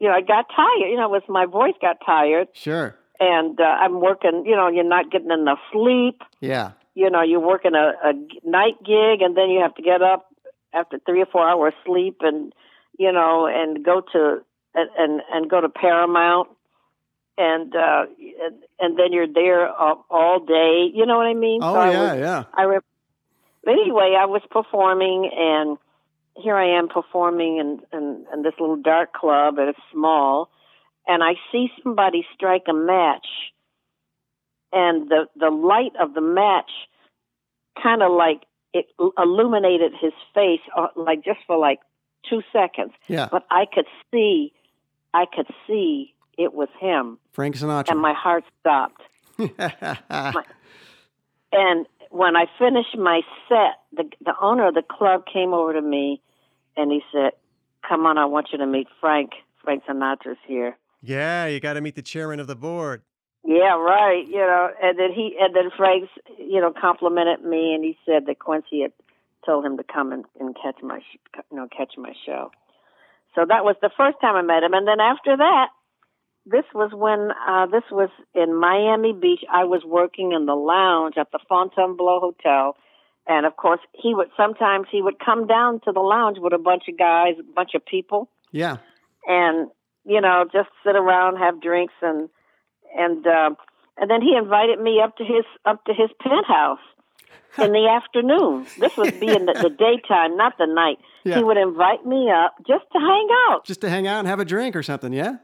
you 0.00 0.08
know 0.08 0.14
I 0.14 0.20
got 0.20 0.46
tired. 0.54 0.90
You 0.90 0.96
know, 0.96 1.08
was 1.08 1.22
my 1.28 1.46
voice 1.46 1.74
got 1.80 1.98
tired. 2.04 2.48
Sure. 2.52 2.96
And 3.18 3.58
uh, 3.60 3.64
I'm 3.64 4.00
working. 4.00 4.44
You 4.46 4.56
know, 4.56 4.68
you're 4.68 4.84
not 4.84 5.10
getting 5.10 5.30
enough 5.30 5.60
sleep. 5.72 6.22
Yeah 6.40 6.72
you 6.96 7.10
know, 7.10 7.22
you're 7.22 7.38
working 7.38 7.74
a, 7.74 7.92
a 8.02 8.14
night 8.48 8.82
gig 8.82 9.20
and 9.20 9.36
then 9.36 9.50
you 9.50 9.60
have 9.60 9.74
to 9.74 9.82
get 9.82 10.02
up 10.02 10.26
after 10.72 10.98
three 11.04 11.20
or 11.20 11.26
four 11.26 11.46
hours 11.46 11.74
sleep 11.84 12.16
and, 12.22 12.54
you 12.98 13.12
know, 13.12 13.46
and 13.46 13.84
go 13.84 14.00
to, 14.12 14.38
and, 14.76 15.22
and 15.32 15.50
go 15.50 15.60
to 15.60 15.68
Paramount 15.68 16.48
and, 17.38 17.74
uh, 17.74 18.06
and, 18.44 18.62
and 18.78 18.98
then 18.98 19.12
you're 19.12 19.32
there 19.32 19.68
all, 19.68 20.04
all 20.10 20.40
day. 20.40 20.90
You 20.92 21.06
know 21.06 21.16
what 21.16 21.26
I 21.26 21.34
mean? 21.34 21.60
Oh, 21.62 21.74
so 21.74 21.90
yeah, 21.90 22.00
I 22.00 22.12
was, 22.12 22.20
yeah. 22.20 22.44
I 22.54 22.62
re- 22.62 22.78
anyway, 23.66 24.16
I 24.18 24.26
was 24.26 24.42
performing 24.50 25.30
and 25.34 25.78
here 26.36 26.56
I 26.56 26.78
am 26.78 26.88
performing 26.88 27.58
in, 27.58 27.80
in, 27.98 28.26
in 28.32 28.42
this 28.42 28.54
little 28.60 28.76
dark 28.76 29.12
club 29.12 29.58
and 29.58 29.70
it's 29.70 29.78
small 29.92 30.50
and 31.06 31.22
I 31.22 31.34
see 31.52 31.68
somebody 31.82 32.26
strike 32.34 32.64
a 32.68 32.74
match 32.74 33.26
and 34.72 35.08
the 35.08 35.26
the 35.36 35.50
light 35.50 35.92
of 36.00 36.14
the 36.14 36.20
match 36.20 36.70
kind 37.82 38.02
of 38.02 38.12
like 38.12 38.42
it 38.72 38.86
illuminated 39.18 39.92
his 40.00 40.12
face 40.34 40.60
uh, 40.76 40.88
like 40.96 41.24
just 41.24 41.40
for 41.46 41.56
like 41.56 41.80
2 42.30 42.42
seconds 42.52 42.92
yeah 43.08 43.28
but 43.30 43.44
i 43.50 43.64
could 43.72 43.86
see 44.10 44.52
i 45.16 45.24
could 45.34 45.46
see 45.66 46.14
it 46.38 46.52
was 46.52 46.68
him. 46.78 47.18
Frank 47.32 47.56
sinatra. 47.56 47.92
And 47.92 48.00
my 48.00 48.12
heart 48.12 48.44
stopped. 48.60 49.00
My, 49.38 50.42
and 51.52 51.86
when 52.10 52.36
i 52.36 52.46
finished 52.58 52.96
my 52.96 53.20
set 53.48 53.74
the 53.92 54.04
the 54.24 54.34
owner 54.40 54.68
of 54.68 54.74
the 54.74 54.82
club 54.82 55.24
came 55.30 55.52
over 55.52 55.72
to 55.74 55.82
me 55.82 56.22
and 56.76 56.90
he 56.90 57.00
said 57.12 57.32
come 57.86 58.06
on 58.06 58.16
i 58.16 58.24
want 58.24 58.48
you 58.52 58.58
to 58.58 58.66
meet 58.66 58.88
frank. 59.00 59.30
Frank 59.62 59.82
sinatra's 59.84 60.38
here. 60.46 60.76
Yeah 61.02 61.46
you 61.46 61.60
got 61.60 61.74
to 61.74 61.80
meet 61.80 61.96
the 61.96 62.02
chairman 62.02 62.40
of 62.40 62.46
the 62.46 62.56
board. 62.56 63.02
Yeah, 63.46 63.76
right. 63.78 64.24
You 64.26 64.38
know, 64.38 64.70
and 64.82 64.98
then 64.98 65.12
he 65.12 65.36
and 65.40 65.54
then 65.54 65.70
Frank's, 65.76 66.10
you 66.36 66.60
know, 66.60 66.72
complimented 66.72 67.44
me, 67.44 67.74
and 67.74 67.84
he 67.84 67.96
said 68.04 68.26
that 68.26 68.40
Quincy 68.40 68.82
had 68.82 68.92
told 69.46 69.64
him 69.64 69.76
to 69.76 69.84
come 69.84 70.12
and, 70.12 70.24
and 70.40 70.56
catch 70.60 70.82
my, 70.82 70.98
you 71.50 71.56
know, 71.56 71.68
catch 71.74 71.92
my 71.96 72.12
show. 72.26 72.50
So 73.36 73.44
that 73.46 73.64
was 73.64 73.76
the 73.82 73.90
first 73.96 74.16
time 74.20 74.34
I 74.34 74.42
met 74.42 74.64
him, 74.64 74.72
and 74.72 74.88
then 74.88 74.98
after 74.98 75.36
that, 75.36 75.68
this 76.46 76.64
was 76.74 76.90
when 76.94 77.30
uh, 77.46 77.66
this 77.66 77.84
was 77.90 78.08
in 78.34 78.58
Miami 78.58 79.12
Beach. 79.12 79.44
I 79.52 79.64
was 79.64 79.82
working 79.84 80.32
in 80.32 80.46
the 80.46 80.54
lounge 80.54 81.14
at 81.18 81.30
the 81.32 81.38
Fontainebleau 81.46 82.20
Hotel, 82.20 82.76
and 83.26 83.44
of 83.44 83.56
course, 83.56 83.80
he 83.92 84.14
would 84.14 84.28
sometimes 84.36 84.86
he 84.90 85.02
would 85.02 85.18
come 85.18 85.46
down 85.46 85.80
to 85.84 85.92
the 85.92 86.00
lounge 86.00 86.38
with 86.40 86.54
a 86.54 86.58
bunch 86.58 86.84
of 86.88 86.96
guys, 86.96 87.34
a 87.38 87.42
bunch 87.42 87.74
of 87.74 87.84
people. 87.84 88.30
Yeah, 88.52 88.78
and 89.26 89.68
you 90.06 90.20
know, 90.22 90.44
just 90.50 90.70
sit 90.82 90.96
around, 90.96 91.36
have 91.36 91.60
drinks, 91.60 91.94
and 92.00 92.30
and 92.96 93.26
uh, 93.26 93.50
and 93.98 94.10
then 94.10 94.22
he 94.22 94.34
invited 94.34 94.80
me 94.80 95.02
up 95.04 95.16
to 95.18 95.24
his 95.24 95.44
up 95.66 95.84
to 95.84 95.92
his 95.92 96.08
penthouse 96.22 96.80
in 97.58 97.72
the 97.72 97.88
afternoon. 98.02 98.66
This 98.78 98.96
was 98.96 99.12
being 99.12 99.46
the, 99.46 99.54
the 99.54 99.70
daytime, 99.70 100.36
not 100.36 100.58
the 100.58 100.66
night. 100.66 100.98
Yeah. 101.24 101.38
He 101.38 101.44
would 101.44 101.56
invite 101.56 102.06
me 102.06 102.30
up 102.30 102.56
just 102.66 102.84
to 102.92 102.98
hang 102.98 103.28
out, 103.48 103.64
just 103.64 103.80
to 103.82 103.90
hang 103.90 104.06
out 104.06 104.20
and 104.20 104.28
have 104.28 104.40
a 104.40 104.44
drink 104.44 104.76
or 104.76 104.82
something. 104.82 105.12
Yeah. 105.12 105.36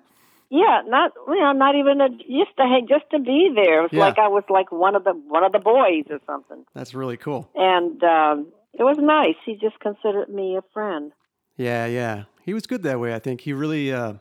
Yeah, 0.51 0.83
not 0.87 1.13
you 1.29 1.41
know, 1.41 1.53
not 1.53 1.77
even 1.77 2.03
a 2.03 2.11
just 2.11 2.57
to 2.59 2.65
hang, 2.65 2.87
just 2.87 3.09
to 3.13 3.19
be 3.19 3.51
there. 3.55 3.79
It 3.79 3.83
was 3.85 3.93
yeah. 3.93 4.01
like 4.01 4.19
I 4.19 4.29
was 4.29 4.45
like 4.51 4.71
one 4.71 4.95
of 4.95 5.03
the 5.05 5.13
one 5.13 5.45
of 5.45 5.53
the 5.53 5.59
boys 5.59 6.05
or 6.11 6.21
something. 6.27 6.67
That's 6.75 6.93
really 6.93 7.17
cool. 7.17 7.49
And 7.55 8.03
um, 8.05 8.53
it 8.75 8.83
was 8.83 8.99
nice. 9.01 9.37
He 9.47 9.55
just 9.55 9.81
considered 9.81 10.29
me 10.29 10.57
a 10.57 10.63
friend. 10.75 11.13
Yeah, 11.57 11.87
yeah. 11.87 12.25
He 12.45 12.53
was 12.53 12.67
good 12.67 12.83
that 12.83 13.01
way. 13.01 13.15
I 13.15 13.19
think 13.19 13.43
he 13.43 13.55
really 13.55 13.93
uh, 13.93 14.15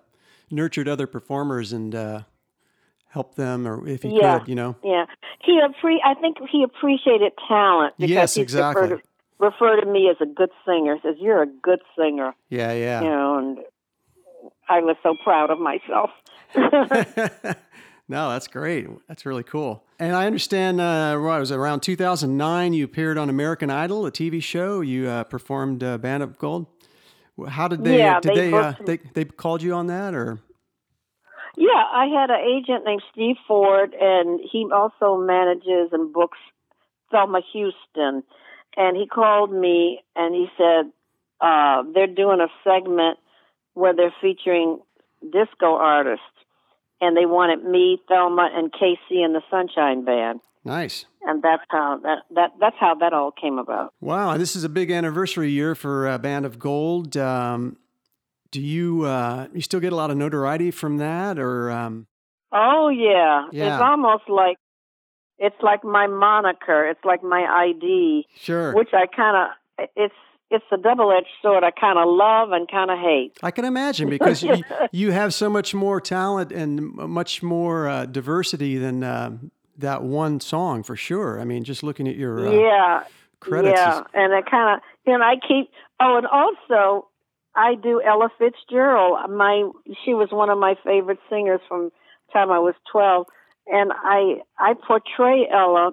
nurtured 0.49 0.87
other 0.87 1.07
performers 1.07 1.73
and 1.73 1.93
uh, 1.93 2.21
help 3.11 3.35
them, 3.35 3.67
or 3.67 3.87
if 3.87 4.03
he 4.03 4.17
yeah. 4.17 4.39
could, 4.39 4.47
you 4.47 4.55
know. 4.55 4.75
Yeah, 4.83 5.05
he 5.43 5.59
appre- 5.61 6.03
I 6.03 6.15
think 6.15 6.37
he 6.51 6.63
appreciated 6.63 7.33
talent. 7.47 7.93
Because 7.97 8.09
yes, 8.09 8.37
exactly. 8.37 8.83
Referred 8.83 8.97
to, 8.97 9.03
refer 9.39 9.81
to 9.81 9.85
me 9.85 10.09
as 10.09 10.17
a 10.21 10.25
good 10.25 10.49
singer. 10.65 10.97
Says 11.03 11.15
you're 11.19 11.43
a 11.43 11.47
good 11.47 11.81
singer. 11.97 12.33
Yeah, 12.49 12.73
yeah. 12.73 13.01
You 13.01 13.09
know, 13.09 13.37
and 13.37 13.57
I 14.69 14.79
was 14.79 14.95
so 15.03 15.15
proud 15.23 15.51
of 15.51 15.59
myself. 15.59 16.09
no, 18.07 18.29
that's 18.29 18.47
great. 18.47 18.87
That's 19.07 19.25
really 19.25 19.43
cool. 19.43 19.83
And 19.99 20.15
I 20.15 20.25
understand, 20.25 20.81
uh, 20.81 21.17
what 21.19 21.39
was 21.39 21.51
it, 21.51 21.55
around 21.55 21.81
2009, 21.81 22.73
you 22.73 22.85
appeared 22.85 23.17
on 23.17 23.29
American 23.29 23.69
Idol, 23.69 24.05
a 24.05 24.11
TV 24.11 24.41
show. 24.41 24.81
You 24.81 25.09
uh, 25.09 25.25
performed 25.25 25.83
uh, 25.83 25.97
Band 25.97 26.23
of 26.23 26.37
Gold. 26.37 26.67
How 27.47 27.67
did 27.67 27.83
they? 27.83 27.97
Yeah, 27.97 28.19
did 28.19 28.35
they 28.35 28.51
they, 28.51 28.53
uh, 28.53 28.73
they 28.85 28.97
they 29.13 29.25
called 29.25 29.61
you 29.61 29.73
on 29.73 29.87
that 29.87 30.13
or? 30.13 30.39
Yeah, 31.57 31.83
I 31.91 32.05
had 32.05 32.29
an 32.29 32.39
agent 32.39 32.85
named 32.85 33.03
Steve 33.11 33.35
Ford, 33.47 33.93
and 33.99 34.39
he 34.51 34.67
also 34.73 35.17
manages 35.17 35.89
and 35.91 36.13
books 36.13 36.37
Thelma 37.11 37.41
Houston. 37.53 38.23
And 38.77 38.95
he 38.95 39.05
called 39.05 39.51
me 39.51 40.01
and 40.15 40.33
he 40.33 40.47
said 40.57 40.91
uh, 41.41 41.83
they're 41.93 42.07
doing 42.07 42.39
a 42.39 42.47
segment 42.63 43.17
where 43.73 43.93
they're 43.93 44.13
featuring 44.21 44.79
disco 45.21 45.75
artists, 45.75 46.23
and 46.99 47.15
they 47.17 47.25
wanted 47.25 47.63
me, 47.63 47.99
Thelma, 48.07 48.49
and 48.53 48.71
KC 48.71 49.23
and 49.23 49.33
the 49.33 49.41
Sunshine 49.49 50.05
Band. 50.05 50.39
Nice. 50.63 51.05
And 51.23 51.41
that's 51.41 51.63
how 51.69 51.99
that, 52.03 52.19
that 52.35 52.51
that's 52.59 52.75
how 52.79 52.95
that 52.95 53.13
all 53.13 53.31
came 53.31 53.57
about. 53.57 53.93
Wow, 53.99 54.37
this 54.37 54.55
is 54.55 54.63
a 54.63 54.69
big 54.69 54.91
anniversary 54.91 55.49
year 55.51 55.73
for 55.73 56.07
uh, 56.07 56.17
Band 56.17 56.45
of 56.45 56.59
Gold. 56.59 57.17
Um, 57.17 57.77
do 58.51 58.61
you 58.61 59.03
uh, 59.03 59.47
you 59.53 59.61
still 59.61 59.79
get 59.79 59.93
a 59.93 59.95
lot 59.95 60.11
of 60.11 60.17
notoriety 60.17 60.71
from 60.71 60.97
that, 60.97 61.39
or? 61.39 61.71
Um... 61.71 62.07
Oh 62.51 62.89
yeah. 62.89 63.47
Yeah. 63.51 63.75
It's 63.75 63.81
almost 63.81 64.23
like 64.27 64.57
it's 65.37 65.55
like 65.61 65.83
my 65.83 66.07
moniker. 66.07 66.87
It's 66.87 67.03
like 67.03 67.23
my 67.23 67.43
ID, 67.43 68.27
Sure. 68.35 68.73
which 68.73 68.89
I 68.93 69.07
kind 69.07 69.49
of 69.79 69.87
it's 69.95 70.13
it's 70.51 70.65
a 70.71 70.77
double-edged 70.77 71.27
sword. 71.41 71.63
I 71.63 71.71
kind 71.71 71.97
of 71.97 72.05
love 72.09 72.51
and 72.51 72.69
kind 72.69 72.91
of 72.91 72.99
hate. 72.99 73.37
I 73.41 73.51
can 73.51 73.63
imagine 73.63 74.09
because 74.17 74.43
you, 74.43 74.61
you 74.91 75.11
have 75.11 75.33
so 75.33 75.49
much 75.49 75.73
more 75.73 76.01
talent 76.01 76.51
and 76.51 76.93
much 76.93 77.41
more 77.41 77.87
uh, 77.87 78.05
diversity 78.05 78.77
than 78.77 79.01
uh, 79.01 79.37
that 79.77 80.03
one 80.03 80.41
song 80.41 80.83
for 80.83 80.97
sure. 80.97 81.39
I 81.39 81.45
mean, 81.45 81.63
just 81.63 81.83
looking 81.83 82.05
at 82.07 82.17
your 82.17 82.47
uh, 82.47 82.51
yeah. 82.51 83.03
credits. 83.39 83.79
Yeah, 83.79 84.01
is- 84.01 84.05
and 84.13 84.33
I 84.33 84.41
kind 84.41 84.75
of, 84.77 84.83
you 85.07 85.17
know, 85.17 85.23
I 85.23 85.35
keep. 85.35 85.71
Oh, 86.01 86.17
and 86.17 86.27
also, 86.27 87.07
I 87.55 87.75
do 87.75 88.01
Ella 88.01 88.29
Fitzgerald. 88.37 89.29
My, 89.29 89.69
she 90.05 90.13
was 90.13 90.29
one 90.31 90.49
of 90.49 90.57
my 90.57 90.75
favorite 90.83 91.19
singers 91.29 91.59
from 91.67 91.85
the 91.85 92.33
time 92.33 92.51
I 92.51 92.59
was 92.59 92.75
twelve, 92.91 93.27
and 93.67 93.91
I, 93.93 94.41
I 94.57 94.73
portray 94.73 95.47
Ella 95.51 95.91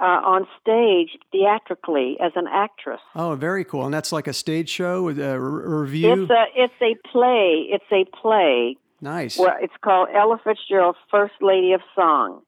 uh, 0.00 0.04
on 0.04 0.46
stage 0.60 1.18
theatrically 1.32 2.16
as 2.20 2.32
an 2.34 2.46
actress. 2.50 3.00
oh, 3.14 3.34
very 3.34 3.64
cool. 3.64 3.84
And 3.84 3.92
that's 3.92 4.12
like 4.12 4.26
a 4.26 4.32
stage 4.32 4.68
show 4.68 5.02
with 5.02 5.18
a 5.18 5.38
review. 5.38 6.22
It's 6.22 6.30
a, 6.30 6.44
it's 6.54 6.74
a 6.80 7.08
play. 7.08 7.66
It's 7.70 7.84
a 7.92 8.04
play 8.16 8.76
nice. 9.00 9.38
Well, 9.38 9.54
it's 9.60 9.74
called 9.82 10.08
Ella 10.14 10.40
Fitzgerald, 10.42 10.96
First 11.10 11.34
Lady 11.40 11.72
of 11.72 11.80
Song. 11.94 12.42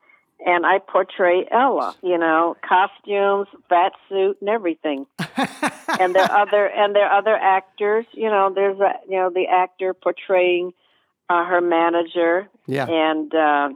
And 0.44 0.66
I 0.66 0.78
portray 0.78 1.46
Ella, 1.50 1.94
you 2.02 2.18
know, 2.18 2.56
costumes, 2.68 3.46
fat 3.68 3.92
suit, 4.08 4.38
and 4.40 4.50
everything. 4.50 5.06
and 6.00 6.14
there 6.14 6.24
are 6.24 6.42
other 6.42 6.66
and 6.66 6.94
there 6.94 7.06
are 7.06 7.18
other 7.18 7.36
actors. 7.36 8.06
You 8.12 8.28
know, 8.28 8.52
there's 8.52 8.78
a 8.80 8.94
you 9.08 9.18
know 9.18 9.30
the 9.30 9.46
actor 9.46 9.94
portraying 9.94 10.72
uh, 11.28 11.44
her 11.44 11.60
manager, 11.60 12.48
yeah. 12.66 12.86
and 12.88 13.34
uh, 13.34 13.68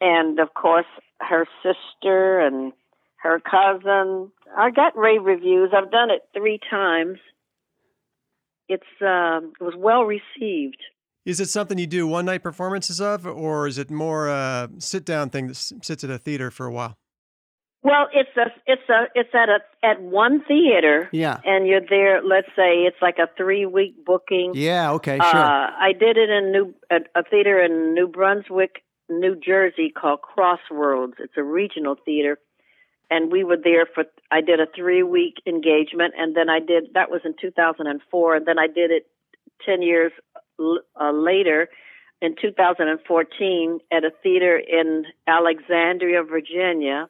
and 0.00 0.38
of 0.38 0.54
course 0.54 0.86
her 1.20 1.46
sister 1.62 2.40
and 2.40 2.72
her 3.16 3.40
cousin. 3.40 4.30
I 4.56 4.70
got 4.70 4.96
rave 4.96 5.24
reviews. 5.24 5.70
I've 5.76 5.90
done 5.90 6.10
it 6.10 6.22
three 6.34 6.60
times. 6.70 7.18
It's 8.68 8.82
um 9.00 9.52
it 9.60 9.64
was 9.64 9.74
well 9.76 10.04
received. 10.04 10.82
Is 11.24 11.40
it 11.40 11.48
something 11.48 11.78
you 11.78 11.86
do 11.86 12.06
one 12.06 12.26
night 12.26 12.42
performances 12.42 13.00
of, 13.00 13.26
or 13.26 13.66
is 13.66 13.78
it 13.78 13.90
more 13.90 14.28
a 14.28 14.68
sit 14.78 15.04
down 15.06 15.30
thing 15.30 15.46
that 15.48 15.56
sits 15.56 16.04
at 16.04 16.10
a 16.10 16.18
theater 16.18 16.50
for 16.50 16.66
a 16.66 16.72
while? 16.72 16.98
Well, 17.82 18.08
it's 18.14 18.34
a 18.36 18.46
it's 18.66 18.88
a 18.88 19.04
it's 19.14 19.34
at 19.34 19.48
a 19.50 19.58
at 19.86 20.00
one 20.00 20.42
theater, 20.44 21.08
Yeah. 21.12 21.38
and 21.44 21.66
you're 21.66 21.82
there. 21.86 22.22
Let's 22.22 22.48
say 22.56 22.84
it's 22.84 22.96
like 23.02 23.18
a 23.18 23.28
three 23.36 23.66
week 23.66 24.04
booking. 24.06 24.52
Yeah. 24.54 24.92
Okay. 24.92 25.16
Sure. 25.18 25.24
Uh, 25.40 25.70
I 25.78 25.92
did 25.92 26.16
it 26.16 26.30
in 26.30 26.50
New 26.52 26.74
a, 26.90 26.96
a 27.18 27.22
theater 27.24 27.62
in 27.62 27.92
New 27.94 28.08
Brunswick, 28.08 28.82
New 29.10 29.36
Jersey 29.36 29.90
called 29.90 30.22
Crossroads. 30.22 31.14
It's 31.18 31.34
a 31.36 31.42
regional 31.42 31.96
theater, 32.06 32.38
and 33.10 33.30
we 33.30 33.44
were 33.44 33.58
there 33.62 33.86
for. 33.94 34.04
I 34.30 34.40
did 34.40 34.60
a 34.60 34.66
three 34.74 35.02
week 35.02 35.34
engagement, 35.46 36.14
and 36.16 36.34
then 36.34 36.48
I 36.48 36.60
did 36.60 36.84
that 36.94 37.10
was 37.10 37.20
in 37.24 37.34
2004, 37.38 38.34
and 38.36 38.46
then 38.46 38.58
I 38.58 38.66
did 38.66 38.90
it 38.92 39.06
ten 39.66 39.82
years 39.82 40.12
l- 40.34 40.42
uh, 40.58 41.12
later. 41.12 41.68
In 42.22 42.36
2014, 42.40 43.80
at 43.92 44.04
a 44.04 44.10
theater 44.22 44.56
in 44.56 45.04
Alexandria, 45.26 46.22
Virginia, 46.22 47.08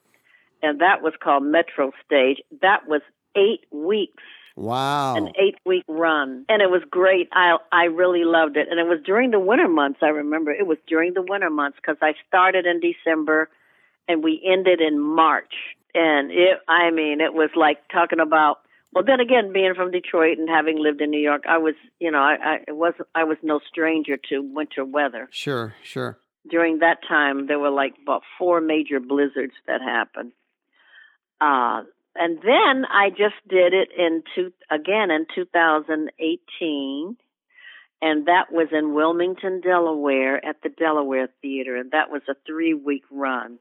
and 0.60 0.80
that 0.80 1.02
was 1.02 1.12
called 1.22 1.44
Metro 1.44 1.92
Stage. 2.04 2.38
That 2.62 2.88
was 2.88 3.02
eight 3.36 3.64
weeks 3.70 4.22
wow. 4.56 5.14
an 5.16 5.32
eight 5.40 5.56
week 5.64 5.84
run 5.88 6.44
and 6.48 6.62
it 6.62 6.70
was 6.70 6.82
great 6.90 7.28
i 7.32 7.56
i 7.72 7.84
really 7.84 8.24
loved 8.24 8.56
it 8.56 8.68
and 8.70 8.78
it 8.78 8.86
was 8.86 8.98
during 9.04 9.30
the 9.30 9.40
winter 9.40 9.68
months 9.68 9.98
i 10.02 10.08
remember 10.08 10.52
it 10.52 10.66
was 10.66 10.78
during 10.86 11.14
the 11.14 11.22
winter 11.22 11.50
months 11.50 11.76
because 11.80 11.96
i 12.00 12.12
started 12.28 12.66
in 12.66 12.80
december 12.80 13.48
and 14.08 14.22
we 14.22 14.40
ended 14.44 14.80
in 14.80 14.98
march 14.98 15.54
and 15.94 16.30
it 16.30 16.58
i 16.68 16.90
mean 16.90 17.20
it 17.20 17.34
was 17.34 17.50
like 17.56 17.78
talking 17.88 18.20
about 18.20 18.60
well 18.94 19.04
then 19.04 19.20
again 19.20 19.52
being 19.52 19.74
from 19.74 19.90
detroit 19.90 20.38
and 20.38 20.48
having 20.48 20.78
lived 20.78 21.00
in 21.00 21.10
new 21.10 21.20
york 21.20 21.42
i 21.48 21.58
was 21.58 21.74
you 22.00 22.10
know 22.10 22.18
i 22.18 22.58
i 22.68 22.72
was 22.72 22.94
i 23.14 23.24
was 23.24 23.36
no 23.42 23.60
stranger 23.68 24.16
to 24.16 24.40
winter 24.40 24.84
weather 24.84 25.28
Sure. 25.30 25.74
Sure. 25.82 26.18
during 26.48 26.78
that 26.78 26.98
time 27.08 27.46
there 27.46 27.58
were 27.58 27.70
like 27.70 27.94
about 28.02 28.22
four 28.38 28.60
major 28.60 29.00
blizzards 29.00 29.54
that 29.66 29.80
happened 29.82 30.32
uh 31.40 31.82
and 32.16 32.38
then 32.42 32.84
i 32.90 33.10
just 33.10 33.36
did 33.48 33.72
it 33.74 33.88
in 33.98 34.22
two 34.34 34.52
again 34.70 35.10
in 35.10 35.26
2018 35.34 37.16
and 38.02 38.26
that 38.26 38.52
was 38.52 38.68
in 38.72 38.94
wilmington 38.94 39.60
delaware 39.60 40.44
at 40.44 40.56
the 40.62 40.68
delaware 40.68 41.28
theater 41.42 41.76
and 41.76 41.90
that 41.90 42.10
was 42.10 42.22
a 42.28 42.34
three 42.46 42.74
week 42.74 43.02
run 43.10 43.58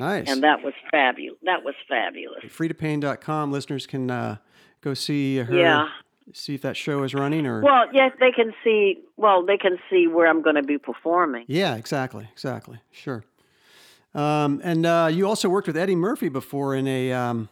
Nice. 0.00 0.28
and 0.30 0.44
that 0.44 0.62
was 0.62 0.74
fabulous 0.92 1.38
that 1.42 1.64
was 1.64 1.74
fabulous 1.88 2.44
fredapayne.com 2.44 3.50
listeners 3.50 3.86
can 3.86 4.10
uh, 4.10 4.36
go 4.80 4.94
see 4.94 5.36
her 5.38 5.54
yeah. 5.54 5.88
see 6.32 6.54
if 6.54 6.62
that 6.62 6.76
show 6.76 7.02
is 7.02 7.14
running 7.14 7.46
or 7.46 7.60
well 7.62 7.84
yes 7.92 8.12
they 8.20 8.30
can 8.30 8.52
see 8.62 8.98
well 9.16 9.44
they 9.44 9.56
can 9.56 9.78
see 9.90 10.06
where 10.06 10.26
i'm 10.26 10.42
going 10.42 10.56
to 10.56 10.62
be 10.62 10.78
performing. 10.78 11.44
Yeah 11.48 11.74
exactly 11.76 12.28
exactly 12.32 12.78
sure. 12.90 13.24
Um, 14.14 14.60
and 14.64 14.86
uh, 14.86 15.08
you 15.12 15.26
also 15.28 15.48
worked 15.48 15.66
with 15.66 15.76
eddie 15.76 15.94
murphy 15.94 16.28
before 16.28 16.74
in 16.74 16.86
a 16.88 17.12
um, 17.12 17.48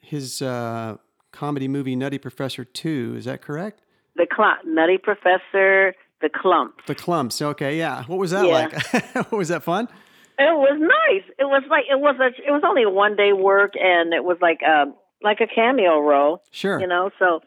his 0.00 0.42
uh, 0.42 0.96
comedy 1.30 1.68
movie 1.68 1.94
nutty 1.96 2.18
professor 2.18 2.64
2 2.64 3.14
is 3.16 3.24
that 3.26 3.40
correct? 3.40 3.82
The 4.16 4.26
cl- 4.36 4.58
nutty 4.66 4.98
professor 4.98 5.94
the 6.20 6.28
Klump. 6.28 6.72
The 6.86 6.94
Klumps 6.94 7.40
okay 7.42 7.78
yeah. 7.78 8.04
What 8.04 8.18
was 8.18 8.30
that 8.32 8.46
Yeah. 8.46 8.68
like? 9.14 9.32
Was 9.32 9.48
that 9.48 9.62
fun? 9.62 9.88
It 10.38 10.54
was 10.56 10.78
nice. 10.80 11.24
It 11.38 11.44
was 11.44 11.62
like 11.68 11.84
it 11.90 12.00
was 12.00 12.16
a 12.18 12.26
it 12.46 12.50
was 12.50 12.62
only 12.64 12.82
a 12.84 12.90
one 12.90 13.16
day 13.16 13.32
work, 13.32 13.74
and 13.78 14.12
it 14.14 14.24
was 14.24 14.38
like 14.40 14.60
a 14.62 14.86
like 15.22 15.40
a 15.40 15.46
cameo 15.46 16.00
role, 16.00 16.42
sure 16.50 16.80
you 16.80 16.86
know. 16.86 17.10
So, 17.18 17.40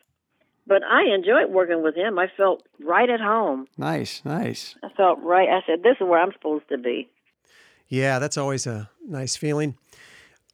but 0.67 0.81
I 0.83 1.03
enjoyed 1.13 1.49
working 1.49 1.83
with 1.83 1.95
him. 1.95 2.17
I 2.17 2.27
felt 2.35 2.63
right 2.83 3.09
at 3.09 3.19
home. 3.19 3.67
nice 3.77 4.21
nice 4.25 4.75
I 4.83 4.89
felt 4.95 5.19
right. 5.23 5.49
I 5.49 5.61
said, 5.67 5.83
"This 5.83 5.95
is 5.99 6.07
where 6.07 6.19
I'm 6.21 6.31
supposed 6.33 6.67
to 6.69 6.77
be." 6.77 7.09
yeah 7.87 8.17
that's 8.17 8.35
always 8.35 8.65
a 8.65 8.89
nice 9.07 9.35
feeling 9.35 9.75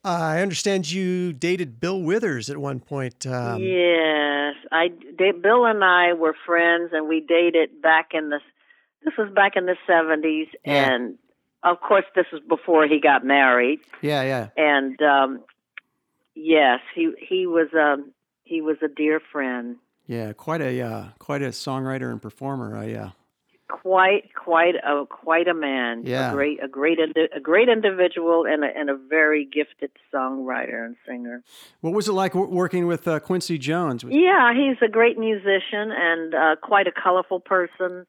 i 0.04 0.40
understand 0.42 0.92
you 0.92 1.32
dated 1.32 1.80
bill 1.80 2.02
withers 2.02 2.50
at 2.50 2.58
one 2.58 2.78
point 2.78 3.26
um, 3.26 3.62
yes, 3.62 4.54
I 4.70 4.90
they, 5.18 5.30
Bill 5.32 5.64
and 5.64 5.82
I 5.82 6.12
were 6.12 6.34
friends, 6.46 6.90
and 6.92 7.08
we 7.08 7.20
dated 7.20 7.80
back 7.80 8.10
in 8.12 8.28
the 8.28 8.40
this 9.04 9.14
was 9.16 9.32
back 9.34 9.52
in 9.56 9.64
the 9.66 9.76
seventies, 9.86 10.48
Yeah. 10.64 10.92
and 10.92 11.18
of 11.64 11.80
course, 11.80 12.04
this 12.14 12.26
was 12.32 12.42
before 12.48 12.86
he 12.86 13.00
got 13.00 13.24
married. 13.24 13.80
yeah 14.02 14.22
yeah 14.22 14.48
and 14.56 15.00
um 15.02 15.40
yes 16.34 16.80
he 16.94 17.12
he 17.18 17.46
was 17.46 17.68
um 17.74 18.12
he 18.44 18.60
was 18.60 18.76
a 18.82 18.88
dear 18.88 19.20
friend. 19.32 19.76
Yeah 20.06 20.32
quite 20.32 20.60
a 20.60 20.80
uh, 20.80 21.04
quite 21.18 21.42
a 21.42 21.48
songwriter 21.48 22.10
and 22.10 22.20
performer 22.20 22.76
i 22.76 22.92
uh, 22.92 23.10
quite 23.68 24.34
quite 24.34 24.74
a 24.76 25.06
quite 25.06 25.48
a 25.48 25.54
man. 25.54 26.02
Yeah. 26.04 26.30
a 26.30 26.34
great 26.34 26.62
a 26.62 26.68
great 26.68 26.98
a 27.00 27.40
great 27.40 27.68
individual 27.68 28.44
and 28.46 28.64
a 28.64 28.68
and 28.76 28.90
a 28.90 28.96
very 28.96 29.44
gifted 29.44 29.90
songwriter 30.12 30.84
and 30.84 30.96
singer. 31.06 31.42
What 31.80 31.94
was 31.94 32.08
it 32.08 32.12
like 32.12 32.34
working 32.34 32.86
with 32.86 33.08
uh, 33.08 33.20
Quincy 33.20 33.58
Jones? 33.58 34.04
Yeah 34.04 34.52
he's 34.54 34.76
a 34.82 34.90
great 34.90 35.18
musician 35.18 35.90
and 35.92 36.34
uh 36.34 36.56
quite 36.62 36.86
a 36.86 36.92
colorful 36.92 37.40
person. 37.40 38.06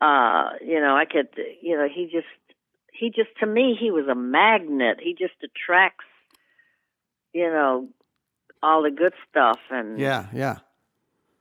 Uh 0.00 0.50
you 0.60 0.80
know 0.80 0.94
i 0.96 1.04
could 1.04 1.28
you 1.62 1.76
know 1.76 1.88
he 1.92 2.04
just 2.04 2.26
he 2.92 3.10
just 3.10 3.30
to 3.40 3.46
me 3.46 3.76
he 3.78 3.90
was 3.90 4.06
a 4.08 4.14
magnet. 4.14 4.98
He 5.02 5.12
just 5.14 5.34
attracts 5.42 6.04
you 7.36 7.50
know 7.50 7.86
all 8.62 8.82
the 8.82 8.90
good 8.90 9.12
stuff 9.30 9.58
and 9.70 9.98
Yeah, 9.98 10.26
yeah, 10.32 10.58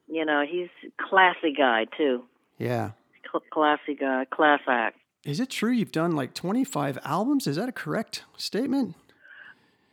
you 0.07 0.25
know 0.25 0.43
he's 0.47 0.69
classy 0.99 1.53
guy 1.57 1.85
too 1.97 2.23
yeah. 2.57 2.91
Cl- 3.31 3.43
classy 3.51 3.95
guy 3.95 4.25
class 4.25 4.59
act 4.67 4.97
Is 5.23 5.39
it 5.39 5.49
true 5.49 5.71
you've 5.71 5.91
done 5.91 6.15
like 6.15 6.33
25 6.33 6.99
albums? 7.03 7.47
Is 7.47 7.55
that 7.55 7.69
a 7.69 7.73
correct 7.73 8.23
statement? 8.37 8.95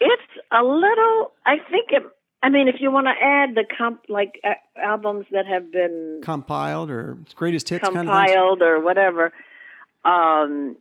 it's 0.00 0.32
a 0.50 0.64
little 0.64 1.30
i 1.46 1.58
think 1.70 1.90
it 1.90 2.02
i 2.42 2.48
mean 2.48 2.66
if 2.66 2.80
you 2.80 2.90
want 2.90 3.06
to 3.06 3.14
add 3.24 3.54
the 3.54 3.64
comp 3.78 4.00
like 4.08 4.40
uh, 4.42 4.54
albums 4.76 5.26
that 5.30 5.46
have 5.46 5.70
been 5.70 6.20
Compiled 6.24 6.90
or 6.90 7.18
greatest 7.36 7.68
hits 7.68 7.84
kind 7.84 7.96
of 7.96 8.06
compiled 8.06 8.62
or 8.62 8.80
whatever 8.80 9.32
um 10.04 10.76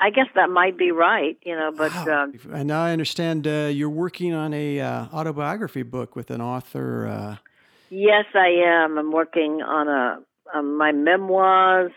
i 0.00 0.10
guess 0.10 0.26
that 0.34 0.50
might 0.50 0.76
be 0.78 0.90
right 0.90 1.38
you 1.44 1.54
know 1.54 1.70
but 1.76 1.92
Wow. 1.92 2.22
um 2.22 2.34
and 2.52 2.68
now 2.68 2.82
I 2.84 2.92
understand 2.92 3.46
uh, 3.46 3.70
you're 3.72 3.90
working 3.90 4.32
on 4.32 4.52
a 4.54 4.80
uh, 4.80 5.06
autobiography 5.12 5.82
book 5.82 6.16
with 6.16 6.30
an 6.30 6.40
author. 6.40 7.06
Uh, 7.06 7.36
yes 7.90 8.24
i 8.34 8.48
am 8.66 8.98
i'm 8.98 9.12
working 9.12 9.62
on 9.62 9.88
a 9.88 10.18
on 10.54 10.76
my 10.76 10.92
memoirs 10.92 11.92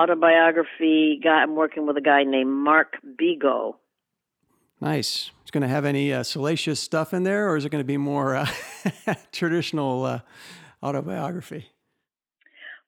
autobiography 0.00 1.20
guy 1.22 1.42
i'm 1.42 1.54
working 1.56 1.86
with 1.86 1.96
a 1.96 2.00
guy 2.00 2.24
named 2.24 2.50
Mark 2.50 2.96
Bego 3.20 3.74
nice. 4.80 5.30
It's 5.42 5.50
going 5.50 5.62
to 5.62 5.68
have 5.68 5.84
any 5.84 6.12
uh, 6.12 6.22
salacious 6.22 6.80
stuff 6.80 7.14
in 7.14 7.22
there, 7.22 7.48
or 7.48 7.56
is 7.56 7.64
it 7.64 7.70
going 7.70 7.80
to 7.80 7.86
be 7.86 7.96
more 7.96 8.34
uh, 8.34 8.46
traditional 9.32 10.04
uh, 10.04 10.20
autobiography? 10.82 11.70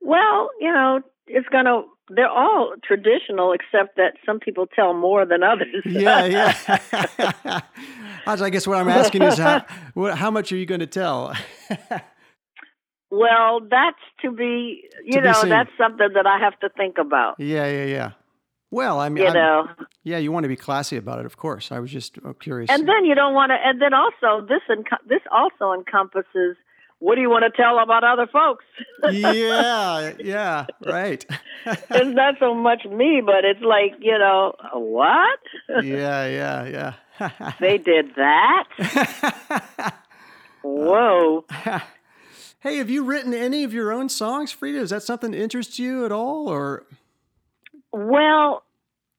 Well, 0.01 0.51
you 0.61 0.73
know, 0.73 1.01
it's 1.27 1.49
gonna. 1.49 1.83
They're 2.11 2.29
all 2.29 2.75
traditional, 2.83 3.53
except 3.53 3.97
that 3.97 4.15
some 4.25 4.41
people 4.41 4.67
tell 4.67 4.95
more 4.95 5.27
than 5.27 5.43
others. 5.43 5.69
yeah, 5.85 6.25
yeah. 6.25 7.61
I 8.27 8.51
guess 8.51 8.67
what 8.67 8.79
I'm 8.79 8.89
asking 8.89 9.23
is 9.23 9.39
how, 9.39 9.65
how 10.15 10.31
much 10.31 10.53
are 10.53 10.57
you 10.57 10.67
going 10.67 10.81
to 10.81 10.87
tell? 10.87 11.35
well, 13.11 13.61
that's 13.61 13.97
to 14.23 14.33
be, 14.33 14.83
you 15.05 15.21
to 15.21 15.21
know, 15.21 15.43
be 15.43 15.49
that's 15.49 15.71
something 15.79 16.09
that 16.15 16.27
I 16.27 16.39
have 16.39 16.59
to 16.61 16.69
think 16.77 16.97
about. 16.99 17.37
Yeah, 17.39 17.67
yeah, 17.67 17.85
yeah. 17.85 18.11
Well, 18.71 19.01
I 19.01 19.09
mean, 19.09 19.23
you 19.23 19.29
I'm, 19.29 19.35
know, 19.35 19.69
yeah, 20.05 20.19
you 20.19 20.31
want 20.31 20.45
to 20.45 20.49
be 20.49 20.57
classy 20.57 20.97
about 20.97 21.21
it, 21.21 21.27
of 21.27 21.39
course. 21.39 21.73
I 21.73 21.79
was 21.79 21.91
just 21.91 22.19
uh, 22.25 22.35
curious. 22.35 22.69
And 22.71 22.87
then 22.87 23.07
you 23.07 23.15
don't 23.15 23.33
want 23.33 23.51
to, 23.51 23.57
and 23.63 23.81
then 23.81 23.95
also 23.95 24.47
this 24.47 24.61
enco- 24.69 25.03
this 25.07 25.23
also 25.33 25.73
encompasses 25.73 26.57
what 27.01 27.15
do 27.15 27.21
you 27.21 27.31
want 27.31 27.45
to 27.45 27.51
tell 27.51 27.79
about 27.79 28.03
other 28.03 28.27
folks? 28.27 28.65
yeah, 29.13 30.13
yeah, 30.19 30.67
right. 30.85 31.25
it's 31.67 32.15
not 32.15 32.35
so 32.41 32.55
much 32.55 32.85
me, 32.85 33.23
but 33.25 33.45
it's 33.45 33.61
like, 33.61 33.95
you 34.01 34.19
know, 34.19 34.55
what? 34.73 35.39
yeah, 35.83 36.27
yeah, 36.27 36.95
yeah. 37.21 37.53
they 37.61 37.79
did 37.79 38.15
that? 38.17 39.95
Whoa. 40.63 41.45
hey, 42.61 42.79
have 42.79 42.91
you 42.91 43.05
written 43.05 43.33
any 43.33 43.65
of 43.65 43.73
your 43.73 43.93
own 43.93 44.09
songs, 44.09 44.55
Freda? 44.55 44.81
Is 44.81 44.91
that 44.91 45.03
something 45.03 45.31
that 45.31 45.41
interests 45.41 45.79
you 45.79 46.05
at 46.05 46.13
all 46.13 46.49
or 46.49 46.85
Well, 47.93 48.65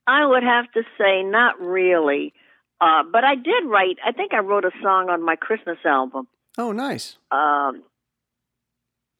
I 0.05 0.25
would 0.25 0.43
have 0.43 0.71
to 0.73 0.83
say 0.97 1.23
not 1.23 1.59
really. 1.61 2.33
Uh, 2.81 3.03
but 3.11 3.23
I 3.23 3.35
did 3.35 3.65
write, 3.65 3.97
I 4.05 4.11
think 4.11 4.33
I 4.33 4.39
wrote 4.39 4.65
a 4.65 4.71
song 4.81 5.09
on 5.09 5.23
my 5.23 5.35
Christmas 5.35 5.77
album. 5.85 6.27
Oh, 6.59 6.73
nice. 6.73 7.15
Um, 7.31 7.83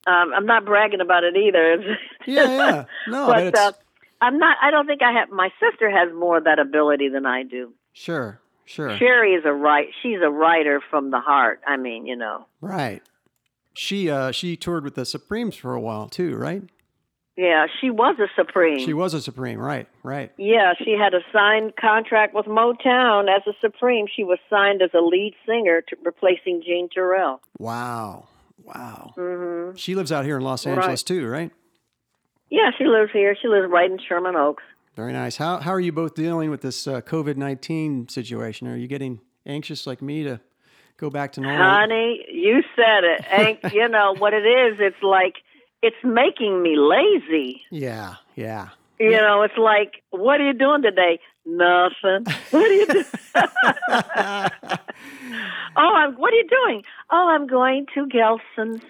um, 0.06 0.32
I'm 0.36 0.44
not 0.44 0.66
bragging 0.66 1.00
about 1.00 1.24
it 1.24 1.34
either. 1.36 1.96
yeah, 2.26 2.44
yeah. 2.44 2.84
No, 3.08 3.26
but 3.28 3.56
uh, 3.56 3.72
I'm 4.20 4.38
not. 4.38 4.58
I 4.62 4.70
don't 4.70 4.86
think 4.86 5.00
I 5.02 5.12
have. 5.18 5.30
My 5.30 5.48
sister 5.58 5.90
has 5.90 6.14
more 6.14 6.36
of 6.36 6.44
that 6.44 6.58
ability 6.58 7.08
than 7.08 7.24
I 7.24 7.44
do. 7.44 7.72
Sure, 7.94 8.40
sure. 8.66 8.94
Scherrie 8.98 9.32
is 9.32 9.44
a 9.46 9.52
write. 9.54 9.88
She's 10.02 10.18
a 10.22 10.28
writer 10.28 10.82
from 10.90 11.10
the 11.10 11.18
heart. 11.18 11.60
I 11.66 11.78
mean, 11.78 12.06
you 12.06 12.14
know. 12.14 12.44
Right. 12.60 13.02
She 13.72 14.10
uh 14.10 14.32
she 14.32 14.54
toured 14.54 14.84
with 14.84 14.94
the 14.94 15.06
Supremes 15.06 15.56
for 15.56 15.72
a 15.72 15.80
while 15.80 16.10
too, 16.10 16.36
right? 16.36 16.62
Yeah, 17.40 17.68
she 17.80 17.88
was 17.88 18.16
a 18.18 18.26
Supreme. 18.36 18.84
She 18.84 18.92
was 18.92 19.14
a 19.14 19.22
Supreme, 19.22 19.58
right, 19.58 19.88
right. 20.02 20.30
Yeah, 20.36 20.74
she 20.76 20.90
had 20.90 21.14
a 21.14 21.20
signed 21.32 21.74
contract 21.74 22.34
with 22.34 22.44
Motown 22.44 23.34
as 23.34 23.40
a 23.46 23.54
Supreme. 23.62 24.06
She 24.14 24.24
was 24.24 24.38
signed 24.50 24.82
as 24.82 24.90
a 24.92 25.00
lead 25.00 25.34
singer, 25.46 25.80
to, 25.88 25.96
replacing 26.04 26.62
Jean 26.62 26.90
Terrell. 26.90 27.40
Wow, 27.58 28.28
wow. 28.62 29.14
Mm-hmm. 29.16 29.76
She 29.76 29.94
lives 29.94 30.12
out 30.12 30.26
here 30.26 30.36
in 30.36 30.42
Los 30.42 30.66
Angeles 30.66 31.00
right. 31.00 31.06
too, 31.06 31.26
right? 31.26 31.50
Yeah, 32.50 32.72
she 32.76 32.84
lives 32.84 33.10
here. 33.10 33.34
She 33.40 33.48
lives 33.48 33.68
right 33.70 33.90
in 33.90 33.98
Sherman 34.06 34.36
Oaks. 34.36 34.64
Very 34.94 35.14
nice. 35.14 35.38
How 35.38 35.60
how 35.60 35.70
are 35.70 35.80
you 35.80 35.92
both 35.92 36.14
dealing 36.14 36.50
with 36.50 36.60
this 36.60 36.86
uh, 36.86 37.00
COVID 37.00 37.38
nineteen 37.38 38.06
situation? 38.08 38.68
Are 38.68 38.76
you 38.76 38.86
getting 38.86 39.20
anxious 39.46 39.86
like 39.86 40.02
me 40.02 40.24
to 40.24 40.40
go 40.98 41.08
back 41.08 41.32
to 41.32 41.40
normal? 41.40 41.64
Honey, 41.64 42.22
you 42.30 42.62
said 42.76 43.04
it. 43.04 43.72
You 43.72 43.88
know 43.88 44.14
what 44.18 44.34
it 44.34 44.44
is? 44.44 44.76
It's 44.78 45.02
like 45.02 45.36
it's 45.82 45.96
making 46.04 46.62
me 46.62 46.76
lazy. 46.76 47.62
Yeah, 47.70 48.16
yeah. 48.34 48.68
You 48.98 49.12
know, 49.12 49.42
it's 49.42 49.56
like, 49.56 50.02
what 50.10 50.42
are 50.42 50.46
you 50.46 50.52
doing 50.52 50.82
today? 50.82 51.20
Nothing. 51.46 52.26
What 52.50 52.70
are 52.70 52.72
you 52.72 52.86
doing? 52.86 53.04
oh, 55.74 55.94
I'm. 55.96 56.14
What 56.16 56.34
are 56.34 56.36
you 56.36 56.46
doing? 56.48 56.82
Oh, 57.10 57.30
I'm 57.30 57.46
going 57.46 57.86
to 57.94 58.06
Gelson's. 58.06 58.82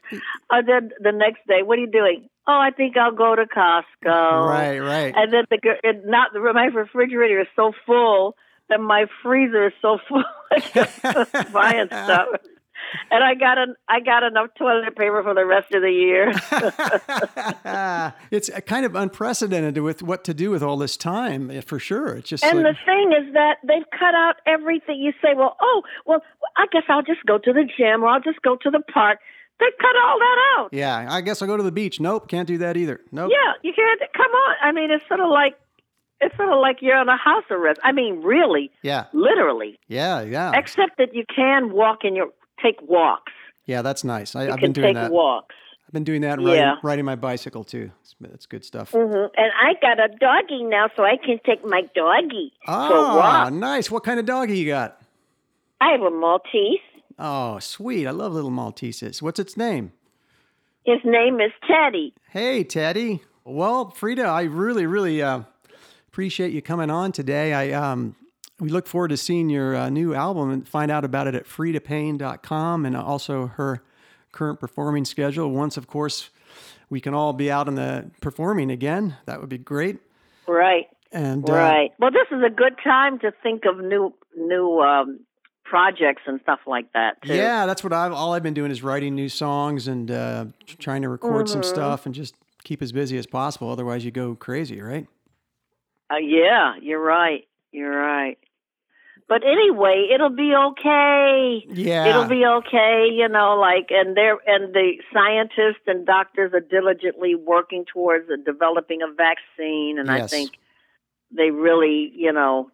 Uh, 0.50 0.62
then 0.66 0.90
the 0.98 1.12
next 1.12 1.46
day, 1.46 1.62
what 1.62 1.78
are 1.78 1.82
you 1.82 1.90
doing? 1.90 2.28
Oh, 2.48 2.58
I 2.60 2.70
think 2.72 2.96
I'll 2.96 3.14
go 3.14 3.36
to 3.36 3.44
Costco. 3.46 4.48
Right, 4.48 4.80
right. 4.80 5.14
And 5.16 5.32
then 5.32 5.44
the 5.48 5.58
it, 5.84 6.04
not 6.04 6.32
the 6.32 6.40
my 6.40 6.64
refrigerator 6.64 7.40
is 7.40 7.46
so 7.54 7.72
full 7.86 8.34
that 8.68 8.80
my 8.80 9.06
freezer 9.22 9.68
is 9.68 9.74
so 9.80 9.98
full. 10.08 10.24
buying 11.52 11.86
stuff 11.86 12.28
and 13.10 13.24
I 13.24 13.34
got 13.34 13.58
an 13.58 13.74
I 13.88 14.00
got 14.00 14.22
enough 14.22 14.48
toilet 14.58 14.96
paper 14.96 15.22
for 15.22 15.34
the 15.34 15.44
rest 15.44 15.72
of 15.72 15.82
the 15.82 15.90
year. 15.90 16.30
it's 18.30 18.50
kind 18.66 18.86
of 18.86 18.94
unprecedented 18.94 19.78
with 19.78 20.02
what 20.02 20.24
to 20.24 20.34
do 20.34 20.50
with 20.50 20.62
all 20.62 20.76
this 20.76 20.96
time, 20.96 21.60
for 21.62 21.78
sure. 21.78 22.16
It's 22.16 22.28
just 22.28 22.44
and 22.44 22.62
like... 22.62 22.74
the 22.74 22.78
thing 22.84 23.12
is 23.12 23.32
that 23.34 23.56
they've 23.66 23.88
cut 23.98 24.14
out 24.14 24.36
everything. 24.46 24.98
You 25.00 25.12
say, 25.22 25.34
well, 25.36 25.56
oh, 25.60 25.82
well, 26.06 26.22
I 26.56 26.66
guess 26.72 26.84
I'll 26.88 27.02
just 27.02 27.24
go 27.26 27.38
to 27.38 27.52
the 27.52 27.64
gym 27.76 28.02
or 28.02 28.08
I'll 28.08 28.20
just 28.20 28.42
go 28.42 28.56
to 28.56 28.70
the 28.70 28.80
park. 28.92 29.18
They 29.58 29.66
cut 29.78 29.94
all 30.04 30.18
that 30.18 30.38
out. 30.56 30.68
Yeah, 30.72 31.06
I 31.10 31.20
guess 31.20 31.42
I'll 31.42 31.48
go 31.48 31.56
to 31.56 31.62
the 31.62 31.72
beach. 31.72 32.00
Nope, 32.00 32.28
can't 32.28 32.48
do 32.48 32.58
that 32.58 32.78
either. 32.78 33.00
Nope. 33.12 33.30
Yeah, 33.30 33.52
you 33.62 33.72
can't. 33.74 34.00
Come 34.16 34.30
on. 34.30 34.56
I 34.62 34.72
mean, 34.72 34.90
it's 34.90 35.06
sort 35.06 35.20
of 35.20 35.28
like 35.28 35.56
it's 36.20 36.36
sort 36.36 36.50
of 36.50 36.60
like 36.60 36.78
you're 36.80 36.96
on 36.96 37.08
a 37.08 37.16
house 37.16 37.44
arrest. 37.50 37.80
I 37.82 37.92
mean, 37.92 38.22
really. 38.22 38.70
Yeah. 38.82 39.06
Literally. 39.12 39.78
Yeah, 39.88 40.20
yeah. 40.22 40.52
Except 40.54 40.98
that 40.98 41.14
you 41.14 41.24
can 41.34 41.72
walk 41.72 42.04
in 42.04 42.14
your 42.14 42.28
take 42.62 42.80
walks. 42.82 43.32
Yeah, 43.66 43.82
that's 43.82 44.04
nice. 44.04 44.34
I, 44.34 44.44
have 44.44 44.60
been 44.60 44.72
doing 44.72 44.88
take 44.88 44.94
that. 44.94 45.12
walks. 45.12 45.54
I've 45.86 45.92
been 45.92 46.04
doing 46.04 46.22
that 46.22 46.38
and 46.38 46.46
riding, 46.46 46.76
riding 46.82 47.04
my 47.04 47.16
bicycle 47.16 47.64
too. 47.64 47.90
That's 48.20 48.46
good 48.46 48.64
stuff. 48.64 48.92
Mm-hmm. 48.92 49.34
And 49.36 49.52
I 49.60 49.74
got 49.80 49.98
a 49.98 50.08
doggy 50.08 50.62
now, 50.62 50.88
so 50.96 51.04
I 51.04 51.16
can 51.16 51.40
take 51.44 51.64
my 51.64 51.82
doggy 51.94 52.52
ah, 52.66 52.88
for 52.88 52.94
a 52.94 53.16
walk. 53.16 53.52
nice. 53.52 53.90
What 53.90 54.04
kind 54.04 54.20
of 54.20 54.26
doggy 54.26 54.58
you 54.58 54.66
got? 54.66 55.00
I 55.80 55.90
have 55.92 56.02
a 56.02 56.10
Maltese. 56.10 56.78
Oh, 57.18 57.58
sweet. 57.58 58.06
I 58.06 58.12
love 58.12 58.32
little 58.32 58.50
Malteses. 58.50 59.20
What's 59.20 59.40
its 59.40 59.56
name? 59.56 59.92
His 60.84 61.00
name 61.04 61.40
is 61.40 61.50
Teddy. 61.66 62.14
Hey, 62.30 62.64
Teddy. 62.64 63.22
Well, 63.44 63.86
Freda, 63.86 64.26
I 64.26 64.42
really, 64.42 64.86
really 64.86 65.22
uh, 65.22 65.42
appreciate 66.08 66.52
you 66.52 66.62
coming 66.62 66.90
on 66.90 67.12
today. 67.12 67.52
I 67.52 67.72
um, 67.72 68.14
we 68.60 68.68
look 68.68 68.86
forward 68.86 69.08
to 69.08 69.16
seeing 69.16 69.48
your 69.48 69.74
uh, 69.74 69.88
new 69.88 70.14
album 70.14 70.50
and 70.50 70.68
find 70.68 70.90
out 70.90 71.04
about 71.04 71.26
it 71.26 71.34
at 71.34 71.46
fredapayne.com 71.46 72.86
and 72.86 72.96
also 72.96 73.46
her 73.46 73.82
current 74.32 74.60
performing 74.60 75.04
schedule. 75.04 75.50
Once, 75.50 75.76
of 75.76 75.86
course, 75.86 76.30
we 76.88 77.00
can 77.00 77.14
all 77.14 77.32
be 77.32 77.50
out 77.50 77.68
in 77.68 77.74
the 77.74 78.10
performing 78.20 78.70
again, 78.70 79.16
that 79.26 79.40
would 79.40 79.48
be 79.48 79.58
great. 79.58 79.98
Right. 80.46 80.88
And 81.12 81.48
uh, 81.48 81.52
right. 81.52 81.90
Well, 81.98 82.10
this 82.10 82.26
is 82.30 82.42
a 82.44 82.50
good 82.50 82.74
time 82.82 83.18
to 83.20 83.32
think 83.42 83.64
of 83.64 83.78
new 83.78 84.14
new 84.36 84.80
um, 84.80 85.20
projects 85.64 86.22
and 86.26 86.40
stuff 86.42 86.60
like 86.66 86.92
that 86.92 87.22
too. 87.22 87.34
Yeah, 87.34 87.66
that's 87.66 87.82
what 87.82 87.92
I've 87.92 88.12
all 88.12 88.32
I've 88.32 88.42
been 88.42 88.54
doing 88.54 88.70
is 88.70 88.82
writing 88.82 89.14
new 89.14 89.28
songs 89.28 89.88
and 89.88 90.10
uh, 90.10 90.46
trying 90.78 91.02
to 91.02 91.08
record 91.08 91.46
mm-hmm. 91.46 91.52
some 91.52 91.62
stuff 91.62 92.06
and 92.06 92.14
just 92.14 92.34
keep 92.62 92.82
as 92.82 92.92
busy 92.92 93.16
as 93.18 93.26
possible. 93.26 93.70
Otherwise, 93.70 94.04
you 94.04 94.10
go 94.10 94.34
crazy, 94.34 94.80
right? 94.80 95.06
Uh, 96.12 96.16
yeah, 96.16 96.74
you're 96.80 97.02
right. 97.02 97.46
You're 97.72 97.96
right. 97.96 98.38
But 99.30 99.44
anyway, 99.46 100.08
it'll 100.12 100.34
be 100.34 100.52
okay. 100.56 101.64
Yeah. 101.68 102.06
It'll 102.08 102.24
be 102.24 102.44
okay, 102.44 103.06
you 103.12 103.28
know, 103.28 103.56
like 103.60 103.86
and 103.90 104.16
there 104.16 104.36
and 104.44 104.74
the 104.74 104.94
scientists 105.14 105.84
and 105.86 106.04
doctors 106.04 106.52
are 106.52 106.58
diligently 106.58 107.36
working 107.36 107.84
towards 107.90 108.26
developing 108.44 109.02
a 109.02 109.14
vaccine 109.14 110.00
and 110.00 110.08
yes. 110.08 110.24
I 110.24 110.26
think 110.26 110.58
they 111.30 111.52
really, 111.52 112.10
you 112.12 112.32
know, 112.32 112.70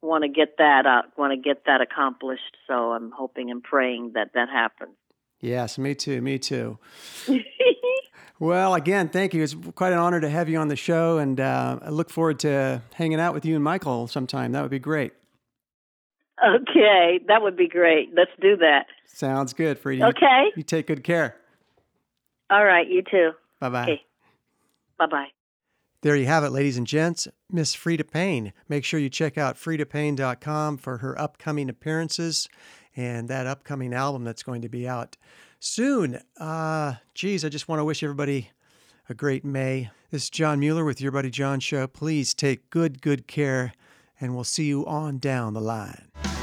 want 0.00 0.22
to 0.22 0.28
get 0.28 0.58
that 0.58 0.86
out, 0.86 1.06
want 1.18 1.32
to 1.32 1.36
get 1.36 1.64
that 1.66 1.80
accomplished. 1.80 2.56
So 2.68 2.92
I'm 2.92 3.10
hoping 3.10 3.50
and 3.50 3.60
praying 3.60 4.12
that 4.14 4.28
that 4.34 4.48
happens. 4.48 4.94
Yes, 5.40 5.76
me 5.76 5.96
too. 5.96 6.20
Me 6.20 6.38
too. 6.38 6.78
well, 8.38 8.74
again, 8.74 9.08
thank 9.08 9.34
you. 9.34 9.42
It's 9.42 9.56
quite 9.74 9.92
an 9.92 9.98
honor 9.98 10.20
to 10.20 10.30
have 10.30 10.48
you 10.48 10.58
on 10.58 10.68
the 10.68 10.76
show, 10.76 11.18
and 11.18 11.40
uh, 11.40 11.80
I 11.82 11.90
look 11.90 12.10
forward 12.10 12.38
to 12.40 12.80
hanging 12.94 13.18
out 13.18 13.34
with 13.34 13.44
you 13.44 13.56
and 13.56 13.64
Michael 13.64 14.06
sometime. 14.06 14.52
That 14.52 14.62
would 14.62 14.70
be 14.70 14.78
great. 14.78 15.12
Okay, 16.44 17.20
that 17.28 17.42
would 17.42 17.56
be 17.56 17.68
great. 17.68 18.10
Let's 18.14 18.30
do 18.40 18.56
that. 18.58 18.86
Sounds 19.06 19.52
good 19.52 19.78
for 19.78 19.90
you. 19.90 20.04
Okay. 20.04 20.50
You 20.54 20.62
take 20.62 20.86
good 20.86 21.02
care. 21.02 21.36
All 22.50 22.64
right, 22.64 22.86
you 22.88 23.02
too. 23.02 23.30
Bye 23.60 23.70
bye. 23.70 23.82
Okay. 23.84 24.02
Bye 24.98 25.06
bye. 25.06 25.28
There 26.02 26.14
you 26.14 26.26
have 26.26 26.44
it, 26.44 26.50
ladies 26.50 26.76
and 26.76 26.86
gents. 26.86 27.26
Miss 27.50 27.74
Freda 27.74 28.08
Payne. 28.08 28.52
Make 28.68 28.84
sure 28.84 29.00
you 29.00 29.08
check 29.08 29.38
out 29.38 29.56
fredapayne.com 29.56 30.76
for 30.76 30.98
her 30.98 31.18
upcoming 31.20 31.68
appearances 31.68 32.48
and 32.94 33.28
that 33.28 33.46
upcoming 33.46 33.92
album 33.92 34.24
that's 34.24 34.42
going 34.42 34.62
to 34.62 34.68
be 34.68 34.86
out 34.86 35.16
soon. 35.58 36.20
Uh, 36.38 36.94
geez, 37.14 37.44
I 37.44 37.48
just 37.48 37.66
want 37.68 37.80
to 37.80 37.84
wish 37.84 38.02
everybody 38.02 38.50
a 39.08 39.14
great 39.14 39.44
May. 39.44 39.90
This 40.10 40.24
is 40.24 40.30
John 40.30 40.60
Mueller 40.60 40.84
with 40.84 41.00
Your 41.00 41.12
Buddy 41.12 41.30
John 41.30 41.60
Show. 41.60 41.86
Please 41.86 42.34
take 42.34 42.70
good, 42.70 43.00
good 43.00 43.26
care 43.26 43.72
and 44.20 44.34
we'll 44.34 44.44
see 44.44 44.64
you 44.64 44.86
on 44.86 45.18
down 45.18 45.54
the 45.54 45.60
line. 45.60 46.35